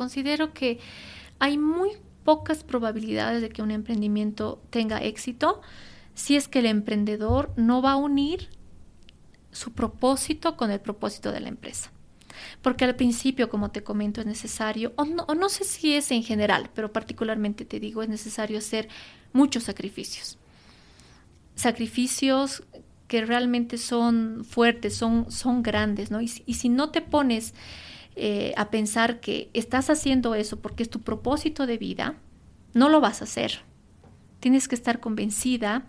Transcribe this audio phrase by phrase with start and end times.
[0.00, 0.78] Considero que
[1.40, 1.90] hay muy
[2.24, 5.60] pocas probabilidades de que un emprendimiento tenga éxito
[6.14, 8.48] si es que el emprendedor no va a unir
[9.52, 11.92] su propósito con el propósito de la empresa.
[12.62, 16.10] Porque al principio, como te comento, es necesario, o no, o no sé si es
[16.12, 18.88] en general, pero particularmente te digo, es necesario hacer
[19.34, 20.38] muchos sacrificios.
[21.56, 22.62] Sacrificios
[23.06, 26.22] que realmente son fuertes, son, son grandes, ¿no?
[26.22, 27.52] Y, y si no te pones
[28.22, 32.16] eh, a pensar que estás haciendo eso porque es tu propósito de vida,
[32.74, 33.62] no lo vas a hacer.
[34.40, 35.86] Tienes que estar convencida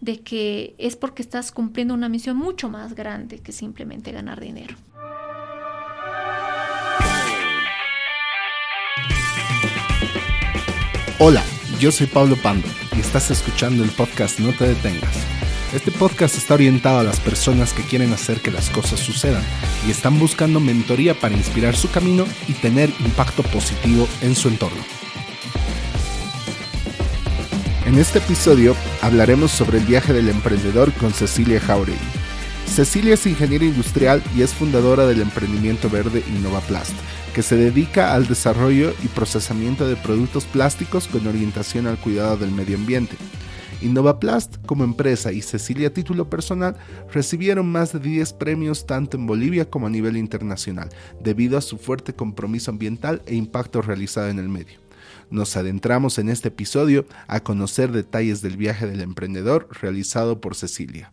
[0.00, 4.74] de que es porque estás cumpliendo una misión mucho más grande que simplemente ganar dinero.
[11.20, 11.44] Hola,
[11.78, 12.66] yo soy Pablo Pando
[12.96, 15.37] y estás escuchando el podcast No te detengas.
[15.74, 19.42] Este podcast está orientado a las personas que quieren hacer que las cosas sucedan
[19.86, 24.80] y están buscando mentoría para inspirar su camino y tener impacto positivo en su entorno.
[27.84, 31.98] En este episodio hablaremos sobre el viaje del emprendedor con Cecilia Jauregui.
[32.66, 36.94] Cecilia es ingeniera industrial y es fundadora del emprendimiento verde InnovaPlast,
[37.34, 42.52] que se dedica al desarrollo y procesamiento de productos plásticos con orientación al cuidado del
[42.52, 43.16] medio ambiente.
[43.80, 46.76] InnovaPlast como empresa y Cecilia a título personal
[47.12, 50.88] recibieron más de 10 premios tanto en Bolivia como a nivel internacional,
[51.22, 54.80] debido a su fuerte compromiso ambiental e impacto realizado en el medio.
[55.30, 61.12] Nos adentramos en este episodio a conocer detalles del viaje del emprendedor realizado por Cecilia.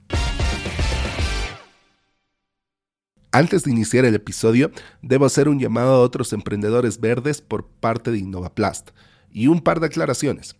[3.31, 8.09] Antes de iniciar el episodio, debo hacer un llamado a otros emprendedores verdes por parte
[8.09, 8.91] de InnovaPlast
[9.29, 10.55] y un par de aclaraciones.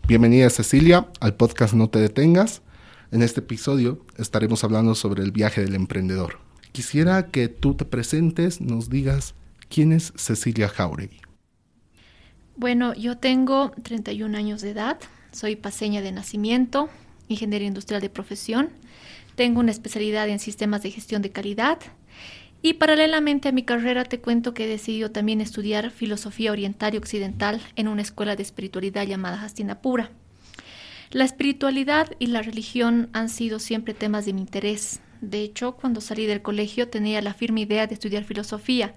[0.08, 2.62] Bienvenida Cecilia al podcast No te detengas.
[3.12, 6.38] En este episodio estaremos hablando sobre el viaje del emprendedor.
[6.72, 9.34] Quisiera que tú te presentes, nos digas
[9.70, 11.22] quién es Cecilia Jauregui.
[12.56, 15.00] Bueno, yo tengo 31 años de edad,
[15.32, 16.90] soy paseña de nacimiento,
[17.28, 18.70] ingeniera industrial de profesión,
[19.34, 21.80] tengo una especialidad en sistemas de gestión de calidad
[22.62, 26.98] y paralelamente a mi carrera te cuento que he decidido también estudiar filosofía oriental y
[26.98, 30.12] occidental en una escuela de espiritualidad llamada Hastinapura.
[31.12, 35.02] La espiritualidad y la religión han sido siempre temas de mi interés.
[35.20, 38.96] De hecho, cuando salí del colegio tenía la firme idea de estudiar filosofía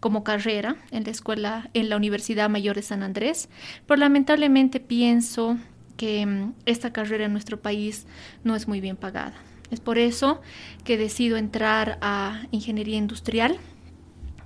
[0.00, 3.48] como carrera en la escuela, en la Universidad Mayor de San Andrés,
[3.86, 5.56] pero lamentablemente pienso
[5.96, 8.06] que mm, esta carrera en nuestro país
[8.42, 9.34] no es muy bien pagada.
[9.72, 10.42] Es por eso
[10.84, 13.56] que decido entrar a ingeniería industrial,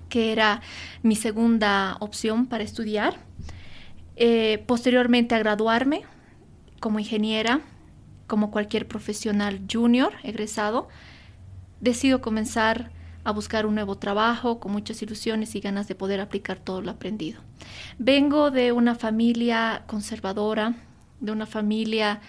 [0.09, 0.63] que era
[1.03, 3.17] mi segunda opción para estudiar.
[4.15, 6.03] Eh, posteriormente a graduarme,
[6.79, 7.61] como ingeniera,
[8.29, 10.87] como cualquier profesional junior egresado,
[11.81, 12.93] decido comenzar
[13.25, 16.93] a buscar un nuevo trabajo con muchas ilusiones y ganas de poder aplicar todo lo
[16.93, 17.41] aprendido.
[17.99, 20.75] Vengo de una familia conservadora,
[21.19, 22.21] de una familia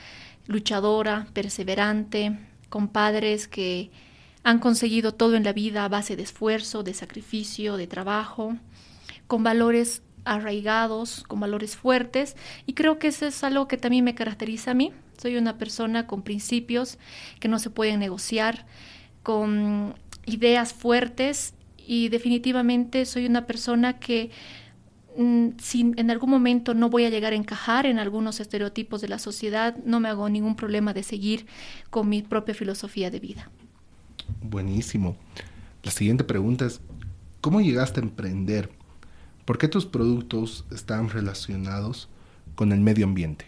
[0.47, 2.39] luchadora, perseverante,
[2.69, 3.91] con padres que
[4.43, 8.55] han conseguido todo en la vida a base de esfuerzo, de sacrificio, de trabajo,
[9.27, 12.35] con valores arraigados, con valores fuertes
[12.65, 14.93] y creo que eso es algo que también me caracteriza a mí.
[15.17, 16.97] Soy una persona con principios
[17.39, 18.65] que no se pueden negociar,
[19.23, 24.29] con ideas fuertes y definitivamente soy una persona que
[25.57, 29.19] si en algún momento no voy a llegar a encajar en algunos estereotipos de la
[29.19, 31.47] sociedad, no me hago ningún problema de seguir
[31.89, 33.49] con mi propia filosofía de vida.
[34.41, 35.15] Buenísimo.
[35.83, 36.81] La siguiente pregunta es,
[37.41, 38.69] ¿cómo llegaste a emprender?
[39.45, 42.09] ¿Por qué tus productos están relacionados
[42.55, 43.45] con el medio ambiente?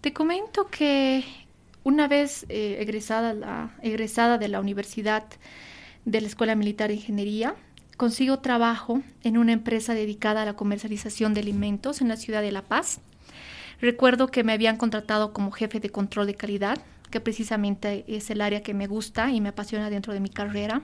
[0.00, 1.24] Te comento que
[1.82, 5.24] una vez eh, egresada, la, egresada de la Universidad
[6.04, 7.56] de la Escuela Militar de Ingeniería,
[7.98, 12.52] consigo trabajo en una empresa dedicada a la comercialización de alimentos en la ciudad de
[12.52, 13.00] La Paz.
[13.80, 16.78] Recuerdo que me habían contratado como jefe de control de calidad,
[17.10, 20.82] que precisamente es el área que me gusta y me apasiona dentro de mi carrera.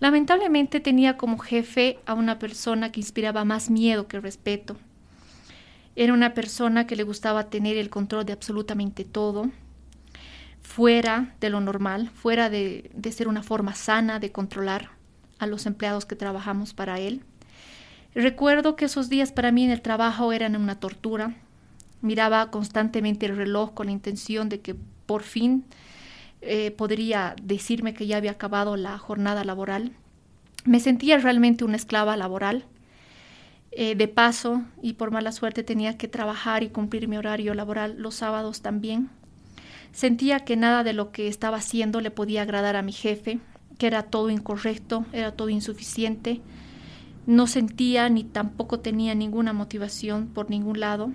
[0.00, 4.78] Lamentablemente tenía como jefe a una persona que inspiraba más miedo que respeto.
[5.94, 9.50] Era una persona que le gustaba tener el control de absolutamente todo,
[10.62, 14.99] fuera de lo normal, fuera de, ser una forma sana de controlar
[15.40, 17.22] a los empleados que trabajamos para él.
[18.14, 21.34] Recuerdo que esos días para mí en el trabajo eran una tortura.
[22.02, 24.76] Miraba constantemente el reloj con la intención de que
[25.06, 25.64] por fin
[26.40, 29.92] eh, podría decirme que ya había acabado la jornada laboral.
[30.64, 32.64] Me sentía realmente una esclava laboral.
[33.72, 37.94] Eh, de paso, y por mala suerte tenía que trabajar y cumplir mi horario laboral
[37.98, 39.10] los sábados también.
[39.92, 43.38] Sentía que nada de lo que estaba haciendo le podía agradar a mi jefe,
[43.80, 46.42] que era todo incorrecto, era todo insuficiente.
[47.26, 51.14] No sentía ni tampoco tenía ninguna motivación por ningún lado.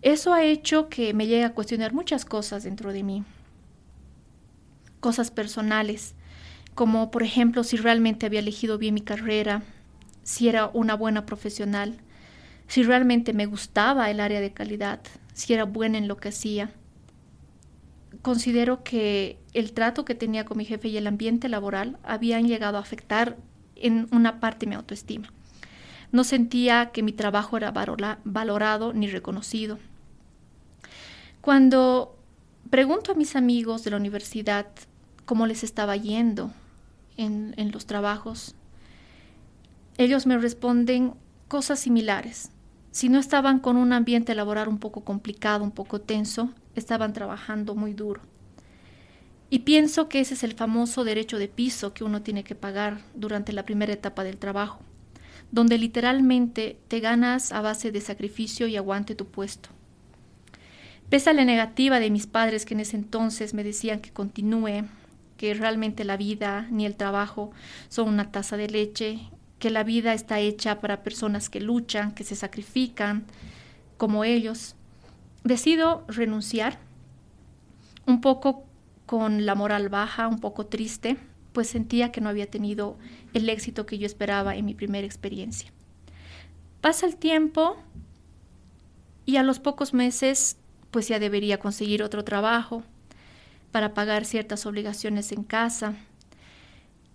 [0.00, 3.24] Eso ha hecho que me llegue a cuestionar muchas cosas dentro de mí.
[5.00, 6.14] Cosas personales,
[6.76, 9.64] como por ejemplo si realmente había elegido bien mi carrera,
[10.22, 11.96] si era una buena profesional,
[12.68, 15.00] si realmente me gustaba el área de calidad,
[15.34, 16.70] si era buena en lo que hacía
[18.22, 22.78] considero que el trato que tenía con mi jefe y el ambiente laboral habían llegado
[22.78, 23.36] a afectar
[23.76, 25.28] en una parte mi autoestima.
[26.12, 27.72] No sentía que mi trabajo era
[28.24, 29.78] valorado ni reconocido.
[31.40, 32.16] Cuando
[32.70, 34.66] pregunto a mis amigos de la universidad
[35.24, 36.52] cómo les estaba yendo
[37.16, 38.54] en, los trabajos,
[39.98, 41.14] ellos me responden
[41.48, 42.50] cosas similares.
[42.90, 47.74] Si no estaban con un ambiente laboral un poco complicado, un poco tenso, estaban trabajando
[47.74, 48.20] muy duro.
[49.50, 53.02] Y pienso que ese es el famoso derecho de piso que uno tiene que pagar
[53.14, 54.80] durante la primera etapa del trabajo,
[55.50, 59.68] donde literalmente te ganas a base de sacrificio y aguante tu puesto.
[61.10, 64.86] Pese a la negativa de mis padres que en ese entonces me decían que continúe,
[65.36, 67.50] que realmente la vida ni el trabajo
[67.90, 69.20] son una taza de leche,
[69.58, 73.26] que la vida está hecha para personas que luchan, que se sacrifican,
[73.98, 74.76] como ellos,
[75.44, 76.78] decido renunciar,
[78.06, 78.64] un poco
[79.06, 81.16] con la moral baja, un poco triste,
[81.52, 82.96] pues sentía que no había tenido
[83.34, 85.70] el éxito que yo esperaba en mi primera experiencia.
[86.80, 87.76] Pasa el tiempo
[89.26, 90.56] y a los pocos meses
[90.90, 92.82] pues ya debería conseguir otro trabajo
[93.70, 95.94] para pagar ciertas obligaciones en casa.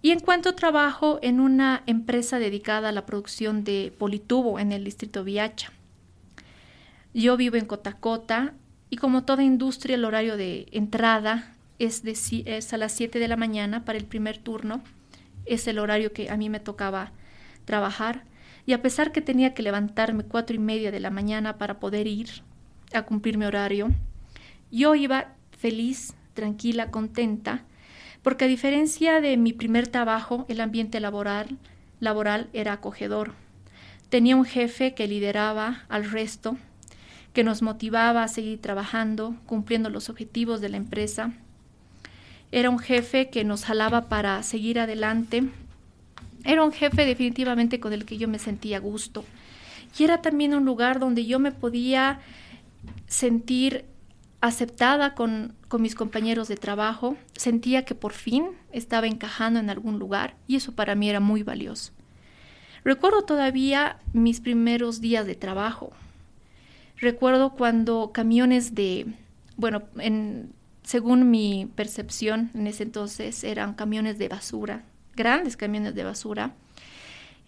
[0.01, 5.23] Y encuentro trabajo en una empresa dedicada a la producción de politubo en el distrito
[5.23, 5.71] Viacha.
[7.17, 8.53] Yo vivo en Cotacota
[8.91, 13.35] y como toda industria el horario de entrada es, es a las 7 de la
[13.35, 14.83] mañana para el primer turno.
[15.47, 17.11] Es el horario que a mí me tocaba
[17.65, 18.25] trabajar.
[18.67, 22.05] Y a pesar que tenía que levantarme cuatro y media de la mañana para poder
[22.05, 22.29] ir
[22.93, 23.89] a cumplir mi horario,
[24.71, 27.63] yo iba feliz, tranquila, contenta,
[28.21, 31.57] porque a diferencia de mi primer trabajo, el ambiente laboral,
[31.99, 33.33] laboral era acogedor.
[34.09, 36.57] Tenía un jefe que lideraba al resto
[37.37, 41.33] que nos motivaba a seguir trabajando, cumpliendo los objetivos de la empresa.
[42.51, 45.43] Era un jefe que nos jalaba para seguir adelante.
[46.45, 49.23] Era un jefe definitivamente con el que yo me sentía a gusto.
[49.99, 52.21] Y era también un lugar donde yo me podía
[53.05, 53.85] sentir
[54.41, 59.99] aceptada con, con, mis compañeros de trabajo, sentía que por fin estaba encajando en algún
[59.99, 61.91] lugar y eso para mí era muy valioso.
[62.83, 65.93] Recuerdo todavía mis primeros días de trabajo.
[66.97, 69.05] Recuerdo cuando camiones de,
[69.55, 74.83] bueno, en, según mi percepción en ese entonces eran camiones de basura,
[75.15, 76.55] grandes camiones de basura,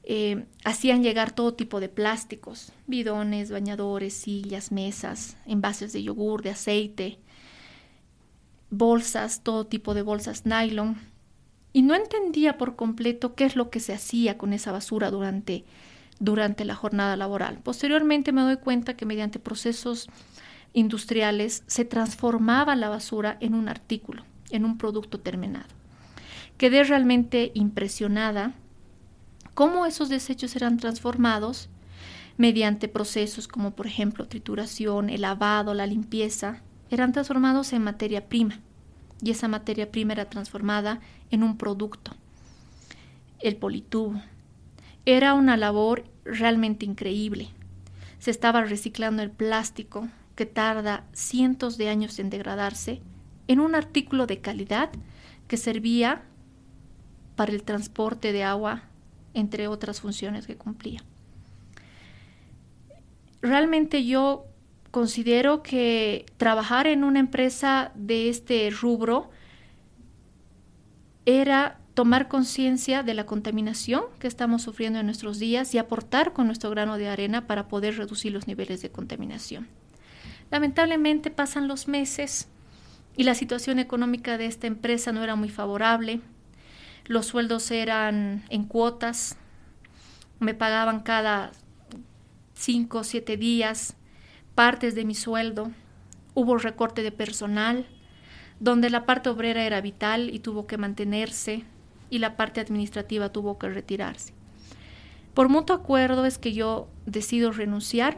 [0.03, 6.51] eh, hacían llegar todo tipo de plásticos, bidones, bañadores, sillas, mesas, envases de yogur, de
[6.51, 7.19] aceite,
[8.69, 10.97] bolsas, todo tipo de bolsas nylon.
[11.73, 15.63] Y no entendía por completo qué es lo que se hacía con esa basura durante
[16.19, 17.59] durante la jornada laboral.
[17.63, 20.09] Posteriormente me doy cuenta que mediante procesos
[20.73, 25.67] industriales se transformaba la basura en un artículo, en un producto terminado.
[26.57, 28.53] Quedé realmente impresionada
[29.53, 31.69] cómo esos desechos eran transformados
[32.37, 38.59] mediante procesos como por ejemplo trituración, el lavado, la limpieza, eran transformados en materia prima
[39.21, 42.15] y esa materia prima era transformada en un producto,
[43.39, 44.21] el politubo.
[45.05, 47.49] Era una labor realmente increíble.
[48.19, 53.01] Se estaba reciclando el plástico, que tarda cientos de años en degradarse,
[53.47, 54.89] en un artículo de calidad
[55.47, 56.21] que servía
[57.35, 58.83] para el transporte de agua
[59.33, 61.03] entre otras funciones que cumplía.
[63.41, 64.45] Realmente yo
[64.91, 69.29] considero que trabajar en una empresa de este rubro
[71.25, 76.45] era tomar conciencia de la contaminación que estamos sufriendo en nuestros días y aportar con
[76.45, 79.67] nuestro grano de arena para poder reducir los niveles de contaminación.
[80.49, 82.47] Lamentablemente pasan los meses
[83.17, 86.21] y la situación económica de esta empresa no era muy favorable.
[87.03, 89.35] Los sueldos eran en cuotas,
[90.39, 91.51] me pagaban cada
[92.53, 93.97] cinco o siete días
[94.55, 95.69] partes de mi sueldo,
[96.33, 97.87] hubo recorte de personal,
[98.61, 101.65] donde la parte obrera era vital y tuvo que mantenerse
[102.09, 104.33] y la parte administrativa tuvo que retirarse.
[105.33, 108.17] Por mutuo acuerdo es que yo decido renunciar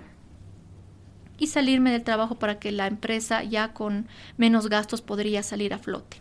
[1.38, 4.08] y salirme del trabajo para que la empresa ya con
[4.38, 6.18] menos gastos podría salir a flote.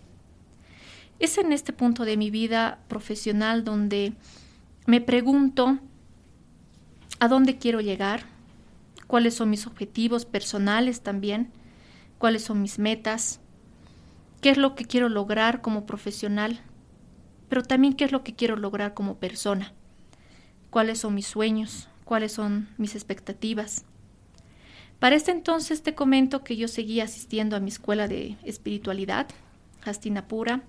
[1.19, 4.15] Es en este punto de mi vida profesional donde
[4.87, 5.79] me pregunto
[7.19, 8.25] a dónde quiero llegar,
[9.07, 11.51] cuáles son mis objetivos personales también,
[12.19, 13.41] cuáles son mis metas,
[14.41, 16.61] qué es lo que quiero lograr como profesional,
[17.51, 19.75] pero también qué es lo que quiero lograr como persona,
[20.71, 23.85] cuáles son mis sueños, cuáles son mis expectativas.
[25.01, 29.27] Para este entonces te comento que yo seguía asistiendo a mi escuela de espiritualidad,
[29.83, 30.63] Hastinapura,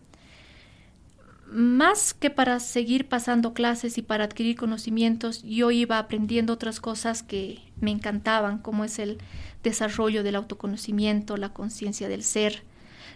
[1.51, 7.21] más que para seguir pasando clases y para adquirir conocimientos, yo iba aprendiendo otras cosas
[7.21, 9.19] que me encantaban, como es el
[9.61, 12.63] desarrollo del autoconocimiento, la conciencia del ser,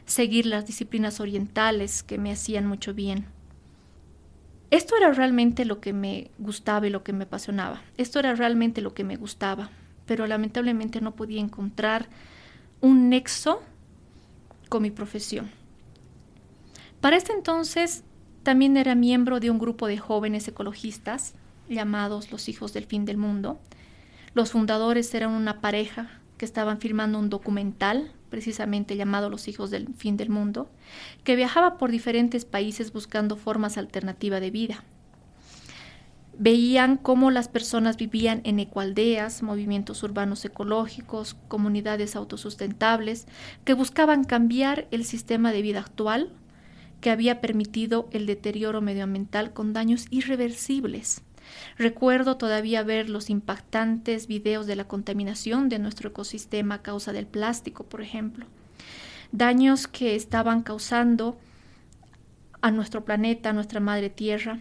[0.05, 3.33] seguir las disciplinas orientales que me hacían mucho bien.
[4.71, 7.81] Esto era realmente lo que me gustaba y lo que me apasionaba.
[7.97, 9.69] Esto era realmente lo que me gustaba,
[10.05, 12.09] pero lamentablemente no podía encontrar
[12.81, 13.61] un nexo
[14.69, 15.49] con mi profesión.
[17.01, 18.03] Para este entonces
[18.43, 21.35] también era miembro de un grupo de jóvenes ecologistas
[21.69, 23.59] llamados los Hijos del Fin del Mundo.
[24.33, 29.87] Los fundadores eran una pareja que estaban filmando un documental precisamente llamado Los Hijos del
[29.93, 30.69] Fin del Mundo,
[31.23, 34.83] que viajaba por diferentes países buscando formas alternativas de vida.
[36.37, 43.25] Veían cómo las personas vivían en ecoaldeas, movimientos urbanos ecológicos, comunidades autosustentables,
[43.63, 46.33] que buscaban cambiar el sistema de vida actual
[46.99, 51.21] que había permitido el deterioro medioambiental con daños irreversibles.
[51.77, 57.27] Recuerdo todavía ver los impactantes videos de la contaminación de nuestro ecosistema a causa del
[57.27, 58.45] plástico, por ejemplo.
[59.31, 61.37] Daños que estaban causando
[62.61, 64.59] a nuestro planeta, a nuestra madre tierra.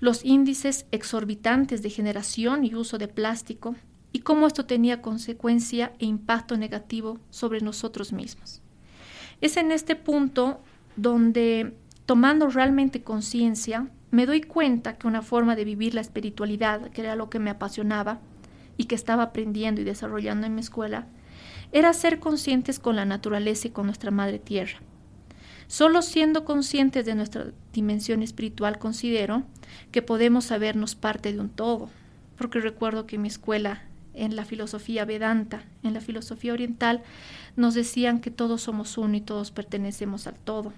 [0.00, 3.76] Los índices exorbitantes de generación y uso de plástico
[4.12, 8.60] y cómo esto tenía consecuencia e impacto negativo sobre nosotros mismos.
[9.40, 10.60] Es en este punto
[10.96, 11.74] donde
[12.06, 17.16] tomando realmente conciencia, me doy cuenta que una forma de vivir la espiritualidad, que era
[17.16, 18.20] lo que me apasionaba
[18.76, 21.06] y que estaba aprendiendo y desarrollando en mi escuela,
[21.72, 24.80] era ser conscientes con la naturaleza y con nuestra madre tierra.
[25.66, 29.44] Solo siendo conscientes de nuestra dimensión espiritual considero
[29.90, 31.88] que podemos sabernos parte de un todo,
[32.36, 37.02] porque recuerdo que en mi escuela, en la filosofía vedanta, en la filosofía oriental,
[37.56, 40.74] nos decían que todos somos uno y todos pertenecemos al todo.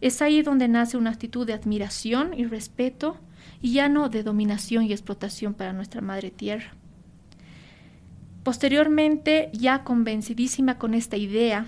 [0.00, 3.18] Es ahí donde nace una actitud de admiración y respeto
[3.60, 6.72] y ya no de dominación y explotación para nuestra madre tierra.
[8.42, 11.66] Posteriormente, ya convencidísima con esta idea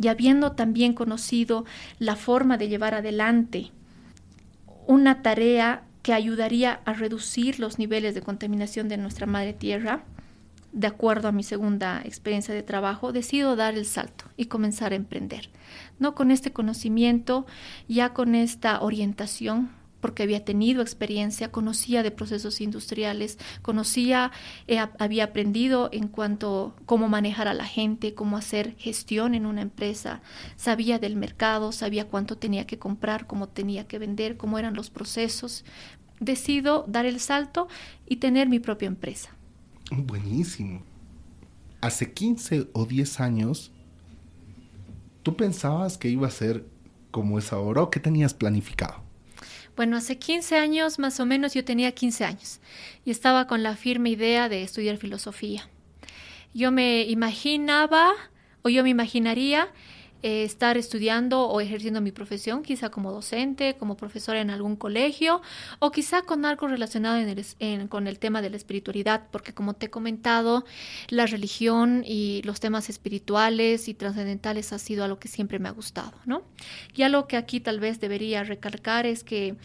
[0.00, 1.64] y habiendo también conocido
[1.98, 3.72] la forma de llevar adelante
[4.86, 10.04] una tarea que ayudaría a reducir los niveles de contaminación de nuestra madre tierra,
[10.72, 14.96] de acuerdo a mi segunda experiencia de trabajo, decido dar el salto y comenzar a
[14.96, 15.48] emprender.
[15.98, 17.46] No con este conocimiento,
[17.88, 24.30] ya con esta orientación, porque había tenido experiencia, conocía de procesos industriales, conocía,
[24.68, 29.62] eh, había aprendido en cuanto cómo manejar a la gente, cómo hacer gestión en una
[29.62, 30.20] empresa,
[30.54, 34.90] sabía del mercado, sabía cuánto tenía que comprar, cómo tenía que vender, cómo eran los
[34.90, 35.64] procesos.
[36.20, 37.68] Decido dar el salto
[38.06, 39.30] y tener mi propia empresa.
[39.90, 40.82] Buenísimo.
[41.80, 43.72] Hace 15 o 10 años,
[45.26, 46.64] ¿tú pensabas que iba a ser
[47.10, 49.02] como es ahora o qué tenías planificado?
[49.74, 52.60] Bueno, hace 15 años más o menos yo tenía 15 años
[53.04, 55.68] y estaba con la firme idea de estudiar filosofía.
[56.54, 58.12] Yo me imaginaba
[58.62, 59.66] o yo me imaginaría
[60.22, 65.42] eh, estar estudiando o ejerciendo mi profesión, quizá como docente, como profesora en algún colegio
[65.78, 67.24] o quizá con algo relacionado
[67.88, 70.64] con el tema de la espiritualidad, porque como te he comentado,
[71.08, 75.72] la religión y los temas espirituales y trascendentales ha sido algo que siempre me ha
[75.72, 76.42] gustado, ¿no?
[76.94, 79.56] Y algo que aquí tal vez debería recalcar es que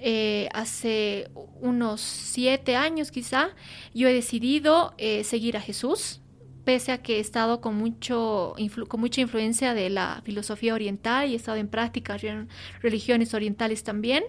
[0.00, 3.50] eh, hace unos siete años quizá,
[3.94, 6.20] yo he decidido eh, seguir a Jesús,
[6.64, 8.54] pese a que he estado con, mucho,
[8.88, 12.22] con mucha influencia de la filosofía oriental y he estado en prácticas
[12.80, 14.24] religiones orientales también,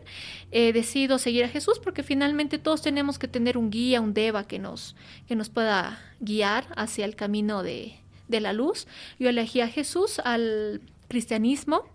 [0.51, 4.45] he decidido seguir a Jesús porque finalmente todos tenemos que tener un guía, un deva
[4.45, 4.95] que nos,
[5.27, 7.95] que nos pueda guiar hacia el camino de,
[8.27, 8.87] de la luz.
[9.19, 11.94] Yo elegí a Jesús, al cristianismo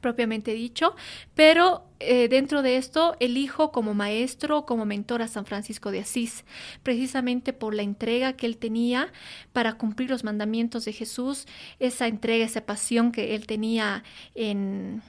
[0.00, 0.94] propiamente dicho,
[1.34, 6.44] pero eh, dentro de esto elijo como maestro, como mentor a San Francisco de Asís,
[6.82, 9.12] precisamente por la entrega que él tenía
[9.52, 11.46] para cumplir los mandamientos de Jesús,
[11.78, 14.02] esa entrega, esa pasión que él tenía
[14.34, 15.02] en,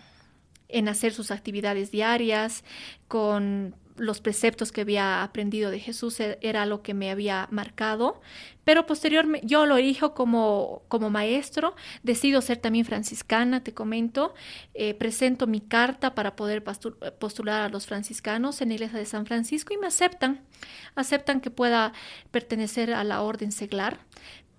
[0.69, 2.63] en hacer sus actividades diarias,
[3.07, 8.21] con los preceptos que había aprendido de Jesús e, era lo que me había marcado,
[8.63, 14.33] pero posteriormente yo lo elijo como, como maestro, decido ser también franciscana, te comento,
[14.73, 19.25] eh, presento mi carta para poder postular a los franciscanos en la iglesia de San
[19.25, 20.41] Francisco y me aceptan,
[20.95, 21.93] aceptan que pueda
[22.31, 24.00] pertenecer a la orden seglar,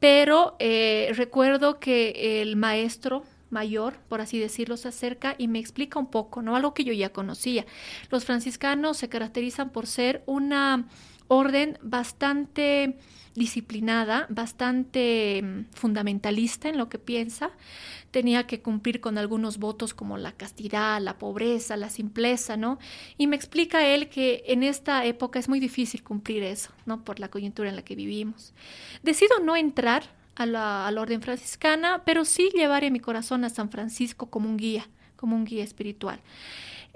[0.00, 3.24] pero eh, recuerdo que el maestro
[3.54, 6.56] mayor, por así decirlo, se acerca y me explica un poco, ¿no?
[6.56, 7.64] Algo que yo ya conocía.
[8.10, 10.86] Los franciscanos se caracterizan por ser una
[11.28, 12.98] orden bastante
[13.34, 17.50] disciplinada, bastante mm, fundamentalista en lo que piensa.
[18.10, 22.78] Tenía que cumplir con algunos votos como la castidad, la pobreza, la simpleza, ¿no?
[23.18, 27.04] Y me explica él que en esta época es muy difícil cumplir eso, ¿no?
[27.04, 28.52] Por la coyuntura en la que vivimos.
[29.02, 30.04] Decido no entrar
[30.36, 34.56] a la, orden franciscana, pero sí llevar en mi corazón a San Francisco como un
[34.56, 36.20] guía, como un guía espiritual.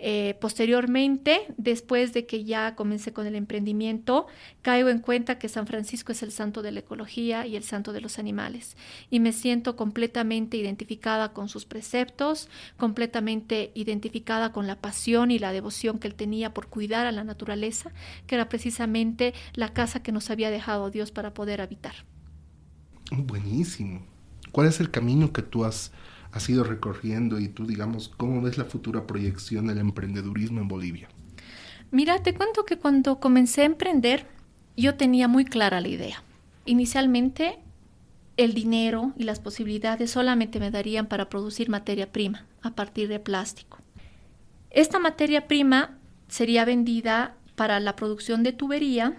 [0.00, 4.28] Eh, posteriormente, después de que ya comencé con el emprendimiento,
[4.62, 7.92] caigo en cuenta que San Francisco es el santo de la ecología y el santo
[7.92, 8.76] de los animales.
[9.10, 15.52] Y me siento completamente identificada con sus preceptos, completamente identificada con la pasión y la
[15.52, 17.90] devoción que él tenía por cuidar a la naturaleza,
[18.28, 21.94] que era precisamente la casa que nos había dejado Dios para poder habitar.
[23.10, 24.02] Buenísimo.
[24.52, 25.92] ¿Cuál es el camino que tú has,
[26.48, 31.08] ido recorriendo y tú, digamos, cómo ves la futura proyección del emprendedurismo en Bolivia?
[31.90, 34.26] Mira, te cuento que cuando comencé a emprender,
[34.76, 36.22] yo tenía muy clara la idea.
[36.64, 37.58] Inicialmente,
[38.36, 43.18] el dinero y las posibilidades solamente me darían para producir materia prima a partir de
[43.18, 43.78] plástico.
[44.70, 49.16] Esta materia prima sería vendida para la producción de tubería,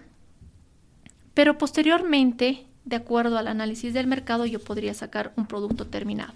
[1.34, 6.34] pero posteriormente de acuerdo al análisis del mercado, yo podría sacar un producto terminado.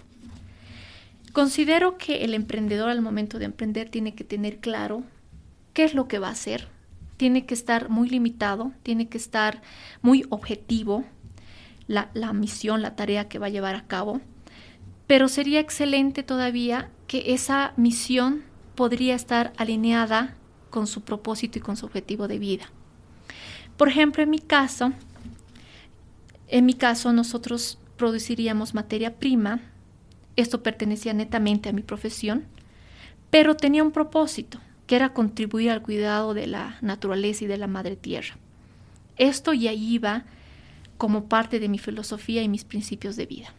[1.32, 5.02] Considero que el emprendedor al momento de emprender tiene que tener claro
[5.72, 6.68] qué es lo que va a hacer,
[7.16, 9.62] tiene que estar muy limitado, tiene que estar
[10.00, 11.04] muy objetivo
[11.88, 14.20] la, la misión, la tarea que va a llevar a cabo,
[15.08, 18.44] pero sería excelente todavía que esa misión
[18.76, 20.36] podría estar alineada
[20.70, 22.66] con su propósito y con su objetivo de vida.
[23.76, 24.92] Por ejemplo, en mi caso,
[26.48, 29.60] en mi caso, nosotros produciríamos materia prima.
[30.36, 32.44] Esto pertenecía netamente a mi profesión,
[33.30, 37.66] pero tenía un propósito, que era contribuir al cuidado de la naturaleza y de la
[37.66, 38.36] madre tierra.
[39.16, 40.24] Esto ya iba
[40.98, 43.54] como parte de mi filosofía y mis principios de vida.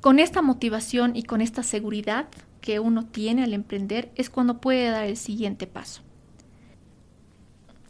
[0.00, 2.26] Con esta motivación y con esta seguridad
[2.60, 6.03] que uno tiene al emprender es cuando puede dar el siguiente paso.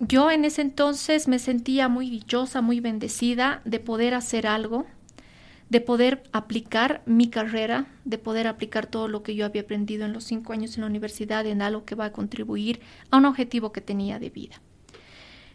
[0.01, 4.87] Yo en ese entonces me sentía muy dichosa, muy bendecida de poder hacer algo,
[5.71, 10.13] de poder aplicar mi carrera, de poder aplicar todo lo que yo había aprendido en
[10.13, 12.81] los cinco años en la universidad en algo que va a contribuir
[13.11, 14.61] a un objetivo que tenía de vida.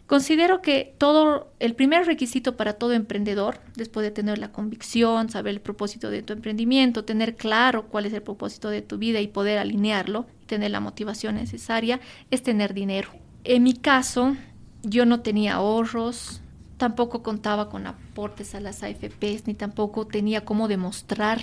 [0.06, 5.54] Considero que todo el primer requisito para todo emprendedor, después de tener la convicción, saber
[5.54, 9.28] el propósito de tu emprendimiento, tener claro cuál es el propósito de tu vida y
[9.28, 12.00] poder alinearlo, tener la motivación necesaria,
[12.32, 13.10] es tener dinero.
[13.44, 14.36] En mi caso,
[14.82, 16.40] yo no tenía ahorros,
[16.76, 21.40] tampoco contaba con aportes a las AFPs, ni tampoco tenía cómo demostrar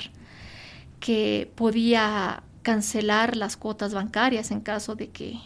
[0.99, 5.39] que podía cancelar las cuotas bancarias en caso de que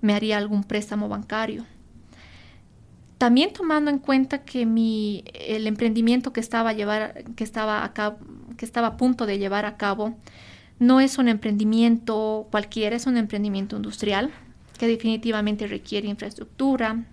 [0.00, 1.64] me haría algún préstamo bancario.
[3.18, 7.92] También tomando en cuenta que mi, el emprendimiento que estaba, a llevar, que, estaba a
[8.56, 10.14] que estaba a punto de llevar a cabo
[10.80, 14.32] no es un emprendimiento cualquiera, es un emprendimiento industrial
[14.78, 17.04] que definitivamente requiere infraestructura,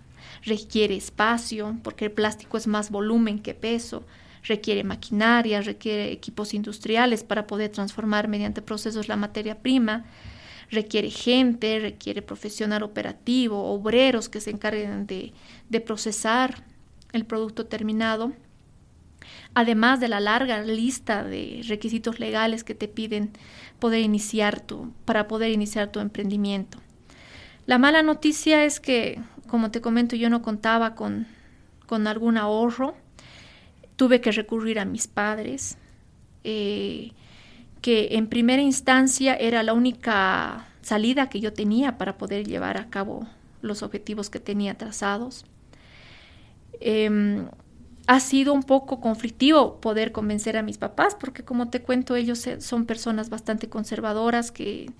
[0.44, 4.04] requiere espacio, porque el plástico es más volumen que peso,
[4.42, 10.04] requiere maquinaria, requiere equipos industriales para poder transformar mediante procesos la materia prima,
[10.70, 15.32] requiere gente, requiere profesional operativo, obreros que se encarguen de,
[15.68, 16.64] de procesar
[17.12, 18.32] el producto terminado,
[19.54, 23.30] además de la larga lista de requisitos legales que te piden
[23.78, 26.78] poder iniciar tu, para poder iniciar tu emprendimiento.
[27.70, 31.28] La mala noticia es que, como te comento, yo no contaba con,
[31.86, 32.96] con algún ahorro.
[33.94, 35.78] Tuve que recurrir a mis padres,
[36.42, 37.12] eh,
[37.80, 42.90] que en primera instancia era la única salida que yo tenía para poder llevar a
[42.90, 43.28] cabo
[43.62, 45.44] los objetivos que tenía trazados.
[46.80, 47.46] Em,
[48.08, 52.44] ha sido un poco conflictivo poder convencer a mis papás, porque como te cuento, ellos
[52.58, 54.90] son personas bastante conservadoras que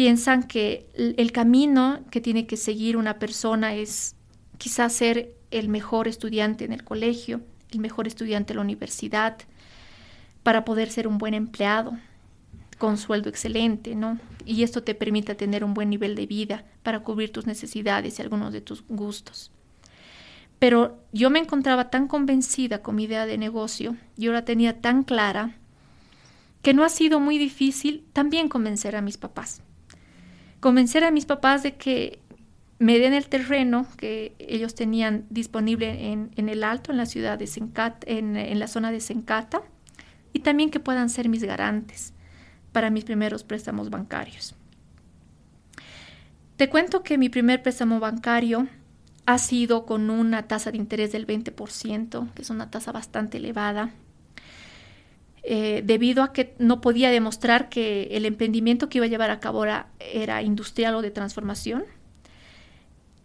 [0.00, 4.16] piensan que el camino que tiene que seguir una persona es
[4.56, 9.36] quizás ser el mejor estudiante en el colegio, el mejor estudiante en la universidad,
[10.42, 11.98] para poder ser un buen empleado
[12.78, 14.18] con sueldo excelente, ¿no?
[14.46, 18.22] Y esto te permite tener un buen nivel de vida para cubrir tus necesidades y
[18.22, 19.52] algunos de tus gustos.
[20.58, 25.02] Pero yo me encontraba tan convencida con mi idea de negocio, yo la tenía tan
[25.02, 25.58] clara,
[26.62, 29.60] que no ha sido muy difícil también convencer a mis papás.
[30.60, 32.20] Convencer a mis papás de que
[32.78, 37.46] me den el terreno que ellos tenían disponible en, el Alto, en la ciudad de
[37.46, 39.62] Sencata, en, en la zona de Sencata,
[40.32, 42.14] y también que puedan ser mis garantes
[42.72, 44.54] para mis primeros préstamos bancarios.
[46.56, 48.68] Te cuento que mi primer préstamo bancario
[49.26, 53.90] ha sido con una tasa de interés del 20%, que es una tasa bastante elevada,
[55.42, 59.40] eh, debido a que no podía demostrar que el emprendimiento que iba a llevar a
[59.40, 61.84] cabo era, era industrial o de transformación.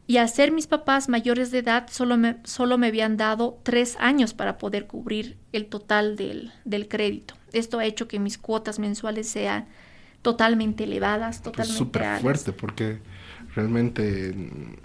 [0.08, 3.98] Y al ser mis papás mayores de edad, solo me, solo me habían dado tres
[4.00, 7.34] años para poder cubrir el total del, del crédito.
[7.54, 9.68] Esto ha hecho que mis cuotas mensuales sean
[10.22, 13.00] totalmente elevadas, pues totalmente súper fuerte porque
[13.56, 14.36] realmente,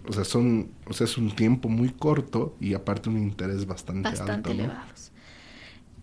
[0.07, 4.09] o sea, son, o sea, es un tiempo muy corto y aparte un interés bastante,
[4.09, 4.51] bastante alto.
[4.51, 5.10] elevados.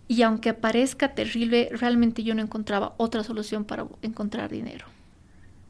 [0.08, 4.86] Y aunque parezca terrible, realmente yo no encontraba otra solución para encontrar dinero.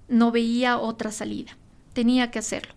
[0.06, 1.56] No veía otra salida.
[1.92, 2.72] Tenía que hacerlo.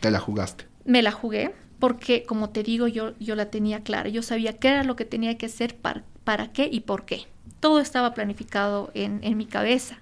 [0.00, 0.66] ¿Te la jugaste?
[0.84, 4.10] Me la jugué porque, como te digo, yo, yo la tenía clara.
[4.10, 7.26] Yo sabía qué era lo que tenía que hacer, para, para qué y por qué.
[7.60, 9.98] Todo estaba planificado en, en mi cabeza.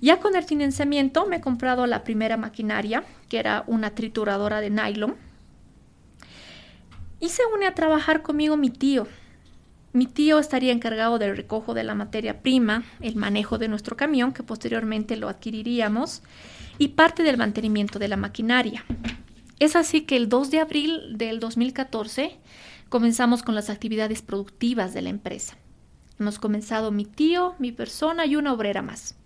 [0.00, 4.70] Ya con el financiamiento me he comprado la primera maquinaria, que era una trituradora de
[4.70, 5.16] nylon.
[7.20, 9.06] Y se une a trabajar conmigo mi tío.
[9.92, 14.32] Mi tío estaría encargado del recojo de la materia prima, el manejo de nuestro camión,
[14.32, 16.22] que posteriormente lo adquiriríamos,
[16.76, 18.84] y parte del mantenimiento de la maquinaria.
[19.58, 22.36] Es así que el 2 de abril del 2014
[22.88, 25.56] comenzamos con las actividades productivas de la empresa.
[26.20, 29.16] Hemos comenzado mi tío, mi persona y una obrera más.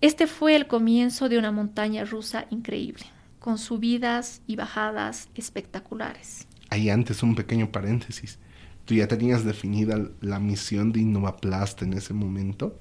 [0.00, 3.04] Este fue el comienzo de una montaña rusa increíble,
[3.38, 6.46] con subidas y bajadas espectaculares.
[6.70, 8.38] Ahí antes un pequeño paréntesis.
[8.86, 12.78] ¿Tú ya tenías definida la misión de Innovaplast en ese momento?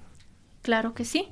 [0.62, 1.28] Claro que sí.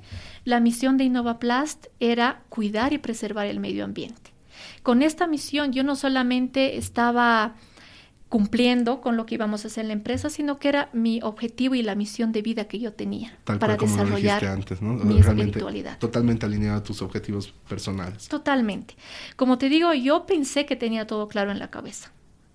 [0.45, 4.31] La misión de Innovaplast era cuidar y preservar el medio ambiente.
[4.81, 7.55] Con esta misión yo no solamente estaba
[8.29, 11.75] cumpliendo con lo que íbamos a hacer en la empresa, sino que era mi objetivo
[11.75, 14.93] y la misión de vida que yo tenía para desarrollar antes, ¿no?
[14.93, 15.99] mi espiritualidad.
[15.99, 18.27] Totalmente alineado a tus objetivos personales.
[18.27, 18.95] Totalmente.
[19.35, 22.11] Como te digo, yo pensé que tenía todo claro en la cabeza.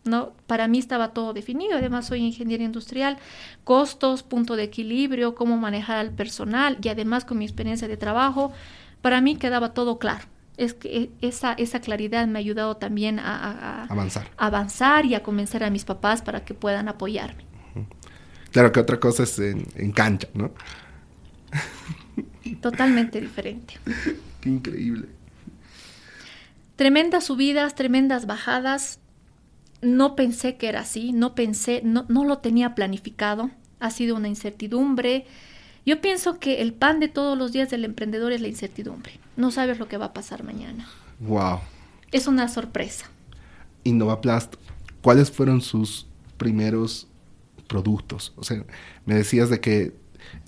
[0.09, 0.33] ¿No?
[0.47, 3.19] Para mí estaba todo definido, además soy ingeniero industrial,
[3.65, 8.53] costos, punto de equilibrio, cómo manejar al personal y además con mi experiencia de trabajo,
[9.03, 10.25] para mí quedaba todo claro
[10.59, 14.29] es que esa, esa claridad me ha ayudado también a, avanzar.
[14.37, 17.45] avanzar y a convencer a mis papás para que puedan apoyarme.
[18.51, 20.51] Claro que otra cosa es en, cancha, ¿no?
[22.61, 23.75] Totalmente diferente.
[24.41, 25.07] Qué increíble.
[26.75, 28.99] Tremendas subidas, tremendas bajadas.
[29.81, 33.51] No pensé que era así, no pensé, no, no lo tenía planificado.
[33.81, 35.27] Ha sido una incertidumbre,
[35.89, 39.13] yo pienso que el pan de todos los días del emprendedor es la incertidumbre.
[39.37, 40.87] No sabes lo que va a pasar mañana.
[41.21, 41.61] Wow.
[42.13, 43.07] Es una sorpresa.
[43.85, 44.57] Innovaplast,
[45.01, 47.07] ¿cuáles fueron sus primeros
[47.69, 48.35] productos?
[48.37, 48.67] O sea,
[49.07, 49.95] me decías de que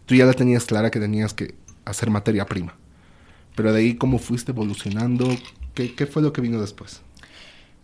[0.05, 1.55] tú ya la tenías clara que tenías que
[1.87, 2.75] hacer materia prima.
[3.57, 5.27] Pero de ahí, ¿cómo fuiste evolucionando?
[5.73, 7.01] ¿Qué, qué fue lo que vino después?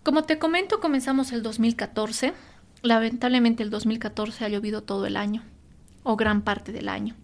[0.07, 2.33] Como te comento, comenzamos el 2014.
[2.83, 5.43] Lamentablemente el 2014 ha llovido todo el año,
[6.05, 7.17] o gran parte del año.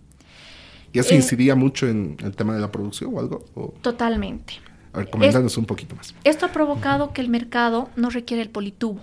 [0.92, 3.45] ¿Y eso eh, incidía mucho en el tema de la producción o algo?
[3.83, 4.55] Totalmente.
[4.92, 6.12] A ver, coméntanos un poquito más.
[6.25, 8.99] Esto ha provocado que el mercado no requiere el politubo.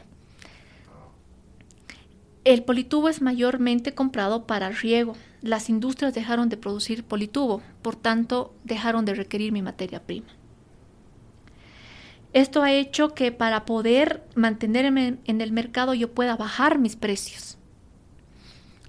[2.43, 5.15] El politubo es mayormente comprado para riego.
[5.41, 10.27] Las industrias dejaron de producir politubo, por tanto dejaron de requerir mi materia prima.
[12.33, 17.57] Esto ha hecho que para poder mantenerme en el mercado yo pueda bajar mis precios.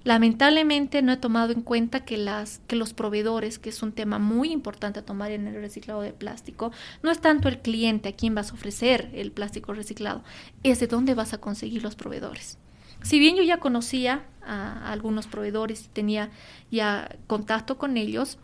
[0.03, 4.51] Lamentablemente no he tomado en cuenta que, las, los proveedores, que es un tema muy
[4.51, 6.71] importante a tomar en el reciclado de plástico,
[7.03, 10.23] no es tanto el cliente a quien vas a ofrecer el plástico reciclado,
[10.63, 12.57] es de dónde vas a conseguir los proveedores.
[13.03, 16.31] Si bien yo ya conocía a, algunos proveedores y tenía
[16.71, 18.39] ya contacto con ellos,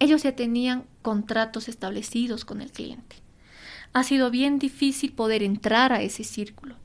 [0.00, 3.23] ellos ya tenían contratos establecidos con el cliente.
[3.94, 6.76] Ha sido bien difícil poder entrar a ese círculo.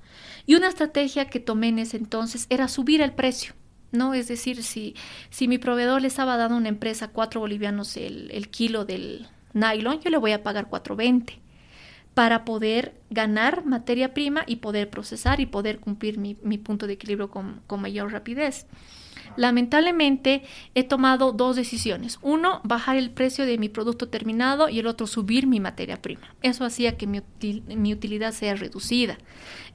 [0.46, 3.54] Y una estrategia que tomé en ese entonces era subir el precio.
[3.92, 4.14] ¿no?
[4.14, 4.96] Es decir, si,
[5.30, 9.28] si mi proveedor le estaba dando a una empresa cuatro bolivianos el, el kilo del
[9.54, 11.40] nylon, yo le voy a pagar 4.20
[12.14, 16.94] para poder ganar materia prima y poder procesar y poder cumplir mi, mi punto de
[16.94, 18.66] equilibrio con, con, mayor rapidez.
[19.38, 20.44] Lamentablemente
[20.76, 22.20] he tomado dos decisiones.
[22.22, 26.36] Uno, bajar el precio de mi producto terminado y el otro, subir mi materia prima.
[26.42, 29.18] Eso hacía que mi, utilidad sea reducida.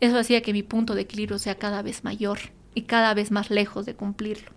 [0.01, 2.39] Eso hacía que mi punto de equilibrio sea cada vez mayor
[2.75, 4.51] y cada vez más lejos de cumplirlo.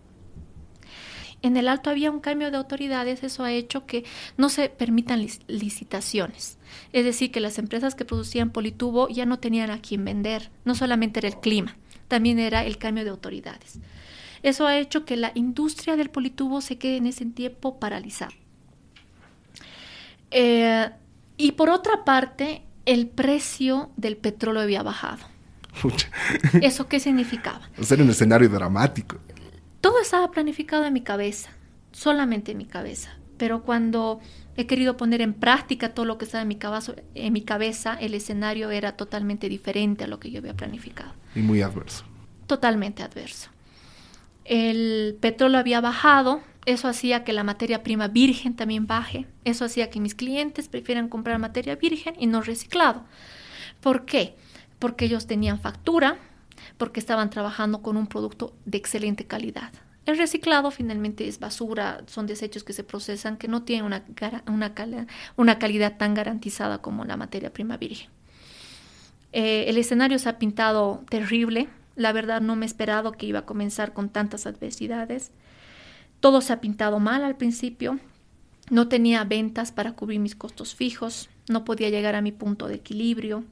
[1.44, 4.04] En el alto había un cambio de autoridades, eso ha hecho que
[4.38, 6.58] no se permitan licitaciones.
[6.94, 10.50] Es decir, que las empresas que producían politubo ya no tenían a quién vender.
[10.66, 13.80] No solamente era el clima, también era el cambio de autoridades.
[14.44, 18.32] Eso ha hecho que la industria del politubo se quede en ese tiempo paralizada.
[20.32, 20.90] Eh,
[21.38, 25.26] y por otra parte, el precio del petróleo había bajado.
[26.62, 27.70] ¿Eso qué significaba?
[27.92, 29.18] Era un escenario dramático.
[29.82, 31.50] Todo estaba planificado en mi cabeza,
[31.92, 33.12] solamente en mi cabeza.
[33.38, 34.20] Pero cuando
[34.56, 37.94] he querido poner en práctica todo lo que estaba en mi, cabeza, en mi cabeza,
[37.94, 41.14] el escenario era totalmente diferente a lo que yo había planificado.
[41.36, 42.06] Y muy adverso.
[42.48, 43.50] Totalmente adverso.
[44.48, 49.90] El petróleo había bajado, eso hacía que la materia prima virgen también baje, eso hacía
[49.90, 53.04] que mis clientes prefieran comprar materia virgen y no reciclado.
[53.82, 54.36] ¿Por qué?
[54.80, 56.18] porque ellos tenían factura,
[56.78, 59.72] porque estaban trabajando con un producto de excelente calidad.
[60.06, 64.04] El reciclado finalmente es basura, son desechos que se procesan que no tienen una,
[65.36, 68.10] una, calidad tan garantizada como la materia prima virgen.
[69.34, 73.40] Eh, el escenario se ha pintado terrible, la verdad no me he esperado que iba
[73.40, 75.32] a comenzar con tantas adversidades.
[76.22, 78.00] Todo se ha pintado mal al principio,
[78.70, 82.76] no tenía ventas para cubrir mis costos fijos, no podía llegar a mi punto de
[82.76, 83.44] equilibrio,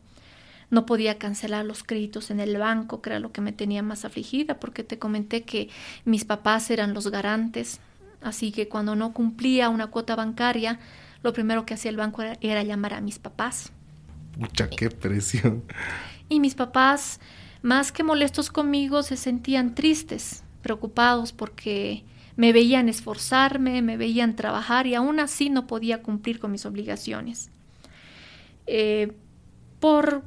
[0.70, 4.06] no podía cancelar los créditos en el banco, que era lo que me tenía más
[4.06, 5.70] afligida, porque te comenté que
[6.06, 7.80] mis papás eran los garantes,
[8.22, 10.80] así que cuando no cumplía una cuota bancaria,
[11.24, 13.72] lo primero que hacía el banco era, llamar a mis papás.
[14.38, 15.64] Mucha qué presión.
[16.30, 17.20] Y mis papás,
[17.66, 22.04] más que molestos conmigo, se sentían tristes, preocupados porque
[22.36, 27.50] me veían esforzarme, me veían trabajar y aún así no podía cumplir con mis obligaciones.
[28.68, 29.18] Eh,
[29.80, 30.24] por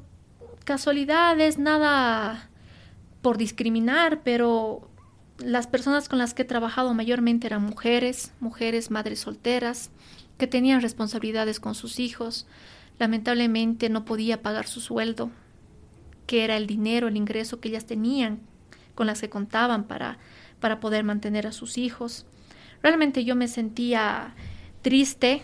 [0.64, 2.50] casualidades, nada
[3.22, 4.90] por discriminar, pero
[5.38, 9.92] las personas con las que he trabajado mayormente eran mujeres, mujeres madres solteras,
[10.38, 12.48] que tenían responsabilidades con sus hijos.
[12.98, 15.30] Lamentablemente no podía pagar su sueldo,
[16.28, 18.40] que era el dinero, el ingreso que ellas tenían,
[18.94, 20.18] con las que contaban para,
[20.60, 22.26] para poder mantener a sus hijos.
[22.82, 24.34] Realmente yo me sentía
[24.82, 25.42] triste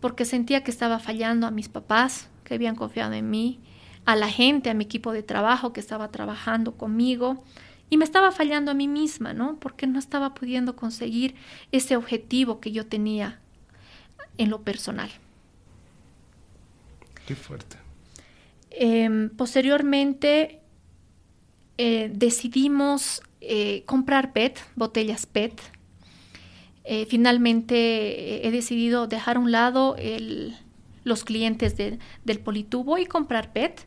[0.00, 3.60] porque sentía que estaba fallando a mis papás, que habían confiado en mí,
[4.04, 7.44] a la gente, a mi equipo de trabajo que estaba trabajando conmigo
[7.88, 9.60] y me estaba fallando a mí misma, ¿no?
[9.60, 11.36] Porque no estaba pudiendo conseguir
[11.70, 13.38] ese objetivo que yo tenía
[14.38, 15.10] en lo personal.
[17.28, 17.85] Qué fuerte.
[18.78, 20.60] Em, posteriormente
[21.78, 25.58] eh, decidimos eh, comprar PET, botellas PET.
[26.84, 29.96] Eh, finalmente he decidido dejar a un lado
[31.04, 33.86] los clientes del politubo y comprar PET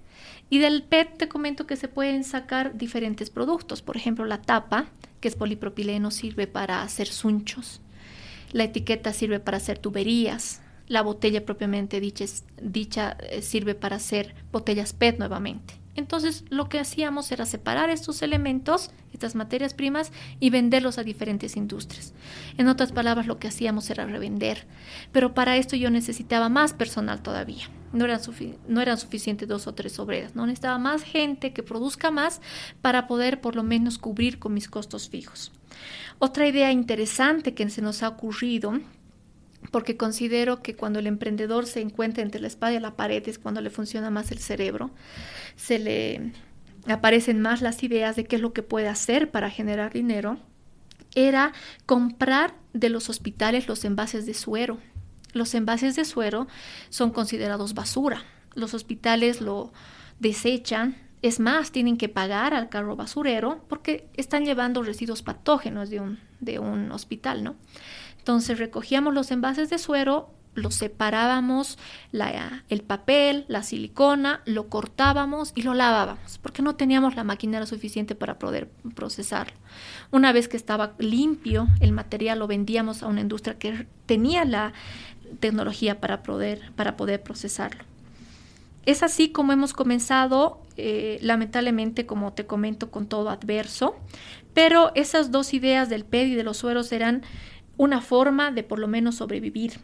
[0.49, 3.83] y del PET te comento que se pueden sacar diferentes productos.
[3.83, 4.87] Por ejemplo, la tapa,
[5.21, 7.79] que es polipropileno, sirve para hacer sunchos.
[8.51, 10.61] La etiqueta sirve para hacer tuberías.
[10.89, 12.25] La botella propiamente dicha,
[12.61, 15.79] dicha eh, sirve para hacer botellas PET nuevamente.
[15.95, 21.57] Entonces lo que hacíamos era separar estos elementos, estas materias primas, y venderlos a diferentes
[21.57, 22.13] industrias.
[22.57, 24.65] En otras palabras, lo que hacíamos era revender.
[25.11, 27.69] Pero para esto yo necesitaba más personal todavía.
[27.91, 28.21] No eran,
[28.67, 32.39] no suficientes dos o tres obreras, no necesitaba más gente que produzca más
[32.81, 35.51] para poder por lo menos cubrir con mis costos fijos.
[36.19, 38.79] Otra idea interesante que se nos ha ocurrido
[39.71, 43.39] porque considero que cuando el emprendedor se encuentra entre la espada y la pared es
[43.39, 44.91] cuando le funciona más el cerebro,
[45.55, 46.31] se le
[46.87, 50.39] aparecen más las ideas de qué es lo que puede hacer para generar dinero,
[51.15, 51.53] era
[51.85, 54.79] comprar de los hospitales los envases de suero.
[55.33, 56.47] Los envases de suero
[56.89, 58.23] son considerados basura.
[58.55, 59.71] Los hospitales lo
[60.19, 65.99] desechan Es más, tienen que pagar al carro basurero porque están llevando residuos patógenos de
[65.99, 67.55] un, de un hospital, ¿no?
[68.29, 71.79] Entonces recogíamos los envases de suero, los separábamos,
[72.69, 78.13] el papel, la silicona, lo cortábamos y lo lavábamos, porque no teníamos la maquinaria suficiente
[78.13, 79.55] para poder procesarlo.
[80.11, 84.73] Una vez que estaba limpio, el material lo vendíamos a una industria que tenía la
[85.39, 87.83] tecnología para poder, para poder procesarlo.
[88.85, 93.95] Es así como hemos comenzado, eh, lamentablemente, como te comento, con todo adverso,
[94.53, 97.23] pero esas dos ideas del PED y de los sueros eran
[97.79, 99.79] una forma de por lo menos sobrevivir.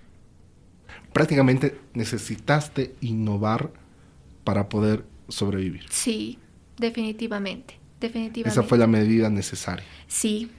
[1.14, 3.72] Prácticamente necesitaste innovar
[4.44, 5.86] para poder sobrevivir.
[5.90, 6.38] Sí,
[6.78, 8.50] definitivamente, definitivamente.
[8.50, 9.86] Esa fue la medida necesaria.
[10.08, 10.52] Sí,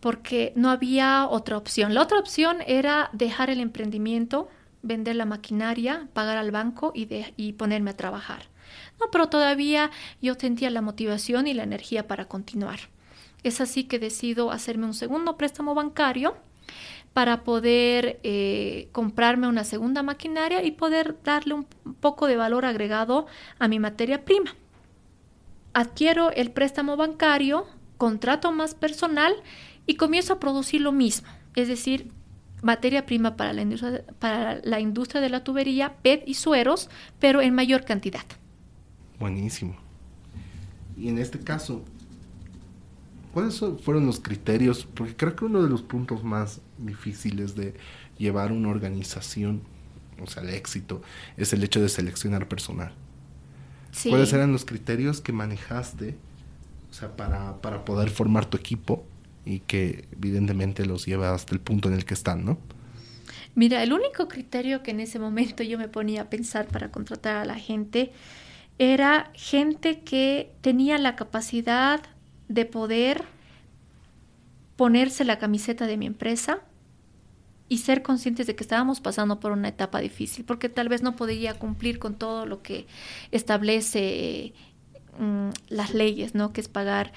[0.00, 1.92] porque no había otra opción.
[1.92, 4.48] La otra opción era dejar el emprendimiento,
[4.80, 7.06] vender la maquinaria, pagar al banco y,
[7.36, 8.46] y ponerme a trabajar.
[8.98, 9.90] No, pero todavía
[10.22, 12.80] yo sentía la motivación y la energía para continuar.
[13.42, 16.34] Es así que decido hacerme un segundo préstamo bancario
[17.12, 21.64] para poder eh, comprarme una segunda maquinaria y poder darle un
[22.00, 23.26] poco de valor agregado
[23.58, 24.54] a mi materia prima.
[25.74, 27.66] Adquiero el préstamo bancario,
[27.98, 29.34] contrato más personal
[29.86, 32.10] y comienzo a producir lo mismo, es decir,
[32.62, 37.42] materia prima para la industria, para la industria de la tubería, PET y sueros, pero
[37.42, 38.24] en mayor cantidad.
[39.18, 39.76] Buenísimo.
[40.96, 41.84] Y en este caso,
[43.32, 44.86] ¿cuáles fueron los criterios?
[44.94, 47.74] Porque creo que uno de los puntos más difíciles de
[48.18, 49.62] llevar una organización,
[50.20, 51.02] o sea, el éxito,
[51.36, 52.92] es el hecho de seleccionar personal.
[54.08, 56.16] ¿Cuáles eran los criterios que manejaste
[56.90, 59.04] o sea, para, para poder formar tu equipo
[59.46, 62.58] y que evidentemente los lleva hasta el punto en el que están, ¿no?
[63.54, 67.36] Mira, el único criterio que en ese momento yo me ponía a pensar para contratar
[67.36, 68.12] a la gente
[68.78, 72.00] era gente que tenía la capacidad
[72.52, 73.24] de poder
[74.76, 76.60] ponerse la camiseta de mi empresa
[77.68, 81.16] y ser conscientes de que estábamos pasando por una etapa difícil, porque tal vez no
[81.16, 82.86] podía cumplir con todo lo que
[83.30, 84.52] establece
[85.18, 86.52] mm, las leyes, ¿no?
[86.52, 87.12] Que es pagar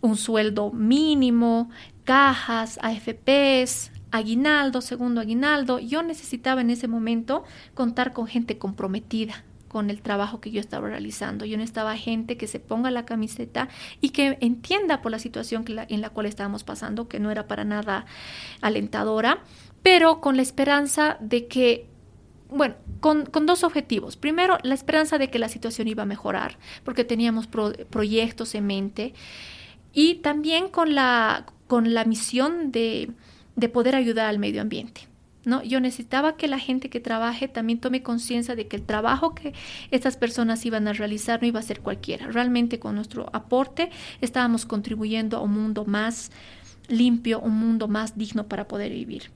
[0.00, 1.70] un sueldo mínimo,
[2.04, 5.80] cajas, AFPs, aguinaldo, segundo aguinaldo.
[5.80, 7.42] Yo necesitaba en ese momento
[7.74, 9.44] contar con gente comprometida,
[9.74, 11.44] con el trabajo que yo estaba realizando.
[11.44, 13.68] Yo necesitaba gente que se ponga la camiseta
[14.00, 17.64] y que entienda por la situación en la cual estábamos pasando, que no era para
[17.64, 18.06] nada
[18.60, 19.42] alentadora,
[19.82, 21.88] pero con la esperanza de que
[22.48, 24.16] bueno, con, dos objetivos.
[24.16, 29.12] Primero, la esperanza de que la situación iba a mejorar, porque teníamos proyectos en mente,
[29.92, 33.10] y también con la, con la misión de,
[33.56, 35.08] de poder ayudar al medio ambiente.
[35.44, 35.62] ¿No?
[35.62, 39.52] Yo necesitaba que la gente que trabaje también tome conciencia de que el trabajo que
[39.90, 42.28] estas personas iban a realizar no iba a ser cualquiera.
[42.28, 46.30] Realmente con nuestro aporte estábamos contribuyendo a un mundo más
[46.88, 49.30] limpio, un mundo más digno para poder vivir.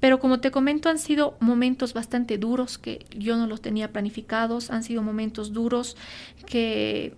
[0.00, 4.70] Pero como te comento, han sido momentos bastante duros que yo no los tenía planificados,
[4.70, 5.96] han sido momentos duros
[6.46, 7.14] que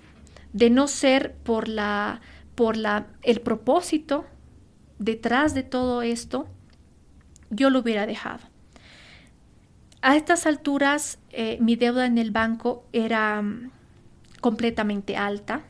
[0.52, 2.20] de no ser por la
[2.56, 4.26] por la el propósito
[4.98, 6.48] detrás de todo esto,
[7.52, 8.40] yo lo hubiera dejado.
[10.00, 13.70] A estas alturas eh, mi deuda en el banco era mm,
[14.40, 15.62] completamente alta.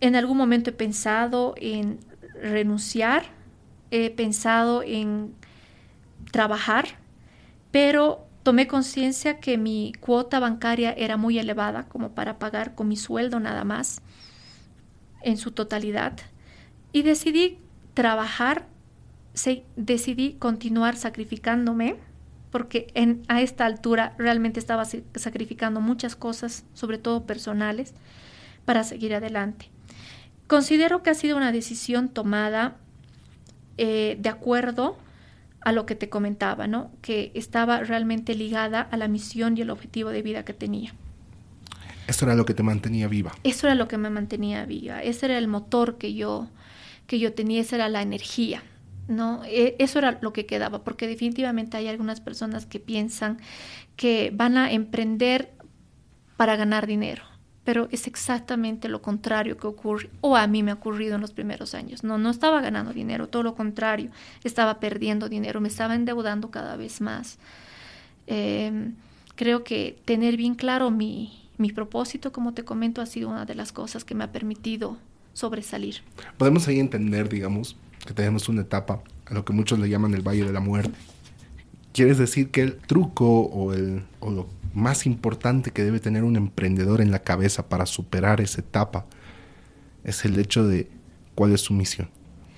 [0.00, 1.98] En algún momento he pensado en
[2.42, 3.24] renunciar,
[3.90, 5.34] he pensado en
[6.30, 6.98] trabajar,
[7.70, 12.96] pero tomé conciencia que mi cuota bancaria era muy elevada como para pagar con mi
[12.96, 14.02] sueldo nada más
[15.22, 16.18] en su totalidad
[16.92, 17.58] y decidí
[17.94, 18.66] trabajar
[19.76, 21.96] decidí continuar sacrificándome
[22.50, 27.92] porque en, a esta altura realmente estaba sacrificando muchas cosas, sobre todo personales,
[28.64, 29.68] para seguir adelante.
[30.46, 32.76] Considero que ha sido una decisión tomada
[33.78, 34.96] eh, de acuerdo
[35.60, 36.90] a lo que te comentaba, ¿no?
[37.02, 40.94] Que estaba realmente ligada a la misión y el objetivo de vida que tenía.
[42.06, 43.32] Eso era lo que te mantenía viva.
[43.42, 45.02] Eso era lo que me mantenía viva.
[45.02, 46.48] Ese era el motor que yo,
[47.08, 48.62] que yo tenía, esa era la energía.
[49.08, 49.42] ¿No?
[49.44, 53.38] E, eso era lo que quedaba, porque definitivamente hay algunas personas que piensan
[53.96, 55.52] que van a emprender
[56.36, 57.22] para ganar dinero,
[57.64, 61.32] pero es exactamente lo contrario que ocurre, o a mí me ha ocurrido en los
[61.32, 62.04] primeros años.
[62.04, 64.10] No, no estaba ganando dinero, todo lo contrario,
[64.44, 67.38] estaba perdiendo dinero, me estaba endeudando cada vez más.
[68.26, 68.94] Em,
[69.34, 73.54] creo que tener bien claro mi, mi propósito, como te comento, ha sido una de
[73.54, 74.98] las cosas que me ha permitido
[75.32, 75.96] sobresalir.
[76.38, 77.76] Podemos ahí entender, digamos,
[78.06, 80.96] que tenemos una etapa a lo que muchos le llaman el Valle de la Muerte.
[81.92, 87.00] ¿Quieres decir que el truco o, el, o más importante que debe tener un emprendedor
[87.00, 89.06] en la cabeza para superar esa etapa
[90.04, 90.88] es el hecho de
[91.34, 92.08] cuál es su misión,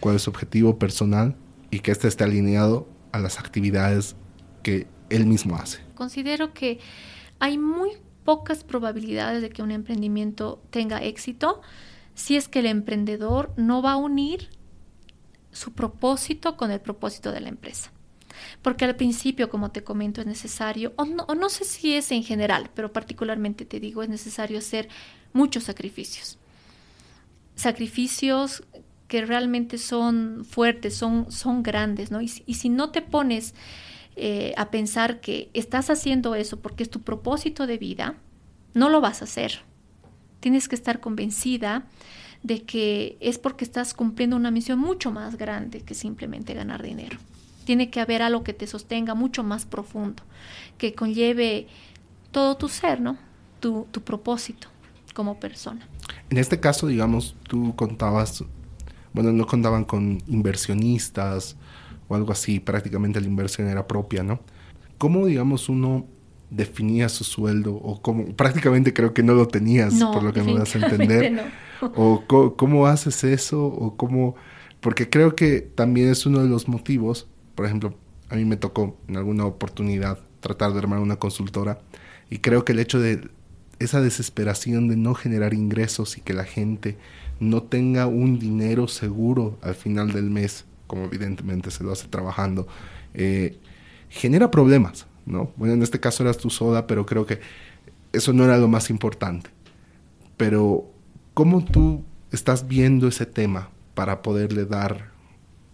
[0.00, 1.36] cuál es su objetivo personal
[1.70, 4.16] y que éste esté alineado a las actividades
[4.62, 5.78] que él mismo hace.
[5.94, 6.80] Considero que
[7.38, 7.90] hay muy
[8.24, 11.62] pocas probabilidades de que un emprendimiento tenga éxito
[12.14, 14.48] si es que el emprendedor no va a unir
[15.52, 17.90] su propósito con el propósito de la empresa.
[18.62, 22.22] Porque al principio, como te comento, es necesario, o no, o sé si es en
[22.22, 24.88] general, pero particularmente te digo, es necesario hacer
[25.32, 26.38] muchos sacrificios.
[27.56, 28.62] Sacrificios
[29.08, 32.20] que realmente son fuertes, son, son grandes, ¿no?
[32.20, 33.54] Y, y si no te pones
[34.20, 38.16] eh, a pensar que estás haciendo eso porque es tu propósito de vida,
[38.74, 39.60] no lo vas a hacer.
[40.40, 41.86] Tienes que estar convencida
[42.42, 47.18] de que es porque estás cumpliendo una misión mucho más grande que simplemente ganar dinero.
[47.64, 50.22] Tiene que haber algo que te sostenga mucho más profundo,
[50.78, 51.66] que conlleve
[52.30, 53.18] todo tu ser, ¿no?
[53.60, 54.68] Tu, tu propósito
[55.14, 55.86] como persona.
[56.30, 58.44] En este caso, digamos, tú contabas
[59.12, 61.56] bueno, no contaban con inversionistas
[62.08, 64.40] o algo así, prácticamente la inversión era propia, ¿no?
[64.96, 66.06] ¿Cómo, digamos, uno
[66.50, 70.54] definía su sueldo o cómo, prácticamente creo que no lo tenías, por lo que me
[70.54, 71.44] das a entender?
[71.80, 72.24] ¿O
[72.56, 73.64] cómo, haces eso?
[73.64, 74.36] ¿O cómo...?
[74.80, 77.94] Porque creo que también es uno de los motivos, por ejemplo,
[78.28, 81.80] a mí me tocó en alguna oportunidad tratar de armar una consultora
[82.30, 83.28] y creo que el hecho de
[83.80, 86.96] esa desesperación de no generar ingresos y que la gente
[87.40, 92.66] no tenga un dinero seguro al final del mes, como evidentemente se lo hace trabajando,
[93.14, 93.58] eh,
[94.08, 95.52] genera problemas, ¿no?
[95.56, 97.40] Bueno, en este caso eras tú sola, pero creo que
[98.12, 99.50] eso no era lo más importante.
[100.36, 100.90] Pero,
[101.38, 105.12] ¿cómo tú estás viendo ese tema para poderle dar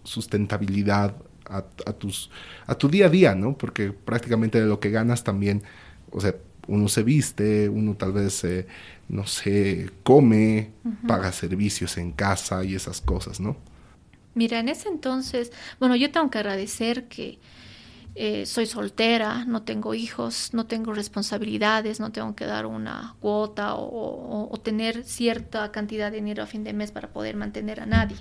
[0.03, 1.15] sustentabilidad
[1.49, 1.63] a,
[1.93, 2.29] tus,
[2.67, 3.57] a tu día a día, ¿no?
[3.57, 5.63] Porque prácticamente de lo que ganas también,
[6.11, 6.35] o sea,
[6.67, 8.67] uno se viste, uno tal vez, eh,
[9.09, 10.69] no sé, come,
[11.07, 13.57] paga servicios en casa y esas cosas, ¿no?
[14.35, 17.39] Mira, en ese entonces, bueno, yo tengo que agradecer que
[18.17, 23.75] eh, soy soltera, no tengo hijos, no tengo responsabilidades, no tengo que dar una cuota
[23.75, 28.17] o, tener cierta cantidad de dinero a fin de mes para poder mantener a nadie.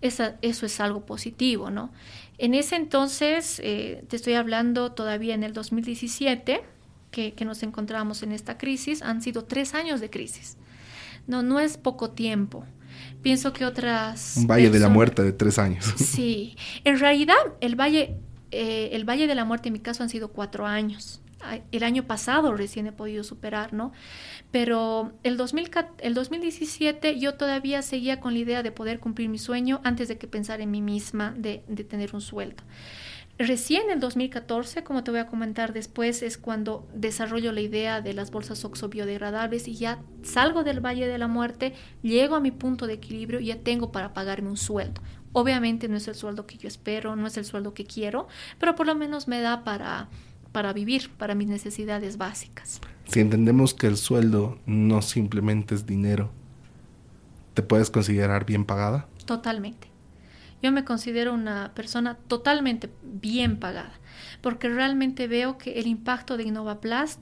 [0.00, 1.92] Esa, eso es algo positivo, ¿no?
[2.38, 6.62] En ese entonces, eh, te estoy hablando todavía en el 2017,
[7.10, 10.56] que, nos encontramos en esta crisis, han sido tres años de crisis.
[11.26, 12.64] No, no es poco tiempo.
[13.22, 14.38] Pienso que otras...
[14.38, 15.84] Un valle de la muerte de tres años.
[15.96, 18.16] Sí, en realidad el valle,
[18.50, 21.20] eh, el valle de la muerte en mi caso han sido cuatro años.
[21.72, 23.92] El año pasado recién he podido superar, ¿no?
[24.50, 29.38] Pero el, 2000, el 2017 yo todavía seguía con la idea de poder cumplir mi
[29.38, 32.62] sueño antes de que pensar en mí misma de, tener un sueldo.
[33.38, 38.12] Recién el 2014, como te voy a comentar después, es cuando desarrollo la idea de
[38.12, 41.72] las bolsas oxobiodegradables y ya salgo del Valle de la Muerte,
[42.02, 45.00] llego a mi punto de equilibrio y ya tengo para pagarme un sueldo.
[45.32, 48.26] Obviamente no es el sueldo que yo espero, no es el sueldo que quiero,
[48.58, 50.08] pero por lo menos me da para,
[50.52, 52.80] para vivir, para mis necesidades básicas.
[53.06, 56.30] Si entendemos que el sueldo no simplemente es dinero,
[57.54, 59.06] ¿te puedes considerar bien pagada?
[59.24, 59.88] Totalmente.
[60.62, 63.94] Yo me considero una persona totalmente bien pagada,
[64.42, 67.20] porque realmente veo que el impacto de InnovaPlast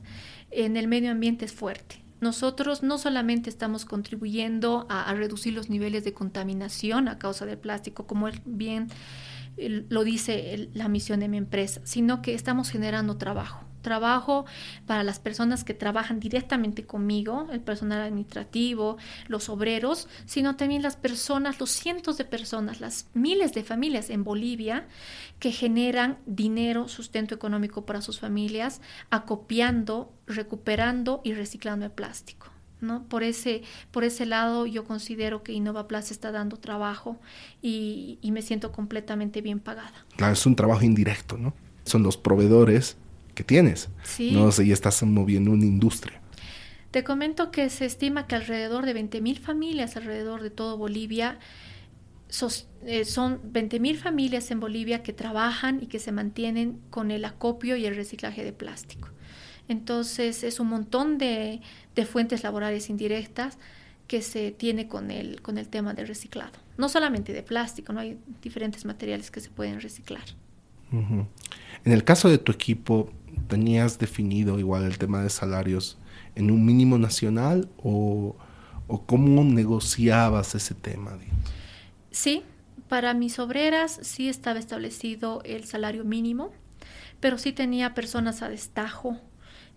[0.51, 2.03] en el medio ambiente es fuerte.
[2.21, 8.07] Nosotros no solamente estamos contribuyendo a, reducir los niveles de contaminación a causa del plástico,
[8.07, 8.89] como bien
[9.57, 14.45] lo dice la misión de mi empresa, sino que estamos generando trabajo trabajo
[14.87, 18.99] para las personas que trabajan directamente conmigo, el personal administrativo,
[19.29, 24.25] los obreros, sino también las personas, los cientos de personas, las miles de familias en
[24.25, 24.87] Bolivia
[25.39, 32.49] que generan dinero, sustento económico para sus familias, acopiando, recuperando y reciclando el plástico.
[32.81, 33.03] ¿No?
[33.09, 37.19] Por, ese, por ese lado yo considero que InnovaPlus está dando trabajo
[37.61, 40.07] y, y me siento completamente bien pagada.
[40.17, 41.55] Claro, es un trabajo indirecto, ¿no?
[41.83, 42.97] Son los proveedores
[43.39, 43.89] que tienes.
[44.33, 46.21] No sé, y estás moviendo una industria.
[46.91, 51.39] Te comento que se estima que alrededor de 20.000 familias alrededor de todo Bolivia
[52.85, 57.77] eh, son 20.000 familias en Bolivia que trabajan y que se mantienen con el acopio
[57.77, 59.09] y el reciclaje de plástico.
[59.69, 61.61] Entonces es un montón de,
[62.11, 63.57] fuentes laborales indirectas
[64.09, 66.59] que se tiene con el, con el tema del reciclado.
[66.77, 68.01] No solamente de plástico, ¿no?
[68.01, 70.25] hay diferentes materiales que se pueden reciclar.
[70.91, 73.13] En el caso de tu equipo,
[73.49, 75.99] ¿tenías definido igual el tema de salarios
[76.35, 78.37] en un mínimo nacional o,
[79.07, 81.19] cómo negociabas ese tema?
[82.11, 82.43] Sí,
[82.89, 86.53] para mis obreras sí estaba establecido el salario mínimo,
[87.21, 89.21] pero sí tenía personas a destajo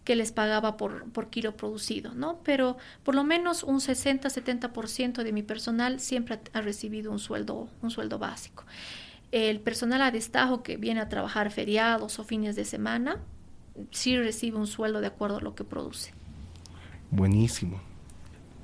[0.03, 2.39] que les pagaba por, por kilo producido, ¿no?
[2.43, 7.91] Pero por lo menos un 60-70% de mi personal siempre ha, recibido un sueldo, un
[7.91, 8.65] sueldo básico.
[9.31, 13.19] El personal a destajo que viene a trabajar feriados o fines de semana,
[13.91, 16.13] sí recibe un sueldo de acuerdo a lo que produce.
[17.09, 17.79] Buenísimo.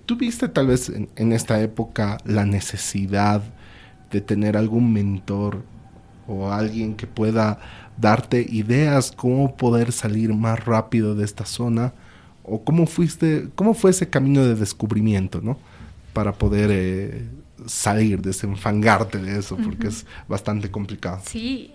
[0.06, 3.44] ¿Tuviste tal vez en, esta época la necesidad
[4.10, 5.64] de tener algún mentor
[6.28, 7.60] o alguien que pueda
[7.98, 11.94] darte ideas cómo poder salir más rápido de esta zona
[12.44, 15.58] o cómo fuiste cómo fue ese camino de descubrimiento no
[16.14, 17.28] para poder eh,
[17.66, 21.72] salir desenfangarte de eso porque es bastante complicado sí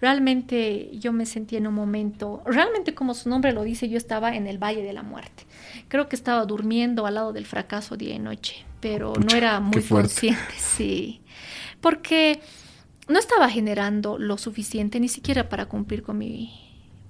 [0.00, 4.34] realmente yo me sentí en un momento, realmente como su nombre lo dice, yo estaba
[4.34, 5.44] en el Valle de la Muerte.
[5.88, 9.82] Creo que estaba durmiendo al lado del fracaso día y noche, pero no era muy
[9.82, 11.20] consciente, sí.
[11.80, 12.40] Porque
[13.08, 16.52] no estaba generando lo suficiente ni siquiera para cumplir con mi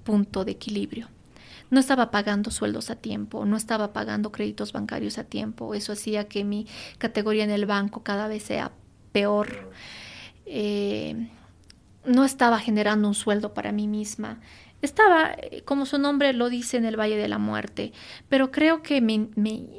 [0.03, 1.07] punto de equilibrio.
[1.69, 5.73] No estaba pagando sueldos a tiempo, no estaba pagando créditos bancarios a tiempo.
[5.73, 6.67] Eso hacía que mi
[6.97, 8.73] categoría en el banco cada vez sea
[9.13, 9.71] peor.
[10.45, 11.29] Eh,
[12.05, 14.39] no estaba generando un sueldo para mí misma.
[14.81, 17.93] Estaba, eh, como su nombre lo dice, en el Valle de la Muerte,
[18.29, 19.29] pero creo que mi,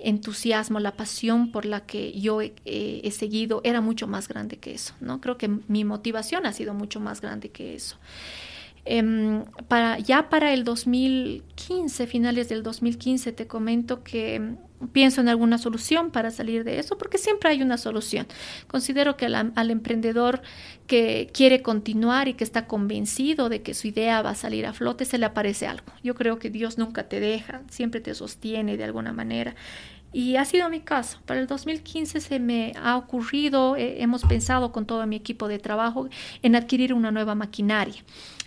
[0.05, 4.95] entusiasmo, la pasión por la que yo he, seguido era mucho más grande que eso,
[5.01, 5.21] ¿no?
[5.21, 7.97] Creo que mi motivación ha sido mucho más grande que eso.
[8.85, 14.57] Em, para, ya para el 2015, finales del 2015, te comento que
[14.93, 18.27] pienso en alguna solución para salir de eso, porque siempre hay una solución.
[18.67, 20.43] Considero que al, emprendedor
[20.87, 24.73] que quiere continuar y que está convencido de que su idea va a salir a
[24.73, 25.87] flote, se le aparece algo.
[26.03, 29.55] Yo creo que Dios nunca te deja, siempre te sostiene de alguna manera.
[30.15, 31.21] Y ha sido mi caso.
[31.25, 35.59] Para el 2015 se me ha ocurrido, eh, hemos pensado con todo mi equipo de
[35.59, 36.09] trabajo
[36.43, 38.03] en adquirir una nueva maquinaria.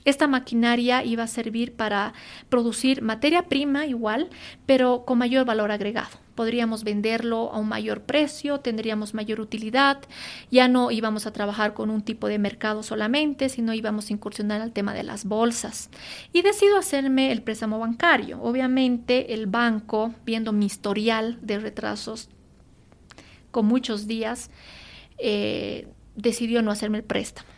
[0.05, 2.13] Esta maquinaria iba a servir para
[2.49, 4.29] producir materia prima igual,
[4.67, 6.19] pero con mayor valor agregado.
[6.35, 10.03] Podríamos venderlo a un mayor precio, tendríamos mayor utilidad,
[10.51, 14.61] ya no íbamos a trabajar con un tipo de mercado solamente, sino íbamos a incursionar
[14.61, 15.89] al tema de las bolsas.
[16.33, 18.39] Y decido hacerme el préstamo bancario.
[18.43, 22.29] Obviamente el banco, viendo mi historial de retrasos
[23.49, 24.51] con muchos días,
[25.17, 27.54] eh, decidió no hacerme el préstamo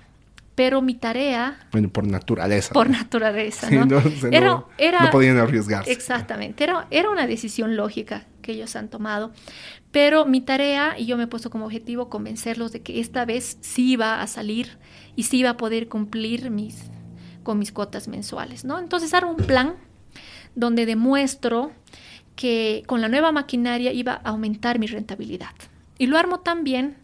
[0.57, 1.59] pero mi tarea...
[1.71, 2.73] Bueno, por naturaleza.
[2.73, 3.85] Por naturaleza, ¿no?
[3.85, 4.01] no,
[4.31, 5.91] era, no, podían arriesgarse.
[5.91, 9.31] Exactamente, era, era una decisión lógica que ellos han tomado,
[9.91, 13.59] pero mi tarea, y yo me he puesto como objetivo convencerlos de que esta vez
[13.61, 14.79] sí iba a salir
[15.15, 16.85] y sí iba a poder cumplir mis,
[17.43, 18.79] con mis cuotas mensuales, ¿no?
[18.79, 19.75] Entonces hago un plan
[20.55, 21.71] donde demuestro
[22.35, 25.53] que con la nueva maquinaria iba a aumentar mi rentabilidad.
[25.99, 26.97] Y lo armo también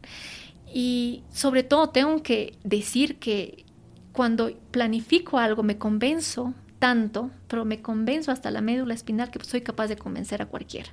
[0.73, 3.63] y sobre todo tengo que decir que
[4.11, 9.61] cuando planifico algo me convenzo tanto, pero me convenzo hasta la médula espinal que soy
[9.61, 10.89] capaz de convencer a cualquiera.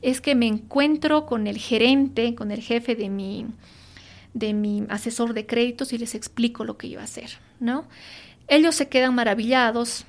[0.00, 3.46] Es que me encuentro con el gerente, con el jefe de mi,
[4.32, 7.84] de mi asesor de créditos y les explico lo que iba a hacer, ¿no?
[8.48, 10.06] Ellos se quedan maravillados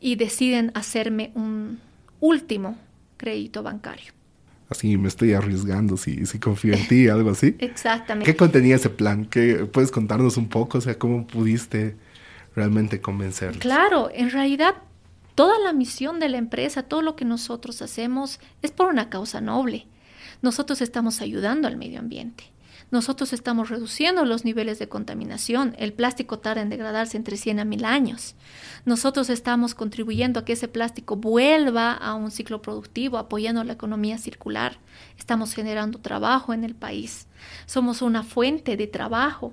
[0.00, 1.80] y deciden hacerme un
[2.20, 2.78] último
[3.18, 4.17] crédito bancario
[4.68, 7.56] así me estoy arriesgando si, si confío en ti, algo así.
[7.58, 8.30] Exactamente.
[8.30, 9.24] ¿Qué contenía ese plan?
[9.24, 10.78] ¿Qué, ¿Puedes contarnos un poco?
[10.78, 11.96] O sea, ¿cómo pudiste
[12.54, 13.58] realmente convencerlos?
[13.58, 14.74] Claro, en realidad
[15.34, 19.40] toda la misión de la empresa, todo lo que nosotros hacemos es por una causa
[19.40, 19.86] noble.
[20.42, 22.44] Nosotros estamos ayudando al medio ambiente
[22.90, 25.74] nosotros estamos reduciendo los niveles de contaminación.
[25.78, 28.34] El plástico tarda en degradarse entre 100 a 1000 años.
[28.86, 34.16] Nosotros estamos contribuyendo a que ese plástico vuelva a un ciclo productivo, apoyando la economía
[34.16, 34.78] circular.
[35.18, 37.26] Estamos generando trabajo en el país.
[37.66, 39.52] Somos una fuente de trabajo.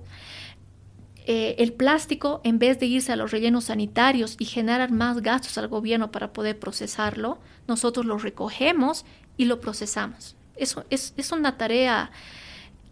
[1.28, 5.58] Eh, el plástico, en vez de irse a los rellenos sanitarios y generar más gastos
[5.58, 9.06] al gobierno para poder procesarlo, nosotros lo recogemos
[9.36, 10.36] y lo procesamos.
[10.56, 12.12] Eso es, es una tarea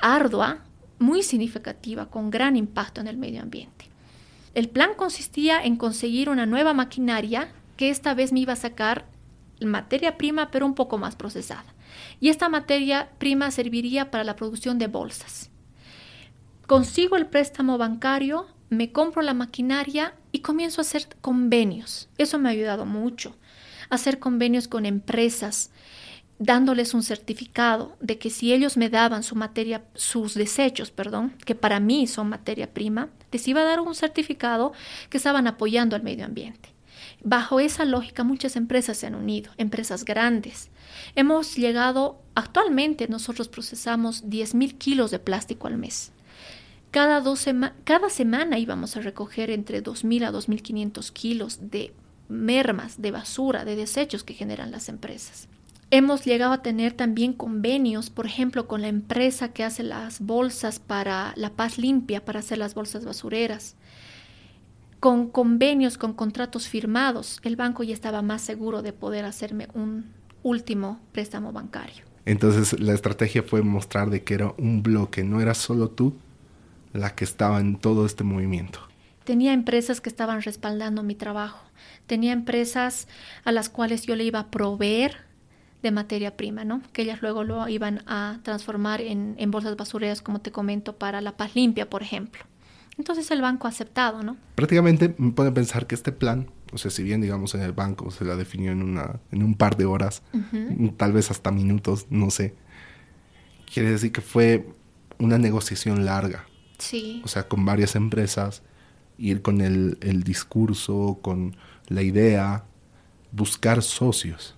[0.04, 0.60] ardua,
[1.00, 3.86] muy significativa, con gran impacto en el medio ambiente.
[4.54, 9.08] El plan consistía en conseguir una nueva maquinaria que esta vez me iba a sacar
[9.66, 11.74] materia prima, pero un poco más procesada.
[12.20, 15.50] Y esta materia prima serviría para la producción de bolsas.
[16.68, 22.10] Consigo el préstamo bancario, me compro la maquinaria y comienzo a hacer convenios.
[22.18, 23.36] Eso me ha ayudado mucho.
[23.90, 25.72] Hacer convenios con empresas,
[26.44, 31.56] dándoles un certificado de que si ellos me daban su materia, sus desechos, perdón, que
[31.56, 34.74] para mí son materia prima, les iba a dar un certificado
[35.10, 36.70] que estaban apoyando al medio ambiente.
[37.24, 40.70] Bajo esa lógica muchas empresas se han unido, empresas grandes.
[41.16, 46.12] Hemos llegado, actualmente nosotros procesamos 10.000 kilos de plástico al mes.
[46.92, 47.24] Cada,
[47.86, 51.94] cada semana íbamos a recoger entre 2.000 a 2.500 kilos de
[52.28, 55.48] mermas, de basura, de desechos que generan las empresas.
[55.96, 60.80] Hemos llegado a tener también convenios, por ejemplo, con la empresa que hace las bolsas
[60.80, 63.76] para La Paz Limpia, para hacer las bolsas basureras.
[65.00, 70.06] Con convenios, con contratos firmados, el banco ya estaba más seguro de poder hacerme un
[70.42, 72.06] último préstamo bancario.
[72.26, 76.16] Entonces la estrategia fue mostrar de que era un bloque, no era solo tú
[76.92, 78.80] la que estaba en todo este movimiento.
[79.26, 81.64] Tenía empresas que estaban respaldando mi trabajo,
[82.08, 83.08] tenía empresas
[83.44, 85.32] a las cuales yo le iba a proveer
[85.84, 86.82] de materia prima, ¿no?
[86.94, 91.22] Que ellas luego lo iban a transformar en, en bolsas basureras, como te comento, para
[91.22, 92.44] la paz limpia, por ejemplo.
[92.98, 94.38] Entonces el banco ha aceptado, ¿no?
[94.56, 98.12] Prácticamente me puede pensar que este plan, o sea, si bien digamos en el banco
[98.12, 100.24] se la definió en, una, en un par de horas,
[100.98, 102.56] tal vez hasta minutos, no sé,
[103.72, 104.68] quiere decir que fue
[105.20, 106.46] una negociación larga.
[106.78, 107.22] Sí.
[107.26, 108.62] O sea, con varias empresas,
[109.18, 111.56] ir con el, el discurso, con
[111.88, 112.66] la idea,
[113.32, 114.56] buscar socios.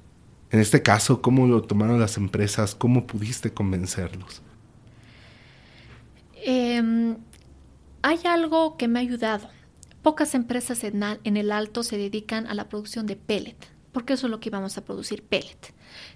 [0.52, 2.76] En este caso, ¿cómo lo tomaron las empresas?
[2.76, 4.42] ¿Cómo pudiste convencerlos?
[6.36, 7.16] Eh,
[8.08, 9.50] hay algo que me ha ayudado.
[10.04, 11.02] Pocas empresas en,
[11.38, 13.58] el alto se dedican a la producción de pellet,
[13.92, 15.74] porque eso es lo que íbamos a producir, pellet,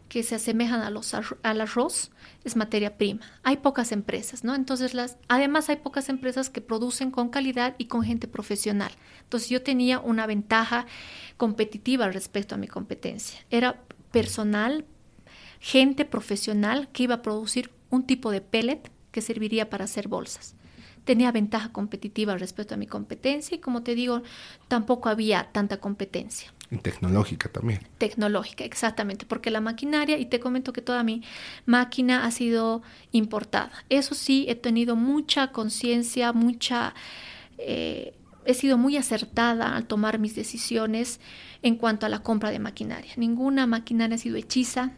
[0.08, 2.12] que se asemejan a los, al arroz,
[2.44, 3.22] es materia prima.
[3.42, 4.54] Hay pocas empresas, ¿no?
[4.54, 8.92] Entonces, las, además hay pocas empresas que producen con calidad y con gente profesional.
[9.24, 10.86] Entonces, yo tenía una ventaja
[11.38, 13.40] competitiva respecto a mi competencia.
[13.50, 13.82] Era
[14.12, 14.86] personal,
[15.60, 20.56] gente profesional que iba a producir un tipo de pellet que serviría para hacer bolsas
[21.10, 24.22] tenía ventaja competitiva respecto a mi competencia y como te digo,
[24.68, 26.54] tampoco había tanta competencia.
[26.70, 27.80] Y tecnológica también.
[27.98, 31.24] Tecnológica, exactamente, porque la maquinaria, y te comento que toda mi
[31.66, 33.72] máquina ha sido importada.
[33.90, 36.94] Eso sí, he tenido mucha conciencia, mucha...
[37.58, 38.14] Eh,
[38.46, 41.20] he sido muy acertada al tomar mis decisiones
[41.62, 43.12] en cuanto a la compra de maquinaria.
[43.18, 44.92] Ninguna maquinaria ha sido hechiza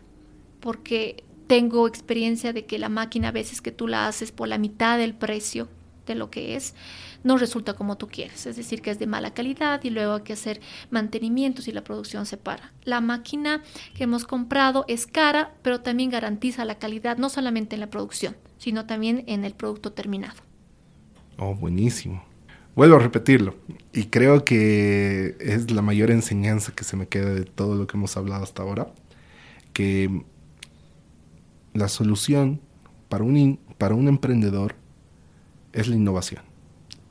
[0.59, 4.57] porque tengo experiencia de que la máquina a veces que tú la haces por la
[4.57, 5.68] mitad del precio
[6.05, 6.76] de lo que es,
[7.24, 10.22] no resulta como tú quieres, es decir, que es de mala calidad y luego hay
[10.22, 12.74] que hacer mantenimientos y la producción se para.
[12.84, 13.62] La máquina
[13.93, 18.36] que hemos comprado es cara, pero también garantiza la calidad no solamente en la producción,
[18.57, 20.41] sino también en el producto terminado.
[21.38, 22.30] Oh, buenísimo.
[22.76, 23.55] Vuelvo a repetirlo
[23.93, 27.97] y creo que es la mayor enseñanza que se me queda de todo lo que
[27.97, 28.88] hemos hablado hasta ahora,
[29.74, 30.24] que
[31.74, 32.61] la solución
[33.09, 34.76] para un, para un emprendedor
[35.74, 36.43] es la innovación.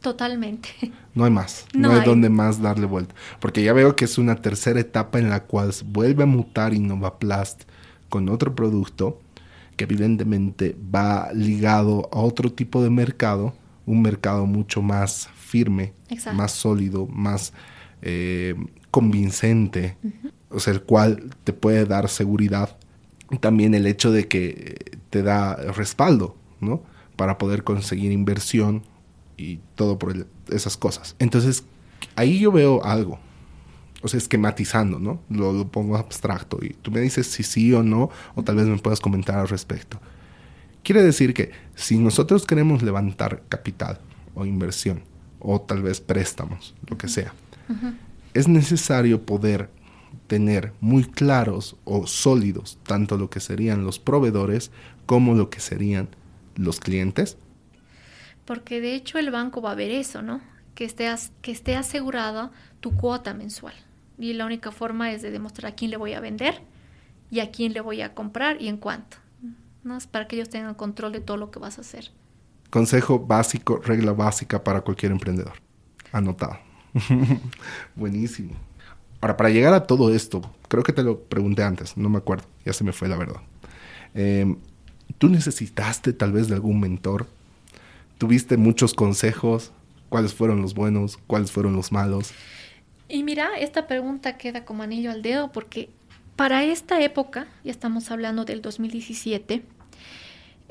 [0.00, 0.68] Totalmente.
[1.14, 3.14] No hay más, no, hay, donde más darle vuelta.
[3.40, 7.64] Porque ya veo que es una tercera etapa en la cual vuelve a mutar Innovaplast
[8.08, 9.20] con otro producto
[9.76, 13.54] que evidentemente va ligado a otro tipo de mercado,
[13.86, 15.92] un mercado mucho más firme,
[16.34, 17.52] más sólido, más
[18.02, 18.54] eh,
[18.90, 19.96] convincente,
[20.48, 22.76] o sea, el cual te puede dar seguridad.
[23.40, 26.82] También el hecho de que te da respaldo, ¿no?
[27.20, 28.82] para poder conseguir inversión
[29.36, 31.16] y todo por esas cosas.
[31.18, 31.64] Entonces,
[32.16, 33.18] ahí yo veo algo.
[34.00, 35.20] O sea, esquematizando, ¿no?
[35.28, 38.78] Lo, pongo abstracto y tú me dices si sí o no, o tal vez me
[38.78, 40.00] puedas comentar al respecto.
[40.82, 44.00] Quiere decir que si nosotros queremos levantar capital
[44.34, 45.02] o inversión,
[45.40, 47.34] o tal vez préstamos, lo que sea,
[48.34, 49.68] es necesario poder
[50.26, 54.70] tener muy claros o sólidos tanto lo que serían los proveedores
[55.06, 56.08] como lo que serían
[56.54, 57.36] los clientes?
[58.44, 60.40] Porque de hecho el banco va a ver eso, ¿no?
[60.74, 61.12] Que esté,
[61.42, 63.74] que esté asegurada tu cuota mensual.
[64.18, 66.60] Y la única forma es de demostrar a quién le voy a vender
[67.30, 69.16] y a quién le voy a comprar y en cuánto.
[69.82, 69.96] ¿no?
[69.96, 72.10] Es para que ellos tengan control de todo lo que vas a hacer.
[72.70, 75.54] Consejo básico, regla básica para cualquier emprendedor.
[76.12, 76.58] Anotado.
[77.94, 78.54] Buenísimo.
[79.20, 82.44] Ahora, para llegar a todo esto, creo que te lo pregunté antes, no me acuerdo,
[82.64, 83.40] ya se me fue la verdad.
[84.14, 84.56] Eh,
[85.18, 87.26] ¿Tú necesitaste tal vez de algún mentor?
[88.18, 89.72] ¿Tuviste muchos consejos?
[90.08, 91.18] ¿Cuáles fueron los buenos?
[91.26, 92.32] ¿Cuáles fueron los malos?
[93.08, 95.90] Y mira, esta pregunta queda como anillo al dedo porque
[96.36, 99.62] para esta época, ya estamos hablando del 2017,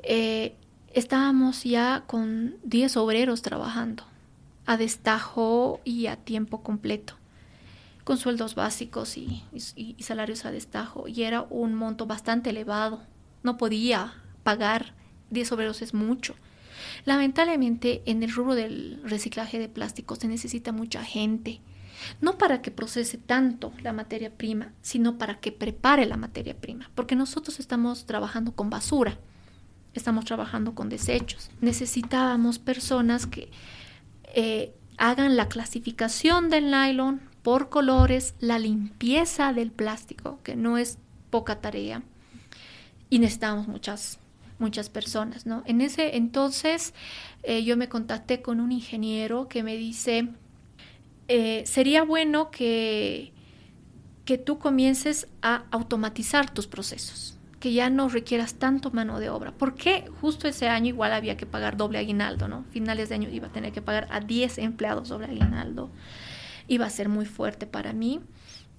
[0.03, 0.55] eh,
[0.93, 4.03] estábamos ya con 10 obreros trabajando
[4.65, 7.15] a destajo y a tiempo completo,
[8.03, 9.43] con sueldos básicos y,
[9.99, 13.01] salarios a destajo, y era un monto bastante elevado.
[13.41, 14.13] No podía
[14.43, 14.93] pagar
[15.31, 16.35] 10 obreros es mucho.
[17.05, 21.61] Lamentablemente, en el rubro del reciclaje de plástico se necesita mucha gente,
[22.21, 26.89] no para que procese tanto la materia prima, sino para que prepare la materia prima,
[26.95, 29.17] porque nosotros estamos trabajando con basura,
[29.99, 31.51] estamos trabajando con desechos.
[31.61, 33.51] Necesitábamos personas que
[34.33, 40.97] eh, hagan la clasificación del nylon por colores, la limpieza del plástico, que no es
[41.29, 42.03] poca tarea,
[43.09, 44.19] y necesitamos muchas,
[44.59, 45.63] muchas personas, ¿no?
[45.65, 46.93] En ese entonces
[47.43, 50.27] eh, yo me contacté con un ingeniero que me dice,
[51.27, 53.31] eh, sería bueno que,
[54.25, 59.51] que tú comiences a automatizar tus procesos que ya no requieras tanto mano de obra.
[59.51, 62.63] Porque justo ese año igual había que pagar doble aguinaldo, ¿no?
[62.71, 65.89] Finales de año iba a tener que pagar a 10 empleados doble aguinaldo.
[66.67, 68.21] Iba a ser muy fuerte para mí.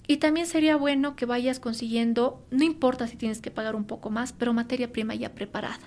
[0.07, 4.09] Y también sería bueno que vayas consiguiendo, no importa si tienes que pagar un poco
[4.09, 5.79] más, pero materia prima ya preparada.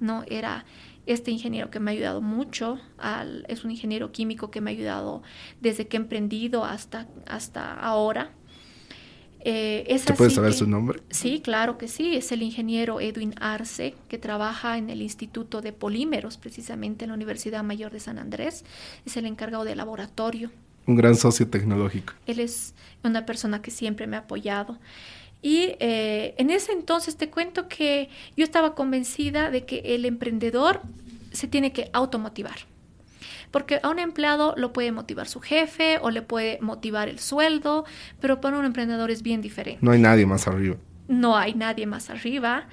[0.00, 0.24] ¿no?
[0.26, 0.64] Era
[1.06, 2.78] este ingeniero que me ha ayudado mucho,
[3.48, 5.22] es un ingeniero químico que me ha ayudado
[5.60, 8.32] desde que he emprendido hasta, hasta ahora.
[9.40, 11.00] Eh, ¿Te puedes saber su nombre?
[11.10, 12.16] Sí, claro que sí.
[12.16, 17.14] Es el ingeniero Edwin Arce, que trabaja en el Instituto de Polímeros, precisamente en la
[17.14, 18.64] Universidad Mayor de San Andrés.
[19.06, 20.50] Es el encargado de laboratorio
[20.88, 22.14] un gran socio tecnológico.
[22.26, 22.74] Él es
[23.04, 24.78] una persona que siempre me ha apoyado.
[25.42, 30.80] Y eh, en ese entonces te cuento que yo estaba convencida de que el emprendedor
[31.30, 32.56] se tiene que automotivar.
[33.50, 37.84] Porque a un empleado lo puede motivar su jefe o le puede motivar el sueldo,
[38.20, 39.80] pero para un emprendedor es bien diferente.
[39.82, 40.76] No hay nadie más arriba.
[41.08, 42.68] No hay nadie más arriba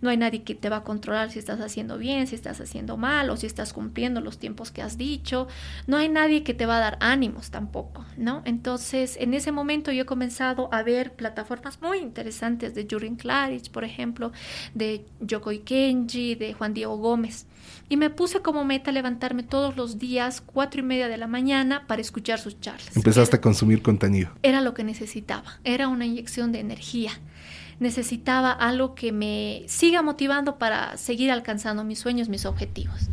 [0.00, 2.96] no hay nadie que te va a controlar si estás haciendo bien, si estás haciendo
[2.96, 5.48] mal o si estás cumpliendo los tiempos que has dicho,
[5.86, 8.42] no hay nadie que te va a dar ánimos tampoco, ¿no?
[8.44, 13.70] Entonces, en ese momento yo he comenzado a ver plataformas muy interesantes de Jurin Klarich,
[13.70, 14.32] por ejemplo,
[14.74, 17.46] de Yoko Kenji, de Juan Diego Gómez.
[17.88, 21.86] Y me puse como meta levantarme todos los días, cuatro y media de la mañana,
[21.86, 22.96] para escuchar sus charlas.
[22.96, 24.30] Empezaste a consumir contenido.
[24.42, 27.12] Era lo que necesitaba, era una inyección de energía
[27.80, 33.08] necesitaba algo que me siga motivando para seguir alcanzando mis sueños, mis objetivos.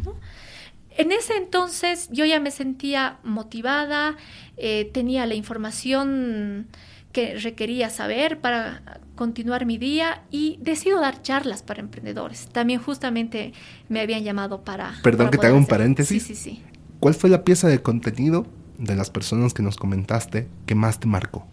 [0.92, 4.18] En ese entonces yo ya me sentía motivada,
[4.58, 6.68] eh, tenía la información
[7.12, 12.48] que requería saber para continuar mi día y decido dar charlas para emprendedores.
[12.48, 13.54] También justamente
[13.90, 14.94] me habían llamado para...
[15.02, 16.24] Perdón que te haga un paréntesis.
[16.24, 16.64] Sí, sí, sí.
[17.00, 18.46] ¿Cuál fue la pieza de contenido
[18.78, 21.48] de las personas que nos comentaste que más te marcó?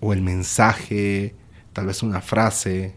[0.00, 1.34] O el mensaje,
[1.78, 2.96] tal vez una frase.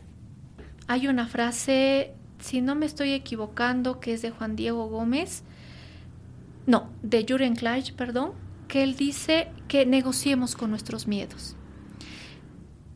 [0.87, 5.43] Hay una frase, si no me estoy equivocando, que es de Juan Diego Gómez,
[6.65, 8.31] no, de Juren Kleich, perdón,
[8.67, 11.55] que él dice que negociemos con nuestros miedos.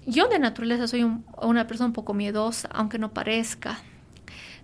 [0.08, 1.06] Yo de naturaleza soy
[1.40, 3.78] una persona un poco miedosa, aunque no parezca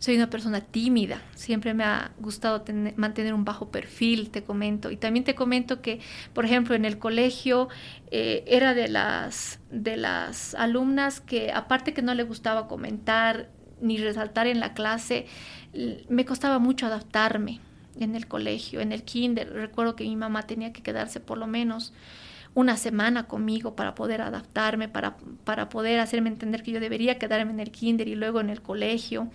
[0.02, 4.90] soy una persona tímida, siempre me ha gustado mantener un bajo perfil, te comento.
[4.90, 6.00] Y también te comento que,
[6.34, 7.70] por ejemplo, en el colegio
[8.10, 14.00] eh, era de las, de las alumnas que, aparte que no le gustaba comentar ni
[14.00, 15.28] resaltar en la clase,
[16.10, 17.60] me costaba mucho adaptarme
[18.00, 19.54] en el colegio, en el kinder.
[19.54, 21.94] Recuerdo que mi mamá tenía que quedarse por lo menos
[22.56, 27.52] una semana conmigo para poder adaptarme, para, para poder hacerme entender que yo debería quedarme
[27.52, 29.30] en el kinder y luego en el colegio.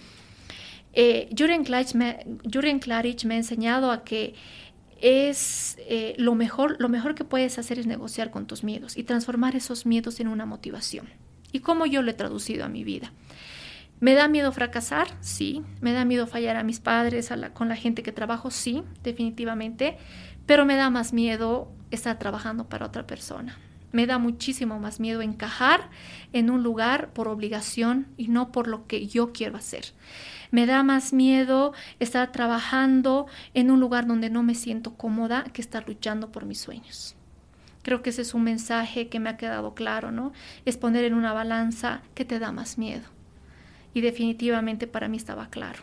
[0.99, 4.35] Eh, Juren, Klarich me, ha enseñado a que
[4.99, 9.05] es eh, lo, mejor, lo mejor que puedes hacer es negociar con tus miedos y
[9.05, 11.11] transformar esos miedos en una motivación.
[11.53, 13.13] ¿Y cómo yo lo he traducido a mi vida?
[14.01, 15.09] ¿Me da miedo fracasar?
[15.21, 15.63] Sí.
[15.83, 18.51] ¿Me da miedo fallar a mis padres, con la gente que trabajo?
[18.51, 19.99] Sí, definitivamente.
[20.47, 23.59] Pero me da más miedo estar trabajando para otra persona.
[23.93, 25.91] Me da muchísimo más miedo encajar
[26.33, 29.93] en un lugar por obligación y no por lo que yo quiero hacer.
[30.51, 35.63] Me da más miedo estar trabajando en un lugar donde no me siento cómoda que
[35.63, 37.17] estar luchando por mis sueños.
[37.83, 40.33] Creo que ese es un mensaje que me ha quedado claro, ¿no?
[40.65, 43.05] Es poner en una balanza que te da más miedo.
[43.95, 45.79] Y definitivamente para mí estaba claro.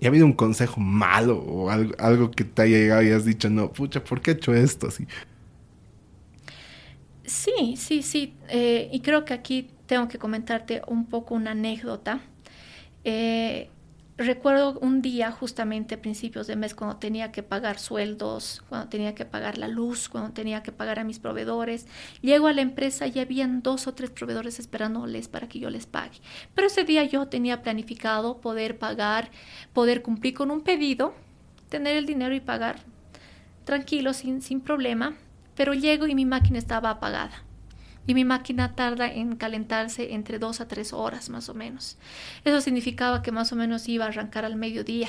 [0.00, 3.50] ¿Y ha habido un consejo malo o algo, que te haya llegado y has dicho,
[3.50, 5.06] no, pucha, ¿por qué he hecho esto así?
[7.24, 8.34] Sí, sí, sí.
[8.48, 12.20] Eh, y creo que aquí tengo que comentarte un poco una anécdota
[13.04, 13.70] eh,
[14.16, 19.14] recuerdo un día, justamente a principios de mes, cuando tenía que pagar sueldos, cuando tenía
[19.14, 21.86] que pagar la luz, cuando tenía que pagar a mis proveedores.
[22.22, 25.86] Llego a la empresa y habían dos o tres proveedores esperándoles para que yo les
[25.86, 26.20] pague.
[26.54, 29.30] Pero ese día yo tenía planificado poder pagar,
[29.72, 31.14] poder cumplir con un pedido,
[31.68, 32.80] tener el dinero y pagar
[33.64, 35.14] tranquilo, sin, sin problema.
[35.56, 37.44] Pero llego y mi máquina estaba apagada
[38.06, 41.96] y mi máquina tarda en calentarse entre dos a tres horas más o menos.
[42.44, 45.08] Eso significaba que más o menos iba a arrancar al mediodía.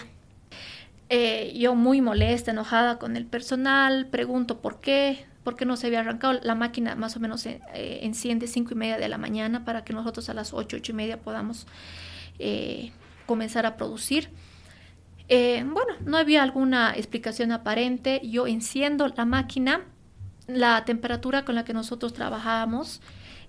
[1.10, 5.88] Eh, yo muy molesta, enojada con el personal, pregunto por qué, por qué no se
[5.88, 6.39] había arrancado.
[6.41, 7.60] La máquina más o menos eh,
[8.02, 10.96] enciende cinco y media de la mañana para que nosotros a las ocho, ocho y
[10.96, 11.68] media podamos
[12.39, 12.91] eh,
[13.26, 14.30] comenzar a producir.
[15.30, 18.22] bueno, no había alguna explicación aparente.
[18.24, 19.82] Yo enciendo la máquina
[20.48, 23.02] la temperatura con la que nosotros trabajábamos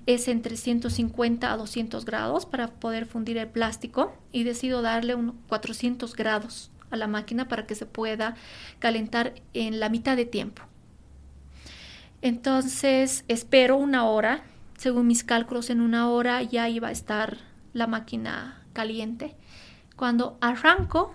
[0.07, 5.34] es entre 150 a 200 grados para poder fundir el plástico y decido darle unos
[5.49, 8.36] 400 grados a la máquina para que se pueda
[8.78, 10.62] calentar en la mitad de tiempo.
[12.22, 14.44] Entonces espero una hora,
[14.78, 17.38] según mis cálculos en una hora ya iba a estar
[17.72, 19.36] la máquina caliente.
[19.97, 21.14] Cuando arranco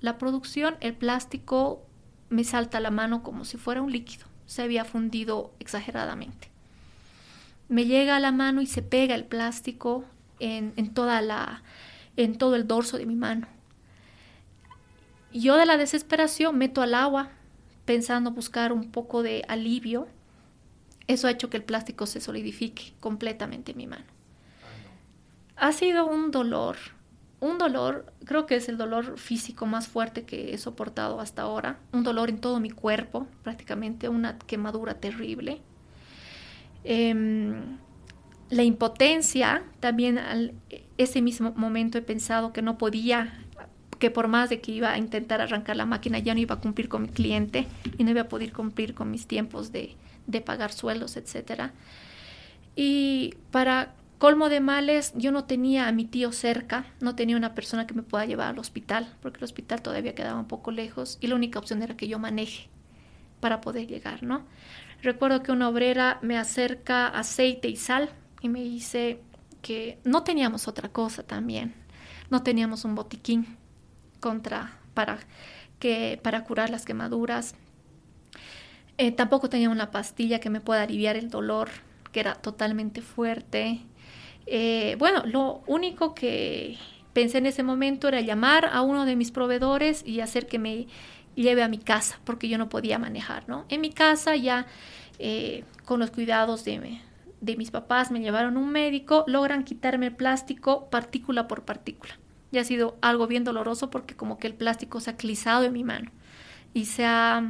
[0.00, 1.86] la producción, el plástico
[2.30, 6.48] me salta a la mano como si fuera un líquido, se había fundido exageradamente.
[7.68, 10.04] Me llega a la mano y se pega el plástico
[10.40, 11.62] en, toda la,
[12.16, 13.46] en todo el dorso de mi mano.
[15.32, 17.30] Yo de la desesperación meto al agua
[17.84, 20.08] pensando buscar un poco de alivio.
[21.06, 24.06] Eso ha hecho que el plástico se solidifique completamente en mi mano.
[25.54, 26.76] Ha sido un dolor,
[27.40, 31.78] un dolor, creo que es el dolor físico más fuerte que he soportado hasta ahora,
[31.92, 35.60] un dolor en todo mi cuerpo, prácticamente una quemadura terrible.
[36.84, 37.78] Em,
[38.50, 40.54] la impotencia, también al
[40.98, 43.32] ese mismo momento he pensado que no podía
[43.98, 46.60] que por más de que iba a intentar arrancar la máquina, ya no iba a
[46.60, 47.66] cumplir con mi cliente
[47.98, 49.94] y no iba a poder cumplir con mis tiempos de,
[50.26, 51.70] de pagar sueldos, etc.
[52.74, 57.54] Y para colmo de males, yo no tenía a mi tío cerca, no tenía una
[57.54, 61.16] persona que me pueda llevar al hospital, porque el hospital todavía quedaba un poco lejos
[61.22, 62.68] y la única opción era que yo maneje
[63.40, 64.44] para poder llegar, ¿no?
[65.00, 68.10] Recuerdo que una obrera me acerca aceite y sal
[68.42, 69.22] y me dice
[69.62, 71.72] que no teníamos otra cosa también,
[72.28, 73.56] no teníamos un botiquín
[74.20, 75.18] contra, para,
[75.78, 77.54] que, para curar las quemaduras.
[78.98, 81.70] Eh, tampoco tenía una pastilla que me pueda aliviar el dolor,
[82.12, 83.80] que era totalmente fuerte.
[84.52, 86.76] Eh, bueno, lo único que
[87.12, 90.88] pensé en ese momento era llamar a uno de mis proveedores y hacer que me
[91.36, 93.64] lleve a mi casa, porque yo no podía manejar, ¿no?
[93.68, 94.66] En mi casa ya
[95.20, 97.00] eh, con los cuidados de,
[97.40, 102.18] de mis papás me llevaron un médico, logran quitarme el plástico partícula por partícula
[102.50, 105.72] y ha sido algo bien doloroso porque como que el plástico se ha clisado en
[105.72, 106.10] mi mano
[106.74, 107.48] y se ha,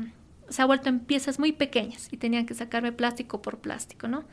[0.51, 4.25] se ha vuelto en piezas muy pequeñas y tenían que sacarme plástico por plástico, ¿no?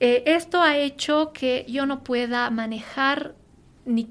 [0.00, 3.34] Eh, esto ha hecho que yo no pueda manejar
[3.84, 4.08] ni,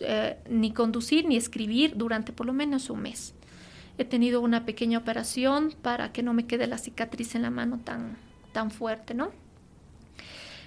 [0.00, 3.34] eh, ni conducir ni escribir durante por lo menos un mes.
[3.98, 7.80] He tenido una pequeña operación para que no me quede la cicatriz en la mano
[7.82, 8.16] tan,
[8.52, 9.30] tan fuerte, ¿no?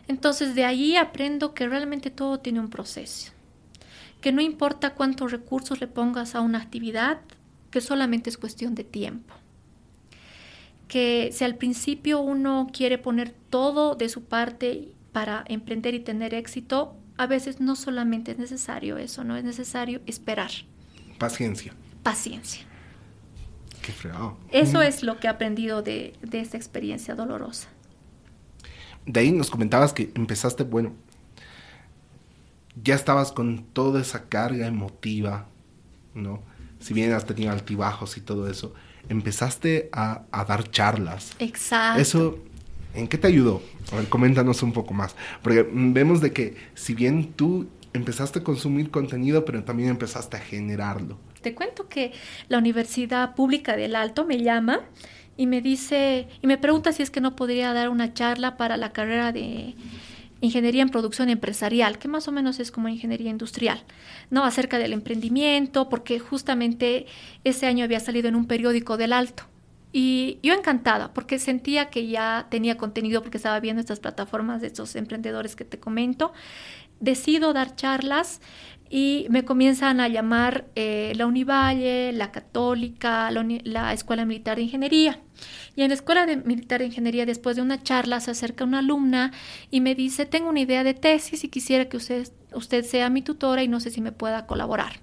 [0.07, 3.31] Entonces de ahí aprendo que realmente todo tiene un proceso
[4.21, 7.21] que no importa cuántos recursos le pongas a una actividad,
[7.71, 9.33] que solamente es cuestión de tiempo.
[10.89, 16.33] Que si al principio uno quiere poner todo de su parte para emprender y tener
[16.33, 20.51] éxito, a veces no solamente es necesario eso, no es necesario esperar.
[21.17, 21.73] Paciencia.
[22.03, 22.65] Paciencia.
[23.81, 24.37] Qué fregado.
[24.51, 27.69] Eso es lo que he aprendido de, de esta experiencia dolorosa.
[29.05, 30.93] De ahí nos comentabas que empezaste, bueno,
[32.83, 35.47] ya estabas con toda esa carga emotiva,
[36.13, 36.41] ¿no?
[36.79, 38.73] Si bien has tenido altibajos y todo eso,
[39.07, 41.35] empezaste a, dar charlas.
[41.39, 42.01] Exacto.
[42.01, 42.39] Eso,
[42.93, 43.61] ¿en qué te ayudó?
[43.91, 45.15] A ver, coméntanos un poco más.
[45.41, 50.39] Porque vemos de que si bien tú empezaste a consumir contenido, pero también empezaste a
[50.39, 51.17] generarlo.
[51.41, 52.11] Te cuento que
[52.49, 54.81] la Universidad Pública del Alto me llama
[55.37, 58.75] y me dice, y me pregunta si es que no podría dar una charla para
[58.75, 59.73] la carrera de
[60.41, 63.83] ingeniería en producción empresarial, que más o menos es como ingeniería industrial,
[64.29, 64.45] ¿no?
[64.45, 67.05] Acerca del emprendimiento, porque justamente
[67.43, 69.43] ese año había salido en un periódico del Alto.
[69.91, 74.67] Y yo encantada, porque sentía que ya tenía contenido, porque estaba viendo estas plataformas de
[74.67, 76.31] estos emprendedores que te comento.
[76.99, 78.39] Decido dar charlas
[78.89, 85.19] y me comienzan a llamar eh, la Univalle, la Católica, la, Escuela Militar de Ingeniería.
[85.75, 88.79] Y en la Escuela de Militar de Ingeniería, después de una charla, se acerca una
[88.79, 89.31] alumna
[89.69, 93.21] y me dice, tengo una idea de tesis y quisiera que usted, usted sea mi
[93.21, 94.99] tutora y no sé si me pueda colaborar.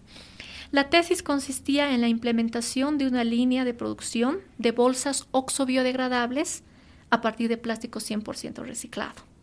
[0.73, 6.65] La tesis consistía en la implementación de una línea de producción de bolsas oxo-biodegradables
[7.11, 9.36] a partir de plástico 100% reciclado.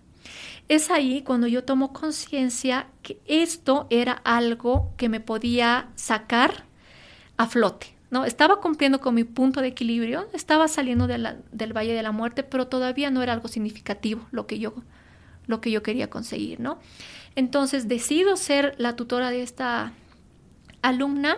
[0.70, 6.66] Es ahí cuando yo tomo conciencia que esto era algo que me podía sacar
[7.38, 7.88] a flote.
[8.12, 8.26] ¿no?
[8.26, 12.68] Estaba cumpliendo con mi punto de equilibrio, estaba saliendo del Valle de la Muerte, pero
[12.68, 14.74] todavía no era algo significativo lo que yo,
[15.48, 16.60] lo que yo quería conseguir.
[16.60, 16.80] ¿no?
[17.36, 19.94] Entonces decido ser la tutora de esta
[20.82, 21.38] alumna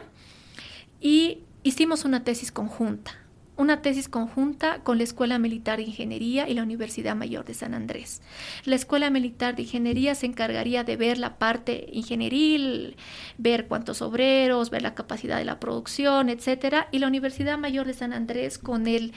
[1.00, 3.25] y hicimos una tesis conjunta.
[3.58, 7.74] Una tesis conjunta con la Escuela Militar de Ingeniería y la Universidad Mayor de San
[7.74, 8.22] Andrés.
[8.66, 12.96] La Escuela Militar de Ingeniería se encargaría de ver la parte ingenieril,
[13.38, 17.94] ver cuántos obreros, ver la capacidad de la producción, etcétera, y la Universidad Mayor de
[17.94, 19.14] San Andrés con el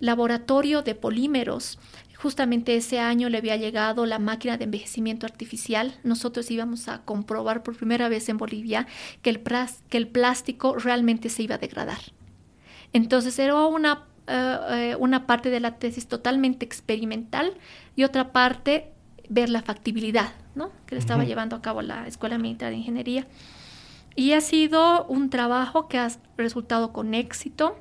[0.00, 1.78] laboratorio de polímeros
[2.22, 5.98] Justamente ese año le había llegado la máquina de envejecimiento artificial.
[6.04, 8.86] Nosotros íbamos a comprobar por primera vez en Bolivia
[9.22, 9.42] que el,
[9.88, 11.98] que el plástico realmente se iba a degradar.
[12.92, 17.54] Entonces era una, eh, eh, una parte de la tesis totalmente experimental
[17.96, 18.92] y otra parte
[19.28, 20.70] ver la factibilidad ¿no?
[20.86, 23.26] que le estaba llevando a cabo la Escuela Militar de Ingeniería.
[24.14, 27.78] Y ha sido un trabajo que ha resultado con éxito.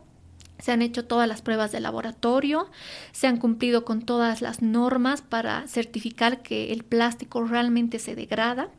[0.60, 2.70] Se han hecho todas las pruebas de laboratorio,
[3.12, 8.70] se han cumplido con todas las normas para certificar que el plástico realmente se degrada,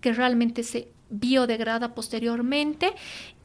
[0.00, 2.94] que realmente se biodegrada posteriormente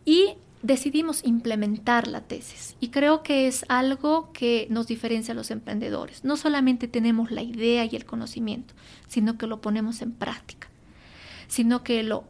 [0.06, 2.76] y decidimos implementar la tesis.
[2.80, 6.24] Y creo que es algo que nos diferencia a los emprendedores.
[6.24, 8.74] No solamente tenemos la idea y el conocimiento,
[9.08, 10.68] sino que lo ponemos en práctica,
[11.48, 12.26] sino que lo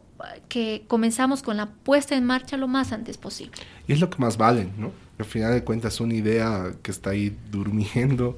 [0.48, 3.52] que comenzamos con la puesta en marcha lo más antes posible.
[3.86, 4.90] Y es lo que más vale, ¿no?
[5.18, 8.36] al final de cuentas una idea que está ahí durmiendo,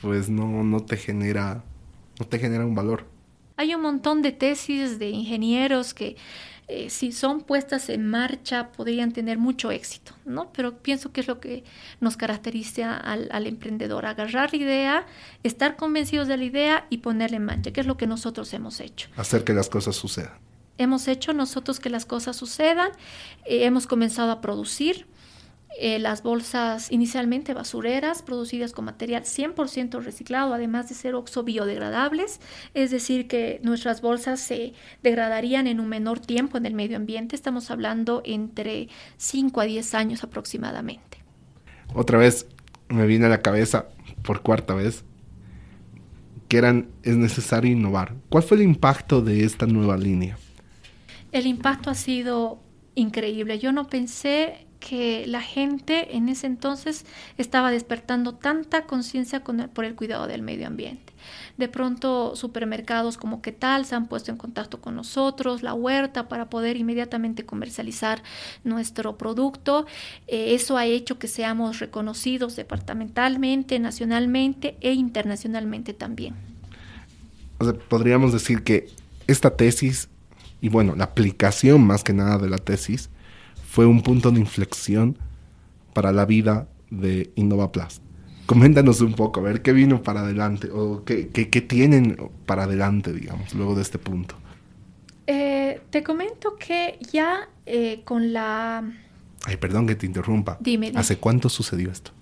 [0.00, 1.62] pues no, no te genera,
[2.18, 3.04] no te genera un valor.
[3.58, 6.16] Hay un montón de tesis de ingenieros que
[6.68, 10.52] eh, si son puestas en marcha podrían tener mucho éxito, ¿no?
[10.52, 11.62] Pero pienso que es lo que
[12.00, 15.06] nos caracteriza al, al, emprendedor, agarrar la idea,
[15.44, 18.80] estar convencidos de la idea y ponerla en marcha, que es lo que nosotros hemos
[18.80, 19.08] hecho.
[19.16, 20.32] Hacer que las cosas sucedan.
[20.78, 22.90] Hemos hecho nosotros que las cosas sucedan,
[23.44, 25.06] eh, hemos comenzado a producir,
[25.78, 32.40] eh, las bolsas inicialmente basureras producidas con material 100% reciclado, además de ser oxo biodegradables,
[32.72, 34.72] es decir, que nuestras bolsas se
[35.02, 39.94] degradarían en un menor tiempo en el medio ambiente, estamos hablando entre 5 a 10
[39.94, 41.18] años aproximadamente.
[41.94, 42.46] Otra vez
[42.88, 43.88] me viene a la cabeza,
[44.22, 45.04] por cuarta vez,
[46.48, 48.14] que eran, es necesario innovar.
[48.28, 50.38] ¿Cuál fue el impacto de esta nueva línea?
[51.32, 52.60] El impacto ha sido
[52.94, 53.58] increíble.
[53.58, 57.06] Yo no pensé que la gente en ese entonces
[57.38, 61.12] estaba despertando tanta conciencia por el cuidado del medio ambiente.
[61.56, 66.28] De pronto supermercados como qué tal se han puesto en contacto con nosotros, la huerta
[66.28, 68.22] para poder inmediatamente comercializar
[68.62, 69.86] nuestro producto.
[70.28, 76.36] Eh, eso ha hecho que seamos reconocidos departamentalmente, nacionalmente e internacionalmente también.
[77.88, 78.88] podríamos decir que
[79.26, 80.08] esta tesis
[80.60, 83.10] y bueno, la aplicación más que nada de la tesis
[83.76, 85.18] fue un punto de inflexión
[85.92, 88.02] para la vida de InnovaPlast.
[88.46, 92.16] Coméntanos un poco, a ver qué vino para adelante o qué, qué, tienen
[92.46, 94.34] para adelante, digamos, luego de este punto.
[95.26, 98.82] Eh, te comento que ya eh, con la...
[99.44, 100.56] Ay, perdón que te interrumpa.
[100.58, 100.98] Dime, dime.
[100.98, 102.12] ¿Hace cuánto sucedió esto?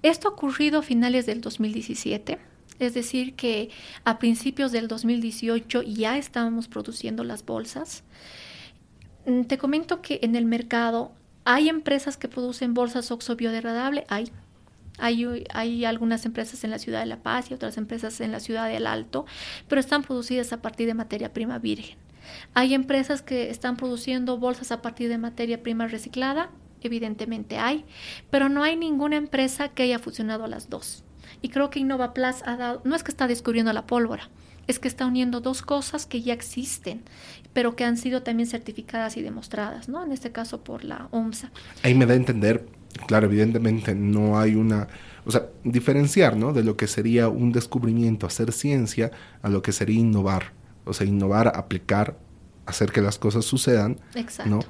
[0.00, 2.38] Esto ha ocurrido a finales del 2017.
[2.78, 3.68] Es decir, que
[4.04, 8.02] a principios del 2018 ya estábamos produciendo las bolsas.
[9.26, 11.12] Mm, te comento que en el mercado
[11.44, 14.30] hay empresas que producen bolsas oxo biodegradable, hay.
[14.98, 18.40] Hay, hay, algunas empresas en la ciudad de La Paz y otras empresas en la
[18.40, 19.26] ciudad del Alto,
[19.68, 21.98] pero están producidas a partir de materia prima virgen.
[22.54, 26.48] Hay empresas que están produciendo bolsas a partir de materia prima reciclada,
[26.80, 27.84] evidentemente hay,
[28.30, 31.04] pero no hay ninguna empresa que haya fusionado las dos.
[31.42, 34.30] Y creo que InnovaPlus ha dado, no es que está descubriendo la pólvora,
[34.66, 37.02] es que está uniendo dos cosas que ya existen,
[37.52, 40.04] pero que han sido también certificadas y demostradas, ¿no?
[40.04, 41.50] En este caso por la OMSA.
[41.82, 42.66] Ahí me da a entender,
[43.06, 44.88] claro, evidentemente no hay una,
[45.24, 46.52] o sea, diferenciar, ¿no?
[46.52, 49.10] De lo que sería un descubrimiento, hacer ciencia,
[49.42, 50.52] a lo que sería innovar,
[50.84, 52.18] o sea, innovar, aplicar,
[52.66, 54.50] hacer que las cosas sucedan, Exacto.
[54.50, 54.60] ¿no?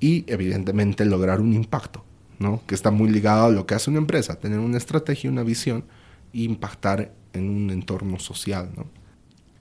[0.00, 2.04] Y evidentemente lograr un impacto,
[2.38, 2.60] ¿no?
[2.66, 5.84] Que está muy ligado a lo que hace una empresa, tener una estrategia, una visión
[6.34, 8.86] e impactar en un entorno social, ¿no?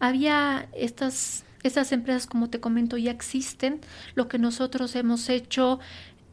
[0.08, 3.82] Había estas, estas empresas, como te comento, ya existen.
[4.16, 5.80] Lo que nosotros hemos hecho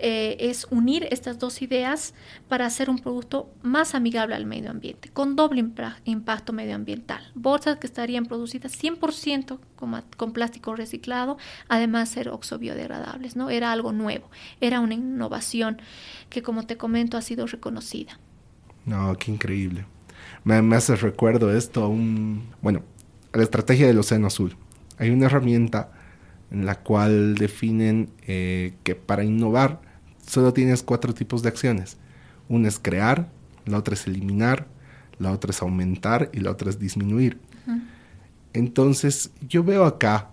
[0.05, 2.13] eh, es unir estas dos ideas
[2.49, 5.65] para hacer un producto más amigable al medio ambiente, con doble
[6.05, 7.31] impacto medioambiental.
[7.37, 13.49] Bolsas que estarían producidas 100% con, con, plástico reciclado, además ser oxobiodegradables, ¿no?
[13.49, 14.29] Era algo nuevo,
[14.61, 15.81] era una innovación
[16.31, 18.19] que, como te comento, ha sido reconocida.
[18.85, 19.87] No, qué increíble.
[20.43, 22.49] Me, me hace recuerdo esto a un...
[22.61, 22.83] Bueno,
[23.33, 24.57] la estrategia del Océano Azul.
[24.99, 25.91] Hay una herramienta
[26.51, 29.81] en la cual definen eh, que para innovar
[30.27, 31.97] solo tienes cuatro tipos de acciones.
[32.49, 33.29] Una es crear,
[33.65, 34.67] la otra es eliminar,
[35.19, 37.39] la otra es aumentar y la otra es disminuir.
[38.53, 40.29] Entonces yo veo acá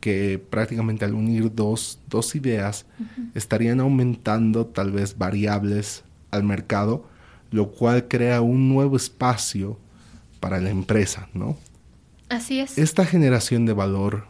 [0.00, 2.86] que prácticamente al unir dos, dos ideas
[3.34, 7.04] estarían aumentando tal vez variables al mercado
[7.50, 9.78] lo cual crea un nuevo espacio
[10.40, 11.56] para la empresa, ¿no?
[12.28, 12.78] Así es.
[12.78, 14.24] Esta generación de valor,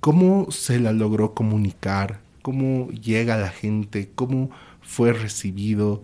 [0.00, 2.20] ¿cómo se la logró comunicar?
[2.42, 4.10] ¿Cómo llega a la gente?
[4.14, 4.50] ¿Cómo
[4.82, 6.02] fue recibido?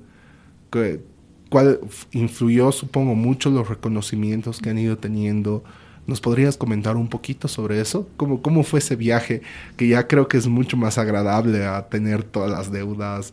[1.50, 1.80] ¿Cuál
[2.12, 5.62] influyó, supongo, mucho los reconocimientos que han ido teniendo?
[6.06, 8.08] ¿Nos podrías comentar un poquito sobre eso?
[8.16, 9.42] ¿Cómo, ¿Cómo fue ese viaje?
[9.76, 13.32] Que ya creo que es mucho más agradable a tener todas las deudas.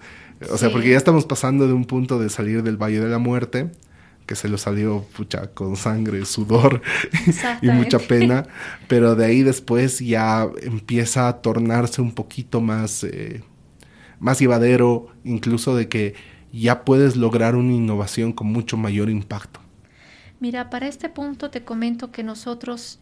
[0.52, 3.18] O sea, porque ya estamos pasando de un punto de salir del Valle de la
[3.18, 3.72] Muerte,
[4.30, 6.84] que se lo salió pucha, con sangre, sudor
[7.64, 8.46] y mucha pena,
[8.88, 13.42] pero de ahí después ya empieza a tornarse un poquito más, eh,
[14.20, 16.14] más llevadero, incluso de que
[16.54, 19.62] ya puedes lograr una innovación con mucho mayor impacto.
[20.40, 23.00] Mira, para este punto te comento que nosotros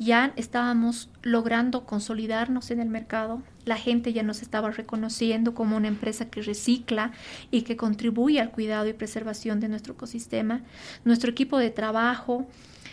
[0.00, 3.42] ya estábamos logrando consolidarnos en el mercado.
[3.66, 7.12] La gente ya nos estaba reconociendo como una empresa que recicla
[7.50, 10.62] y que contribuye al cuidado y preservación de nuestro ecosistema.
[11.04, 12.48] Nuestro equipo de trabajo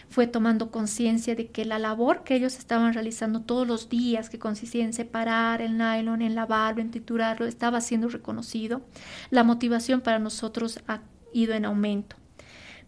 [0.10, 4.38] fue tomando conciencia de que la labor que ellos estaban realizando todos los días, que
[4.38, 8.82] consistía en separar el nylon, en lavarlo, en triturarlo, estaba siendo reconocido.
[9.30, 11.00] La motivación para nosotros ha
[11.32, 12.18] ido en aumento.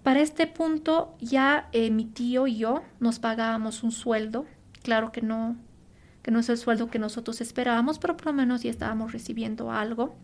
[0.04, 4.46] Para este punto ya eh, mi tío y yo nos pagábamos un sueldo,
[4.82, 5.58] claro que no,
[6.22, 9.72] que no es el sueldo que nosotros esperábamos, pero por lo menos ya estábamos recibiendo
[9.72, 10.16] algo.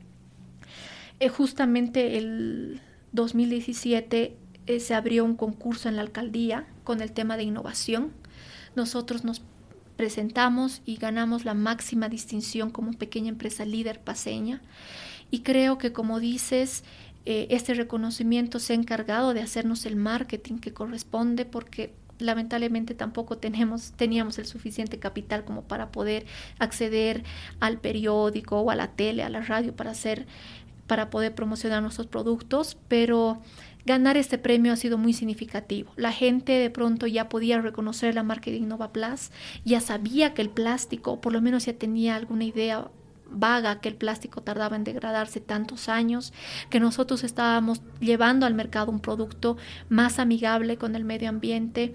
[1.19, 7.38] Eh, justamente el 2017 eh, se abrió un concurso en la alcaldía con el tema
[7.38, 8.11] de innovación.
[8.76, 9.41] Nosotros nos
[9.95, 14.61] presentamos y ganamos la máxima distinción como pequeña empresa líder paseña.
[15.32, 16.84] Y creo que como dices,
[17.26, 23.38] eh, este reconocimiento se ha encargado de hacernos el marketing que corresponde porque lamentablemente tampoco
[23.38, 26.26] tenemos, teníamos el suficiente capital como para poder
[26.59, 27.23] acceder
[27.59, 30.26] al periódico o a la tele, a la radio para hacer,
[30.88, 33.41] para poder promocionar nuestros productos, pero
[33.86, 35.91] ganar este premio ha sido muy significativo.
[35.95, 39.32] La gente de pronto ya podía reconocer la marca de Innova Plus,
[39.63, 42.89] ya sabía que el plástico, por lo menos ya tenía alguna idea
[43.30, 46.34] vaga que el plástico tardaba en degradarse tantos años,
[46.69, 49.57] que nosotros estábamos llevando al mercado un producto
[49.89, 51.93] más amigable con el medio ambiente.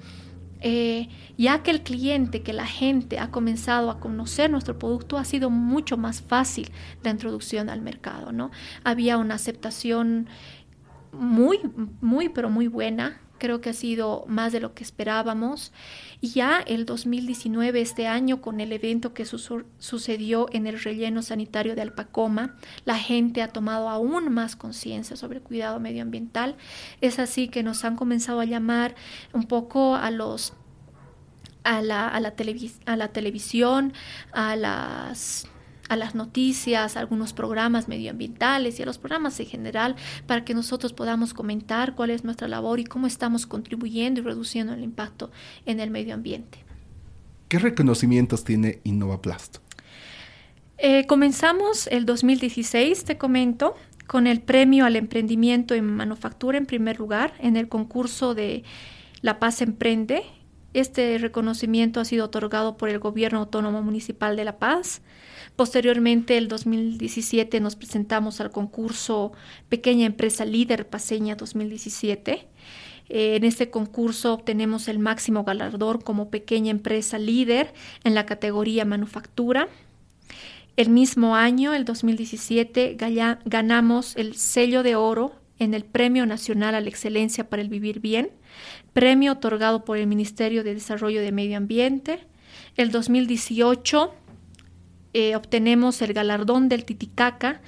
[0.63, 1.09] Eh,
[1.39, 5.49] ya que el cliente, que la gente ha comenzado a conocer nuestro producto, ha sido
[5.49, 6.71] mucho más fácil
[7.03, 8.51] la introducción al mercado, ¿no?
[8.85, 10.29] Había una aceptación
[11.13, 11.61] muy,
[12.03, 15.73] muy, pero muy buena creo que ha sido más de lo que esperábamos.
[16.21, 21.75] Y ya el 2019, este año, con el evento que sucedió en el relleno sanitario
[21.75, 26.55] de Alpacoma, la gente ha tomado aún más conciencia sobre el cuidado medioambiental.
[27.01, 28.95] Es así que nos han comenzado a llamar
[29.33, 30.53] un poco a los
[31.63, 32.33] a la, a la,
[32.87, 33.93] a la televisión,
[34.33, 35.47] a las
[35.91, 40.55] a las noticias, a algunos programas medioambientales y a los programas en general para que
[40.55, 45.33] nosotros podamos comentar cuál es nuestra labor y cómo estamos contribuyendo y reduciendo el impacto
[45.67, 46.65] en el medio ambiente.
[47.49, 49.59] ¿Qué reconocimientos tiene InnovaPlast?
[50.79, 53.75] Eh, comenzamos el 2016, te comento,
[54.07, 58.63] con el premio al emprendimiento en manufactura en primer lugar en el concurso de
[59.23, 60.23] La Paz Emprende.
[60.73, 65.03] Este reconocimiento ha sido otorgado por el Gobierno Autónomo Municipal de La Paz.
[65.57, 69.33] Posteriormente, el 2017, nos presentamos al concurso
[69.69, 72.47] Pequeña Empresa Líder Paseña 2017.
[73.09, 78.85] Eh, en este concurso obtenemos el máximo galardón como pequeña empresa líder en la categoría
[78.85, 79.69] manufactura.
[80.77, 82.97] El mismo año, el 2017,
[83.45, 88.01] ganamos el sello de oro en el Premio Nacional a la Excelencia para el Vivir
[88.01, 88.31] Bien,
[88.93, 92.21] premio otorgado por el Ministerio de Desarrollo de Medio Ambiente.
[92.77, 94.13] El 2018
[95.13, 97.61] eh, obtenemos el galardón del Titicaca,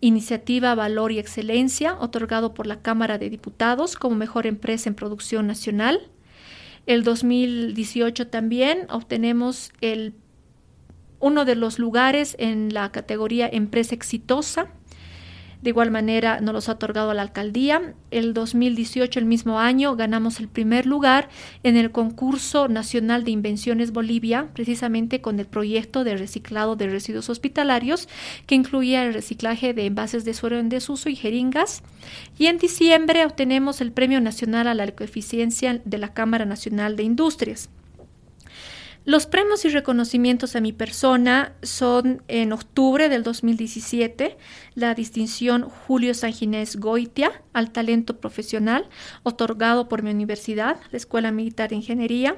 [0.00, 5.46] Iniciativa Valor y Excelencia, otorgado por la Cámara de Diputados como mejor empresa en producción
[5.46, 6.00] nacional.
[6.86, 10.14] El 2018 también obtenemos el,
[11.18, 14.68] uno de los lugares en la categoría Empresa Exitosa
[15.62, 17.94] de igual manera nos los ha otorgado la alcaldía.
[18.10, 21.28] El 2018, el mismo año, ganamos el primer lugar
[21.62, 27.28] en el concurso nacional de invenciones Bolivia, precisamente con el proyecto de reciclado de residuos
[27.28, 28.08] hospitalarios,
[28.46, 31.82] que incluía el reciclaje de envases de suero en desuso y jeringas.
[32.38, 37.02] Y en diciembre obtenemos el Premio Nacional a la Ecoeficiencia de la Cámara Nacional de
[37.02, 37.68] Industrias.
[39.06, 44.36] Los premios y reconocimientos a mi persona son en octubre del 2017
[44.74, 48.88] la distinción Julio Sanginés Goitia al talento profesional,
[49.22, 52.36] otorgado por mi universidad, la Escuela Militar de Ingeniería.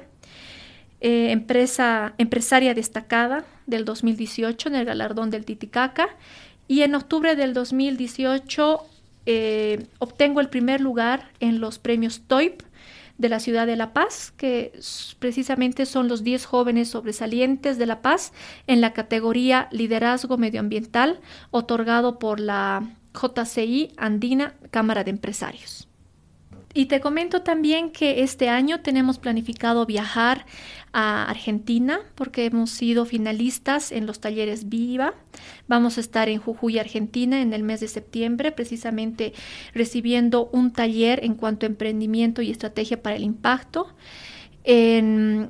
[1.01, 6.09] Eh, empresa, empresaria destacada del 2018 en el galardón del Titicaca
[6.67, 8.85] y en octubre del 2018
[9.25, 12.61] eh, obtengo el primer lugar en los premios TOIP
[13.19, 14.71] de la ciudad de La Paz, que
[15.19, 18.31] precisamente son los 10 jóvenes sobresalientes de La Paz
[18.65, 21.19] en la categoría Liderazgo Medioambiental,
[21.51, 25.88] otorgado por la JCI Andina Cámara de Empresarios.
[26.73, 30.45] Y te comento también que este año tenemos planificado viajar
[30.93, 35.15] a Argentina porque hemos sido finalistas en los talleres Viva.
[35.67, 39.33] Vamos a estar en Jujuy, Argentina en el mes de septiembre, precisamente
[39.73, 43.87] recibiendo un taller en cuanto a emprendimiento y estrategia para el impacto.
[44.63, 45.49] En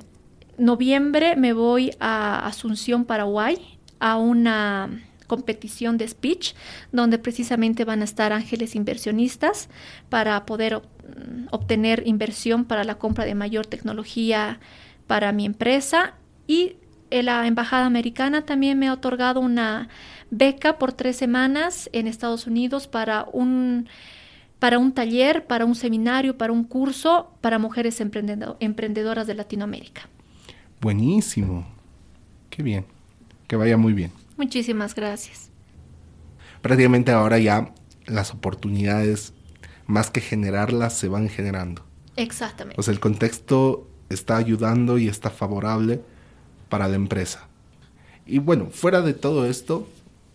[0.58, 3.58] noviembre me voy a Asunción, Paraguay,
[4.00, 6.56] a una competición de speech,
[6.91, 9.69] donde precisamente van a estar ángeles inversionistas
[10.10, 10.81] para poder
[11.51, 14.60] obtener inversión para la compra de mayor tecnología
[15.07, 16.15] para mi empresa.
[16.45, 16.76] Y
[17.11, 19.88] la Embajada Americana también me ha otorgado una
[20.31, 23.88] beca por tres semanas en Estados Unidos para un
[24.60, 30.10] para un taller, para un seminario, para un curso para mujeres emprendedoras de Latinoamérica.
[30.81, 31.65] Buenísimo.
[32.49, 32.85] Qué bien.
[33.47, 34.11] Que vaya muy bien.
[34.40, 35.49] Muchísimas gracias.
[36.61, 37.74] Prácticamente ahora ya
[38.06, 39.34] las oportunidades,
[39.86, 41.84] más que generarlas, se van generando.
[42.16, 42.80] Exactamente.
[42.80, 45.99] O sea, el contexto está ayudando y está favorable
[46.70, 47.49] para la empresa.
[48.26, 49.90] Y bueno, fuera de todo esto,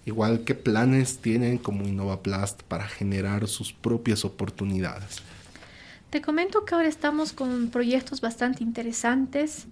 [0.05, 5.22] igual qué planes tienen como Innovaplast para generar sus propias oportunidades.
[6.10, 9.66] Te comento que ahora estamos con proyectos bastante interesantes.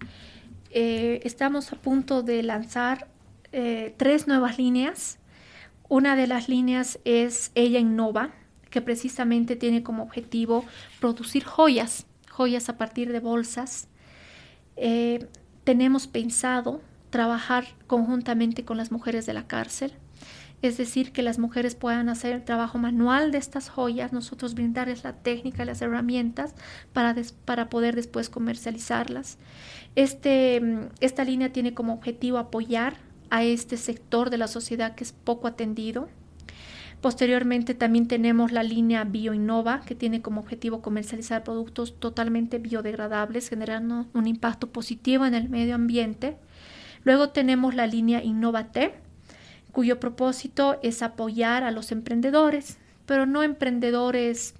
[0.70, 3.11] Eh, estamos a punto de lanzar
[3.52, 5.18] eh, tres nuevas líneas.
[5.88, 8.30] Una de las líneas es Ella Innova,
[8.70, 10.64] que precisamente tiene como objetivo
[11.00, 13.88] producir joyas, joyas a partir de bolsas.
[14.76, 15.28] Eh,
[15.64, 16.80] tenemos pensado
[17.10, 19.92] trabajar conjuntamente con las mujeres de la cárcel,
[20.62, 25.04] es decir, que las mujeres puedan hacer el trabajo manual de estas joyas, nosotros brindarles
[25.04, 26.54] la técnica las herramientas
[26.92, 27.14] para,
[27.44, 29.38] para poder después comercializarlas.
[29.96, 32.94] Este, mm, esta línea tiene como objetivo apoyar
[33.32, 36.10] a este sector de la sociedad que es poco atendido.
[37.00, 44.04] Posteriormente también tenemos la línea BioInnova, que tiene como objetivo comercializar productos totalmente biodegradables, generando
[44.12, 46.36] un impacto positivo en el medio ambiente.
[47.04, 48.92] Luego tenemos la línea Innovate,
[49.72, 52.76] cuyo propósito es apoyar a los emprendedores,
[53.06, 54.54] pero no emprendedores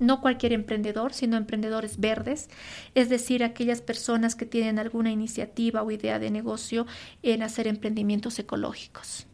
[0.00, 2.48] no cualquier emprendedor, sino emprendedores verdes,
[2.96, 6.86] es decir, aquellas personas que tienen alguna iniciativa o idea de negocio
[7.22, 9.26] en hacer emprendimientos ecológicos.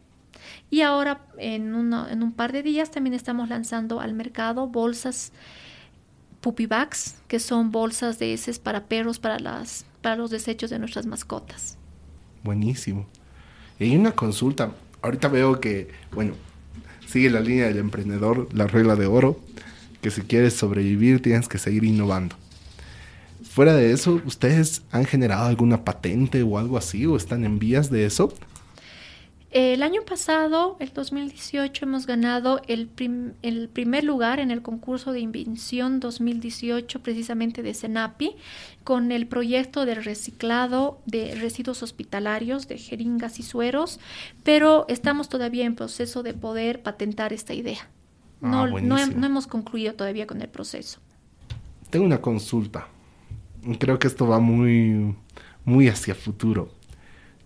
[0.69, 5.31] Y ahora, en, en un par de días, también estamos lanzando al mercado bolsas
[6.41, 10.79] puppy bags, que son bolsas de heces para perros, para, las, para los desechos de
[10.79, 11.77] nuestras mascotas.
[12.43, 13.07] Buenísimo.
[13.79, 14.71] Y una consulta.
[15.01, 16.33] Ahorita veo que, bueno,
[17.07, 19.39] sigue la línea del emprendedor, la regla de oro
[20.01, 22.35] que si quieres sobrevivir tienes que seguir innovando.
[23.43, 27.89] Fuera de eso, ¿ustedes han generado alguna patente o algo así o están en vías
[27.89, 28.33] de eso?
[29.51, 36.01] El año pasado, el 2018, hemos ganado el, primer lugar en el concurso de invención
[36.01, 38.35] 2018 precisamente de CENAPI
[38.83, 43.99] con el proyecto de reciclado de residuos hospitalarios de jeringas y sueros,
[44.43, 47.89] pero estamos todavía en proceso de poder patentar esta idea.
[48.41, 50.99] Ah, no, no, hemos concluido todavía con el proceso.
[51.89, 52.87] Tengo una consulta.
[53.79, 55.15] Creo que esto va muy,
[55.65, 56.69] muy hacia futuro.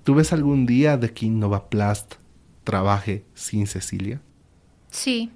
[0.04, 2.16] ¿Tú ves algún día de que Innovaplast
[2.64, 4.22] trabaje sin Cecilia?
[4.90, 5.32] Sí.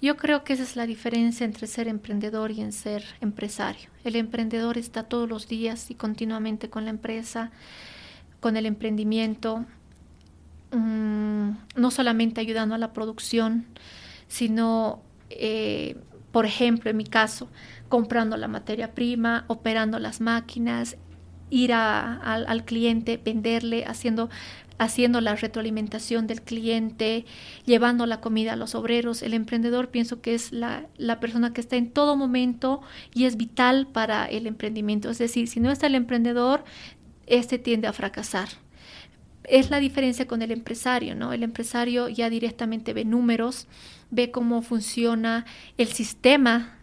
[0.00, 3.88] Yo creo que esa es la diferencia entre ser emprendedor y en ser empresario.
[4.04, 7.50] El emprendedor está todos los días y continuamente con la empresa,
[8.40, 9.64] con el emprendimiento,
[10.72, 13.64] mm, no solamente ayudando a la producción,
[14.34, 15.00] sino,
[15.30, 15.96] eh,
[16.32, 17.48] por ejemplo, en mi caso,
[17.88, 20.96] comprando la materia prima, operando las máquinas,
[21.50, 24.30] ir al cliente, venderle, haciendo,
[24.76, 27.26] haciendo la retroalimentación del cliente,
[27.64, 29.22] llevando la comida a los obreros.
[29.22, 32.80] El emprendedor pienso que es la, la, persona que está en todo momento
[33.14, 35.10] y es vital para el emprendimiento.
[35.10, 36.64] Es decir, si no está el emprendedor,
[37.28, 38.48] este tiende a fracasar
[39.44, 41.32] es la diferencia con el empresario, ¿no?
[41.32, 43.66] El empresario ya directamente ve números,
[44.10, 45.44] ve cómo funciona
[45.78, 46.78] el sistema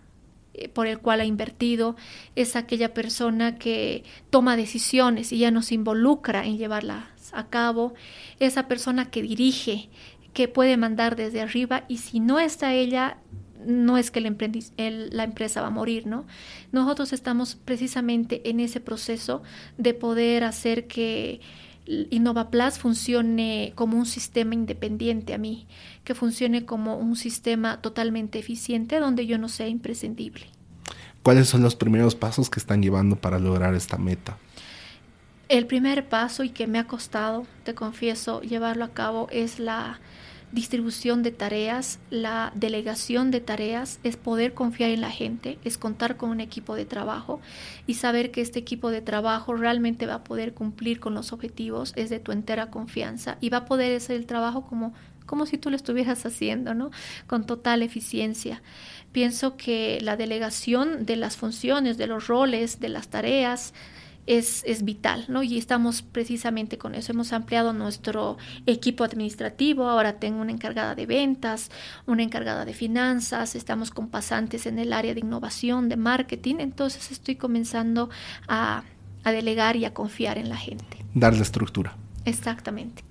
[0.53, 1.95] eh, por el cual ha invertido,
[2.35, 7.93] es aquella persona que toma decisiones y ya nos involucra en llevarlas a cabo,
[8.39, 9.89] esa persona que dirige,
[10.33, 13.17] que puede mandar desde arriba y si no está ella,
[13.65, 16.25] no es que la empresa va a morir, ¿no?
[16.71, 19.43] Nosotros estamos precisamente en ese proceso
[19.77, 21.41] de poder hacer que
[22.09, 25.67] InnovaPlus funcione como un sistema independiente a mí,
[26.03, 30.47] que funcione como un sistema totalmente eficiente donde yo no sea imprescindible.
[31.23, 34.37] ¿Cuáles son los primeros pasos que están llevando para lograr esta meta?
[35.49, 39.99] El primer paso y que me ha costado, te confieso, llevarlo a cabo es la
[40.51, 46.17] distribución de tareas, la delegación de tareas, es poder confiar en la gente, es contar
[46.17, 47.39] con un equipo de trabajo
[47.87, 51.93] y saber que este equipo de trabajo realmente va a poder cumplir con los objetivos,
[51.95, 54.93] es de tu entera confianza y va a poder hacer el trabajo como,
[55.25, 56.91] como si tú lo estuvieras haciendo, ¿no?
[57.27, 58.61] Con total eficiencia.
[59.11, 63.73] Pienso que la delegación de las funciones, de los roles, de las tareas,
[64.37, 65.43] es, es, vital, ¿no?
[65.43, 67.11] Y estamos precisamente con eso.
[67.11, 71.69] Hemos ampliado nuestro equipo administrativo, ahora tengo una encargada de ventas,
[72.05, 77.11] una encargada de finanzas, estamos con pasantes en el área de innovación, de marketing, entonces
[77.11, 78.09] estoy comenzando
[78.47, 78.83] a,
[79.25, 81.03] a delegar y a confiar en la gente.
[81.13, 81.97] Darle estructura.
[82.23, 83.03] Exactamente.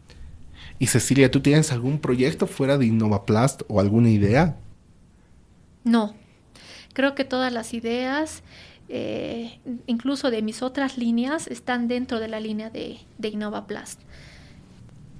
[0.78, 4.56] Y Cecilia, ¿tú tienes algún proyecto fuera de InnovaPlast o alguna idea?
[5.84, 6.14] No,
[6.94, 8.42] creo que todas las ideas
[8.92, 14.00] eh, incluso de mis otras líneas, están dentro de la línea de, de InnovaPlast.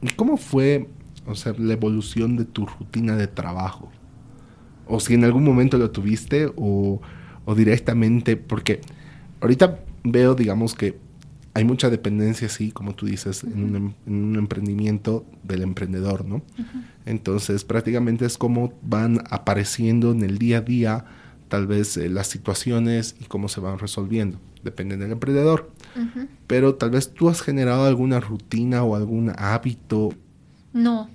[0.03, 0.89] ¿Y cómo fue
[1.27, 3.91] o sea, la evolución de tu rutina de trabajo?
[4.87, 7.01] O si en algún momento lo tuviste o,
[7.45, 8.81] o directamente, porque
[9.41, 10.99] ahorita veo, digamos que
[11.55, 16.25] hay mucha dependencia, sí, como tú dices, en, un, em, en, un, emprendimiento del emprendedor,
[16.25, 16.43] ¿no?
[17.07, 21.05] Entonces, prácticamente es como van apareciendo en el día a día
[21.51, 24.40] tal vez eh, las situaciones y cómo se van resolviendo.
[24.62, 25.70] Depende del emprendedor.
[26.47, 30.14] Pero tal vez tú has generado alguna rutina o algún hábito.
[30.72, 31.10] No.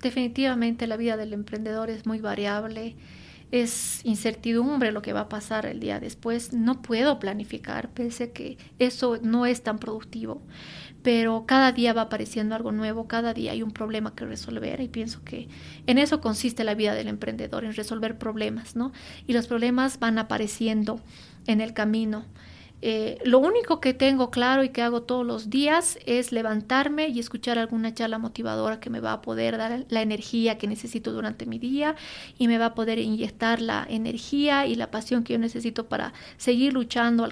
[0.00, 2.94] Definitivamente la vida del emprendedor es muy variable.
[3.50, 6.52] Es incertidumbre lo que va a pasar el día después.
[6.52, 10.40] No puedo planificar, pese a que eso no es tan productivo
[11.02, 14.88] pero cada día va apareciendo algo nuevo, cada día hay un problema que resolver y
[14.88, 15.48] pienso que
[15.86, 18.92] en eso consiste la vida del emprendedor, en resolver problemas, ¿no?
[19.26, 21.00] Y los problemas van apareciendo
[21.46, 22.24] en el camino.
[22.82, 27.20] Eh, lo único que tengo claro y que hago todos los días es levantarme y
[27.20, 31.44] escuchar alguna charla motivadora que me va a poder dar la energía que necesito durante
[31.44, 31.94] mi día
[32.38, 36.14] y me va a poder inyectar la energía y la pasión que yo necesito para
[36.38, 37.28] seguir luchando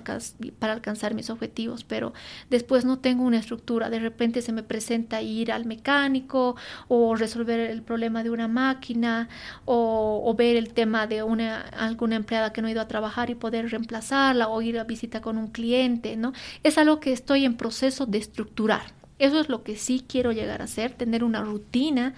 [0.59, 1.85] para alcanzar mis objetivos.
[1.85, 2.12] Pero
[2.51, 3.89] después no tengo una estructura.
[3.89, 6.57] De repente se me presenta ir al mecánico
[6.89, 9.29] o resolver el problema de una máquina
[9.65, 13.31] o, o ver el tema de una, alguna empleada que no ha ido a trabajar
[13.31, 16.32] y poder reemplazarla o ir a visita con un cliente, ¿no?
[16.62, 18.98] Es algo que estoy en proceso de estructurar.
[19.19, 22.15] Eso es lo que sí quiero llegar a hacer, tener una rutina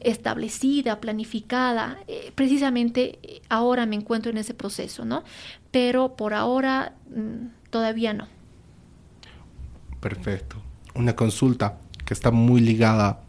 [0.00, 1.98] establecida, planificada.
[2.06, 5.24] Eh, precisamente eh, ahora me encuentro en ese proceso, ¿no?
[5.70, 8.28] Pero por ahora mm, todavía no.
[10.00, 10.62] Perfecto.
[10.94, 13.20] Una consulta que está muy ligada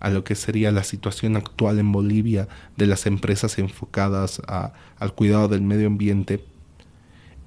[0.00, 5.48] a lo que sería la situación actual en Bolivia de las empresas enfocadas al cuidado
[5.48, 6.44] del medio ambiente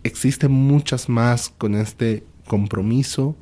[0.03, 3.35] existen muchas más con este compromiso.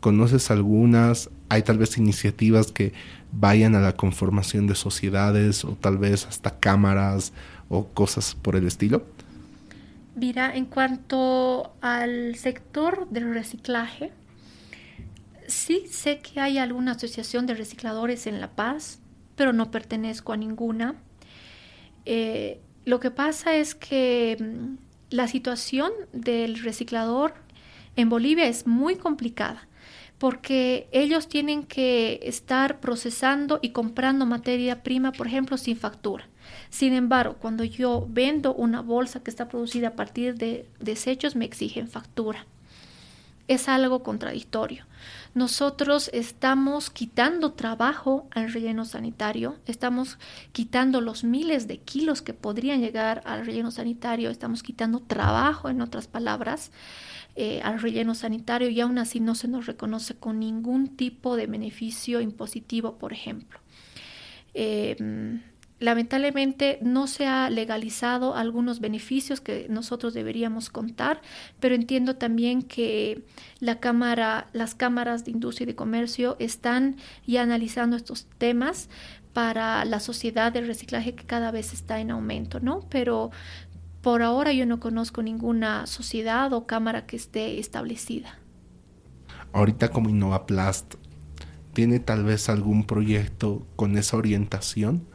[0.00, 1.30] ¿Conoces algunas?
[1.48, 2.92] ¿Hay tal vez iniciativas que
[3.32, 7.32] vayan a la conformación de sociedades o tal vez hasta cámaras
[7.68, 9.04] o cosas por el estilo?
[10.14, 14.12] Mira, en cuanto al sector del reciclaje,
[15.46, 19.00] sí sé que hay alguna asociación de recicladores en La Paz,
[19.36, 20.96] pero no pertenezco a ninguna.
[22.04, 27.34] Eh, lo que pasa es que mm, la situación del reciclador
[27.96, 29.68] en Bolivia es muy complicada
[30.18, 36.28] porque ellos tienen que estar procesando y comprando materia prima, por ejemplo, sin factura.
[36.70, 41.44] Sin embargo, cuando yo vendo una bolsa que está producida a partir de desechos, me
[41.44, 42.46] exigen factura.
[43.48, 44.84] Es algo contradictorio
[45.34, 50.18] nosotros estamos quitando trabajo al relleno sanitario, estamos
[50.52, 55.80] quitando los miles de kilos que podrían llegar al relleno sanitario, estamos quitando trabajo, en
[55.80, 56.72] otras palabras,
[57.36, 61.46] eh, al relleno sanitario y aún así no se nos reconoce con ningún tipo de
[61.46, 63.60] beneficio impositivo, por ejemplo.
[64.54, 65.42] Em,
[65.80, 71.20] lamentablemente no se ha legalizado algunos beneficios que nosotros deberíamos contar,
[71.60, 73.24] pero entiendo también que
[73.60, 76.96] la cámara, las cámaras de industria y de comercio están
[77.26, 78.88] ya analizando estos temas
[79.32, 82.80] para la sociedad del reciclaje que cada vez está en aumento, ¿no?
[82.88, 83.30] Pero
[84.02, 88.38] por ahora yo no conozco ninguna sociedad o cámara que esté establecida.
[89.52, 90.94] Ahorita como InnovaPlast,
[91.72, 95.06] ¿tiene tal vez algún proyecto con esa orientación?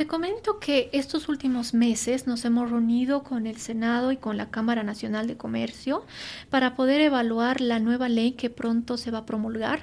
[0.00, 4.50] Te comento que estos últimos meses nos hemos reunido con el Senado y con la
[4.50, 6.06] Cámara Nacional de Comercio
[6.48, 9.80] para poder evaluar la nueva ley que pronto se va a promulgar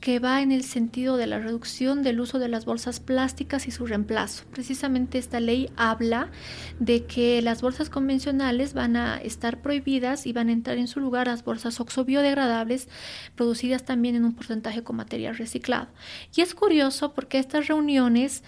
[0.00, 3.70] que va en el sentido de la reducción del uso de las bolsas plásticas y
[3.70, 4.44] su reemplazo.
[4.50, 6.30] Precisamente esta ley habla
[6.78, 11.00] de que las bolsas convencionales van a estar prohibidas y van a entrar en su
[11.00, 12.88] lugar las bolsas oxobiodegradables
[13.34, 15.88] producidas también en un porcentaje con material reciclado.
[16.34, 18.42] Y es curioso porque estas reuniones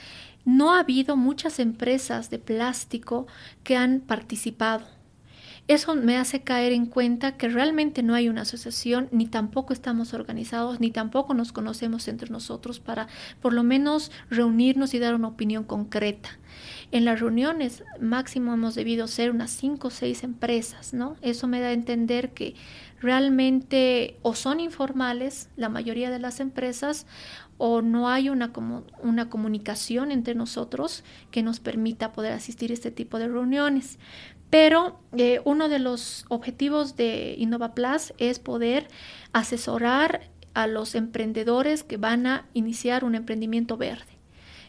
[0.45, 3.27] no ha habido muchas empresas de plástico
[3.63, 4.87] que han participado
[5.69, 10.13] eso me hace caer en cuenta que realmente no hay una asociación, ni tampoco estamos
[10.13, 13.07] organizados, ni tampoco nos conocemos entre nosotros para
[13.41, 16.31] por lo menos reunirnos y dar una opinión concreta.
[16.91, 21.17] En las reuniones máximo hemos debido ser unas cinco o seis empresas, ¿no?
[21.23, 22.55] Eso me da a entender que
[23.01, 27.07] realmente o son informales la mayoría de las empresas
[27.65, 32.75] o no hay una, como, una comunicación entre nosotros que nos permita poder asistir a
[32.75, 34.01] este tipo de reuniones.
[34.51, 38.89] Pero eh, uno de los objetivos de Innova Plus es poder
[39.33, 44.19] asesorar a los emprendedores que van a iniciar un emprendimiento verde.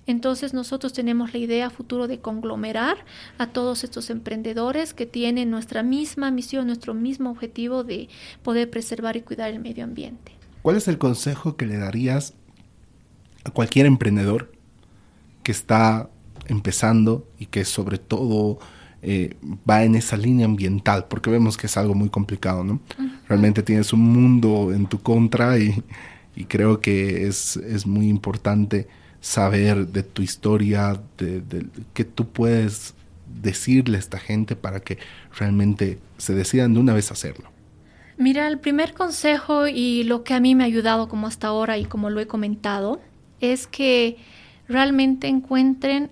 [0.06, 2.98] Entonces nosotros tenemos la idea futuro de conglomerar
[3.40, 8.08] a todos estos emprendedores que tienen nuestra misma misión, nuestro mismo objetivo de
[8.44, 10.34] poder preservar y cuidar el medio ambiente.
[10.62, 12.36] ¿Cuál es el consejo que le darías
[13.44, 14.52] a cualquier emprendedor
[15.44, 16.10] que está
[16.48, 18.60] empezando y que sobre todo
[19.02, 19.36] eh,
[19.70, 22.80] va en esa línea ambiental, porque vemos que es algo muy complicado, ¿no?
[23.28, 25.84] Realmente tienes un mundo en tu contra y,
[26.48, 28.88] creo que es, es, muy importante
[29.20, 32.94] saber de tu historia, de, de que tú puedes
[33.42, 34.98] decirle a esta gente para que
[35.38, 37.50] realmente se decidan de una vez hacerlo.
[38.18, 41.78] Mira, el primer consejo y lo que a mí me ha ayudado como hasta ahora
[41.78, 43.02] y como lo he comentado,
[43.44, 44.16] es que
[44.70, 46.10] realmente encuentren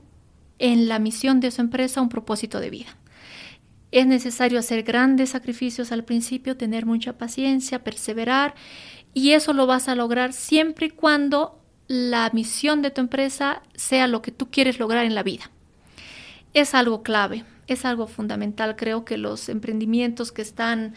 [0.60, 2.98] en la misión de su empresa un propósito de vida.
[3.92, 8.54] Es necesario hacer grandes sacrificios al principio, tener mucha paciencia, perseverar
[9.14, 14.08] y eso lo vas a lograr siempre y cuando la misión de tu empresa sea
[14.08, 15.50] lo que tú quieres lograr en la vida.
[16.54, 18.76] Es algo clave, es algo fundamental.
[18.76, 20.96] Creo que los emprendimientos que están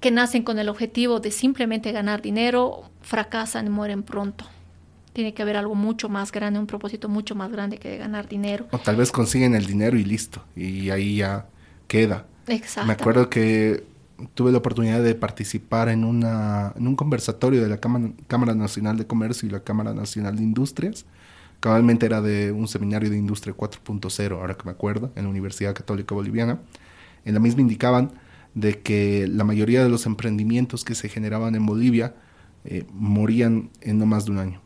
[0.00, 4.44] que nacen con el objetivo de simplemente ganar dinero fracasan y mueren pronto.
[5.12, 8.28] Tiene que haber algo mucho más grande, un propósito mucho más grande que de ganar
[8.28, 8.66] dinero.
[8.70, 11.46] O tal vez consiguen el dinero y listo, y ahí ya
[11.86, 12.26] queda.
[12.46, 12.86] Exacto.
[12.86, 13.84] Me acuerdo que
[14.34, 18.96] tuve la oportunidad de participar en, una, en un conversatorio de la Cámara, Cámara Nacional
[18.96, 21.04] de Comercio y la Cámara Nacional de Industrias.
[21.60, 25.74] Cabalmente era de un seminario de Industria 4.0, ahora que me acuerdo, en la Universidad
[25.74, 26.60] Católica Boliviana.
[27.24, 28.12] En la misma indicaban
[28.54, 32.14] de que la mayoría de los emprendimientos que se generaban en Bolivia
[32.64, 34.61] eh, morían en no más de un año.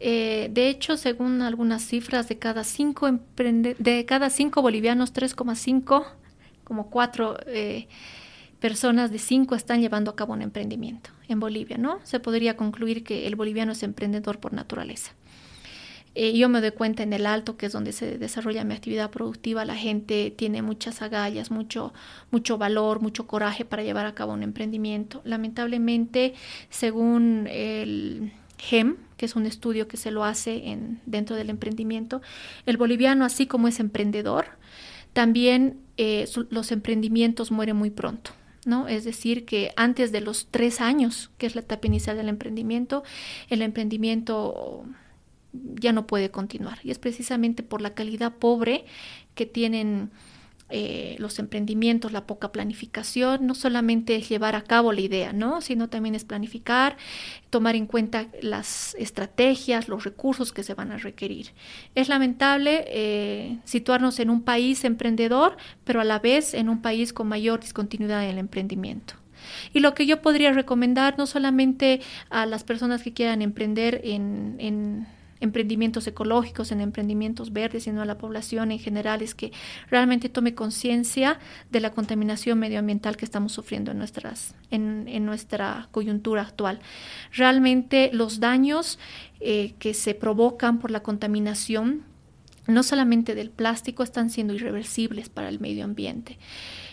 [0.00, 6.06] Eh, de hecho, según algunas cifras, de cada cinco, de cinco bolivianos, 3,5,
[6.64, 7.86] como cuatro eh,
[8.60, 12.00] personas de cinco están llevando a cabo un emprendimiento en Bolivia, ¿no?
[12.04, 15.12] Se podría concluir que el boliviano es emprendedor por naturaleza.
[16.14, 19.10] Eh, yo me doy cuenta en el alto, que es donde se desarrolla mi actividad
[19.10, 21.92] productiva, la gente tiene muchas agallas, mucho,
[22.30, 25.20] mucho valor, mucho coraje para llevar a cabo un emprendimiento.
[25.24, 26.34] Lamentablemente,
[26.68, 32.22] según el GEM, que es un estudio que se lo hace en, dentro del emprendimiento,
[32.66, 34.46] el boliviano, así como es emprendedor,
[35.12, 38.32] también eh, los emprendimientos mueren muy pronto.
[38.66, 38.88] ¿No?
[38.88, 43.02] Es decir, que antes de los tres años, que es la etapa inicial del emprendimiento,
[43.48, 44.84] el emprendimiento
[45.52, 46.78] ya no puede continuar.
[46.84, 48.84] Y es precisamente por la calidad pobre
[49.34, 50.10] que tienen
[50.70, 55.60] eh, los emprendimientos, la poca planificación, no solamente es llevar a cabo la idea, ¿no?
[55.60, 56.96] sino también es planificar,
[57.50, 61.52] tomar en cuenta las estrategias, los recursos que se van a requerir.
[61.94, 67.12] Es lamentable eh, situarnos en un país emprendedor, pero a la vez en un país
[67.12, 69.14] con mayor discontinuidad en el emprendimiento.
[69.72, 75.06] Y lo que yo podría recomendar no solamente a las personas que quieran emprender en
[75.40, 79.52] emprendimientos ecológicos, en emprendimientos verdes, sino a la población en general, es que
[79.88, 81.38] realmente tome conciencia
[81.70, 86.80] de la contaminación medioambiental que estamos sufriendo en, nuestras, en, nuestra coyuntura actual.
[87.32, 88.98] Realmente los daños
[89.40, 92.04] eh, que se provocan por la contaminación
[92.66, 96.38] no solamente del plástico están siendo irreversibles para el medio ambiente.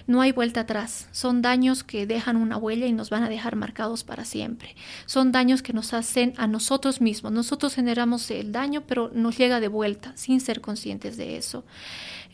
[0.08, 1.08] No hay vuelta atrás.
[1.12, 4.76] Son daños que dejan una huella y nos van a dejar marcados para siempre.
[5.06, 7.32] Son daños que nos hacen a nosotros mismos.
[7.32, 11.66] Nosotros generamos el daño, pero nos llega de vuelta sin ser conscientes de eso.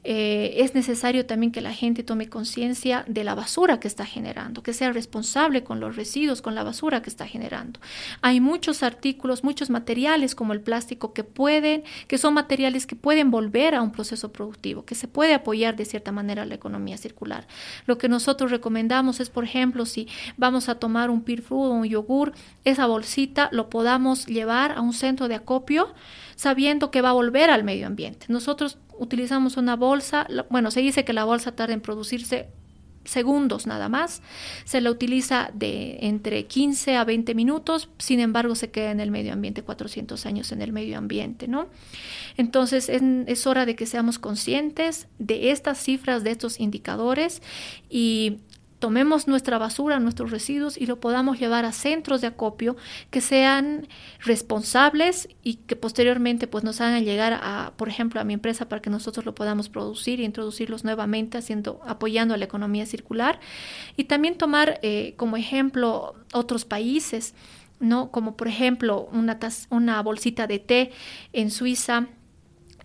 [0.06, 4.62] Eh, es necesario también que la gente tome conciencia de la basura que está generando,
[4.62, 7.80] que sea responsable con los residuos, con la basura que está generando.
[8.22, 13.32] Hay muchos artículos, muchos materiales como el plástico que pueden, que son materiales que pueden
[13.32, 17.48] volver a un proceso productivo, que se puede apoyar de cierta manera la economía circular.
[17.86, 20.08] Lo que nosotros recomendamos es, por ejemplo, si
[20.38, 22.34] vamos a tomar un peer food o un yogur,
[22.64, 25.94] esa bolsita lo podamos llevar a un centro de acopio
[26.36, 28.26] sabiendo que va a volver al medio ambiente.
[28.30, 32.50] Nosotros utilizamos una bolsa, bueno, se dice que la bolsa tarda en producirse
[33.06, 34.22] segundos nada más,
[34.66, 39.12] se la utiliza de entre 15 a 20 minutos, sin embargo se queda en el
[39.12, 41.68] medio ambiente 400 años en el medio ambiente, ¿no?
[42.38, 47.42] Entonces es, es hora de que seamos conscientes de estas cifras, de estos indicadores
[47.90, 48.40] y
[48.84, 52.76] tomemos nuestra basura, nuestros residuos y lo podamos llevar a centros de acopio
[53.12, 53.88] que sean
[54.20, 58.82] responsables y que posteriormente pues nos hagan llegar a, por ejemplo, a mi empresa para
[58.82, 63.40] que nosotros lo podamos producir e introducirlos nuevamente haciendo, apoyando a la economía circular
[63.96, 67.36] y también tomar eh, como ejemplo otros países,
[67.80, 68.12] ¿no?
[68.12, 69.40] Como por ejemplo una,
[69.70, 70.92] una bolsita de té
[71.32, 72.08] en Suiza,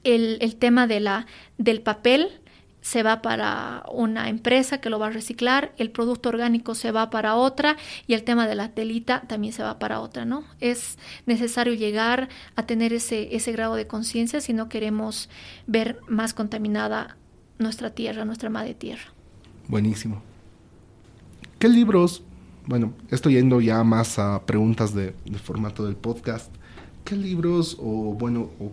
[0.04, 1.26] el, el tema de la,
[1.56, 2.40] del papel,
[2.80, 7.10] se va para una empresa que lo va a reciclar, el producto orgánico se va
[7.10, 7.76] para otra
[8.06, 10.44] y el tema de la telita también se va para otra, ¿no?
[10.60, 15.28] Es necesario llegar a tener ese, ese grado de conciencia si no queremos
[15.66, 17.16] ver más contaminada
[17.58, 19.12] nuestra tierra, nuestra madre tierra.
[19.66, 20.22] Buenísimo.
[21.58, 22.22] ¿Qué libros,
[22.66, 26.54] bueno, estoy yendo ya más a preguntas de, formato del podcast,
[27.04, 28.70] ¿qué libros o, bueno, o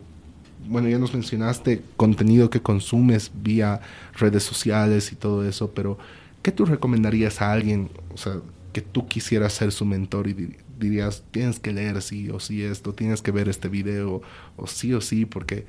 [0.68, 3.82] bueno, ya nos mencionaste contenido que consumes vía
[4.14, 5.98] redes sociales y todo eso, pero
[6.42, 8.38] ¿qué tú recomendarías a alguien, o sea,
[8.74, 12.94] que tú quisieras ser su mentor y dirías, tienes que leer sí o sí esto,
[12.94, 14.22] tienes que ver este video,
[14.58, 15.66] o sí o sí, porque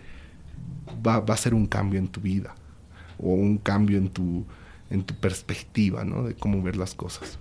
[1.06, 2.54] va, va a ser un cambio en tu vida,
[3.18, 4.44] o un cambio en tu,
[4.90, 6.24] en tu perspectiva, ¿no?
[6.24, 7.38] De cómo ver las cosas.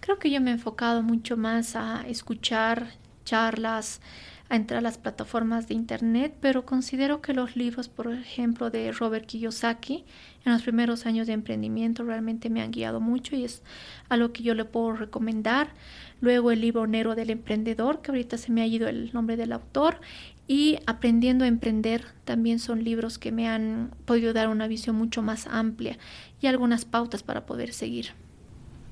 [0.00, 2.88] Creo que yo me he enfocado mucho más a escuchar
[3.24, 4.00] charlas,
[4.50, 8.90] a entrar a las plataformas de Internet, pero considero que los libros, por ejemplo, de
[8.90, 10.04] Robert Kiyosaki,
[10.44, 13.62] en los primeros años de emprendimiento, realmente me han guiado mucho y es
[14.08, 15.72] algo que yo le puedo recomendar.
[16.20, 19.52] Luego el libro Nero del Emprendedor, que ahorita se me ha ido el nombre del
[19.52, 20.00] autor,
[20.48, 25.22] y Aprendiendo a Emprender, también son libros que me han podido dar una visión mucho
[25.22, 25.96] más amplia
[26.40, 28.08] y algunas pautas para poder seguir.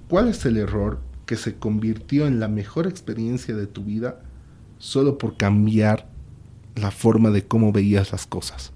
[0.09, 4.22] ¿Cuál es el error que se convirtió en la mejor experiencia de tu vida
[4.78, 6.09] solo por cambiar
[6.74, 8.72] la forma de cómo veías las cosas.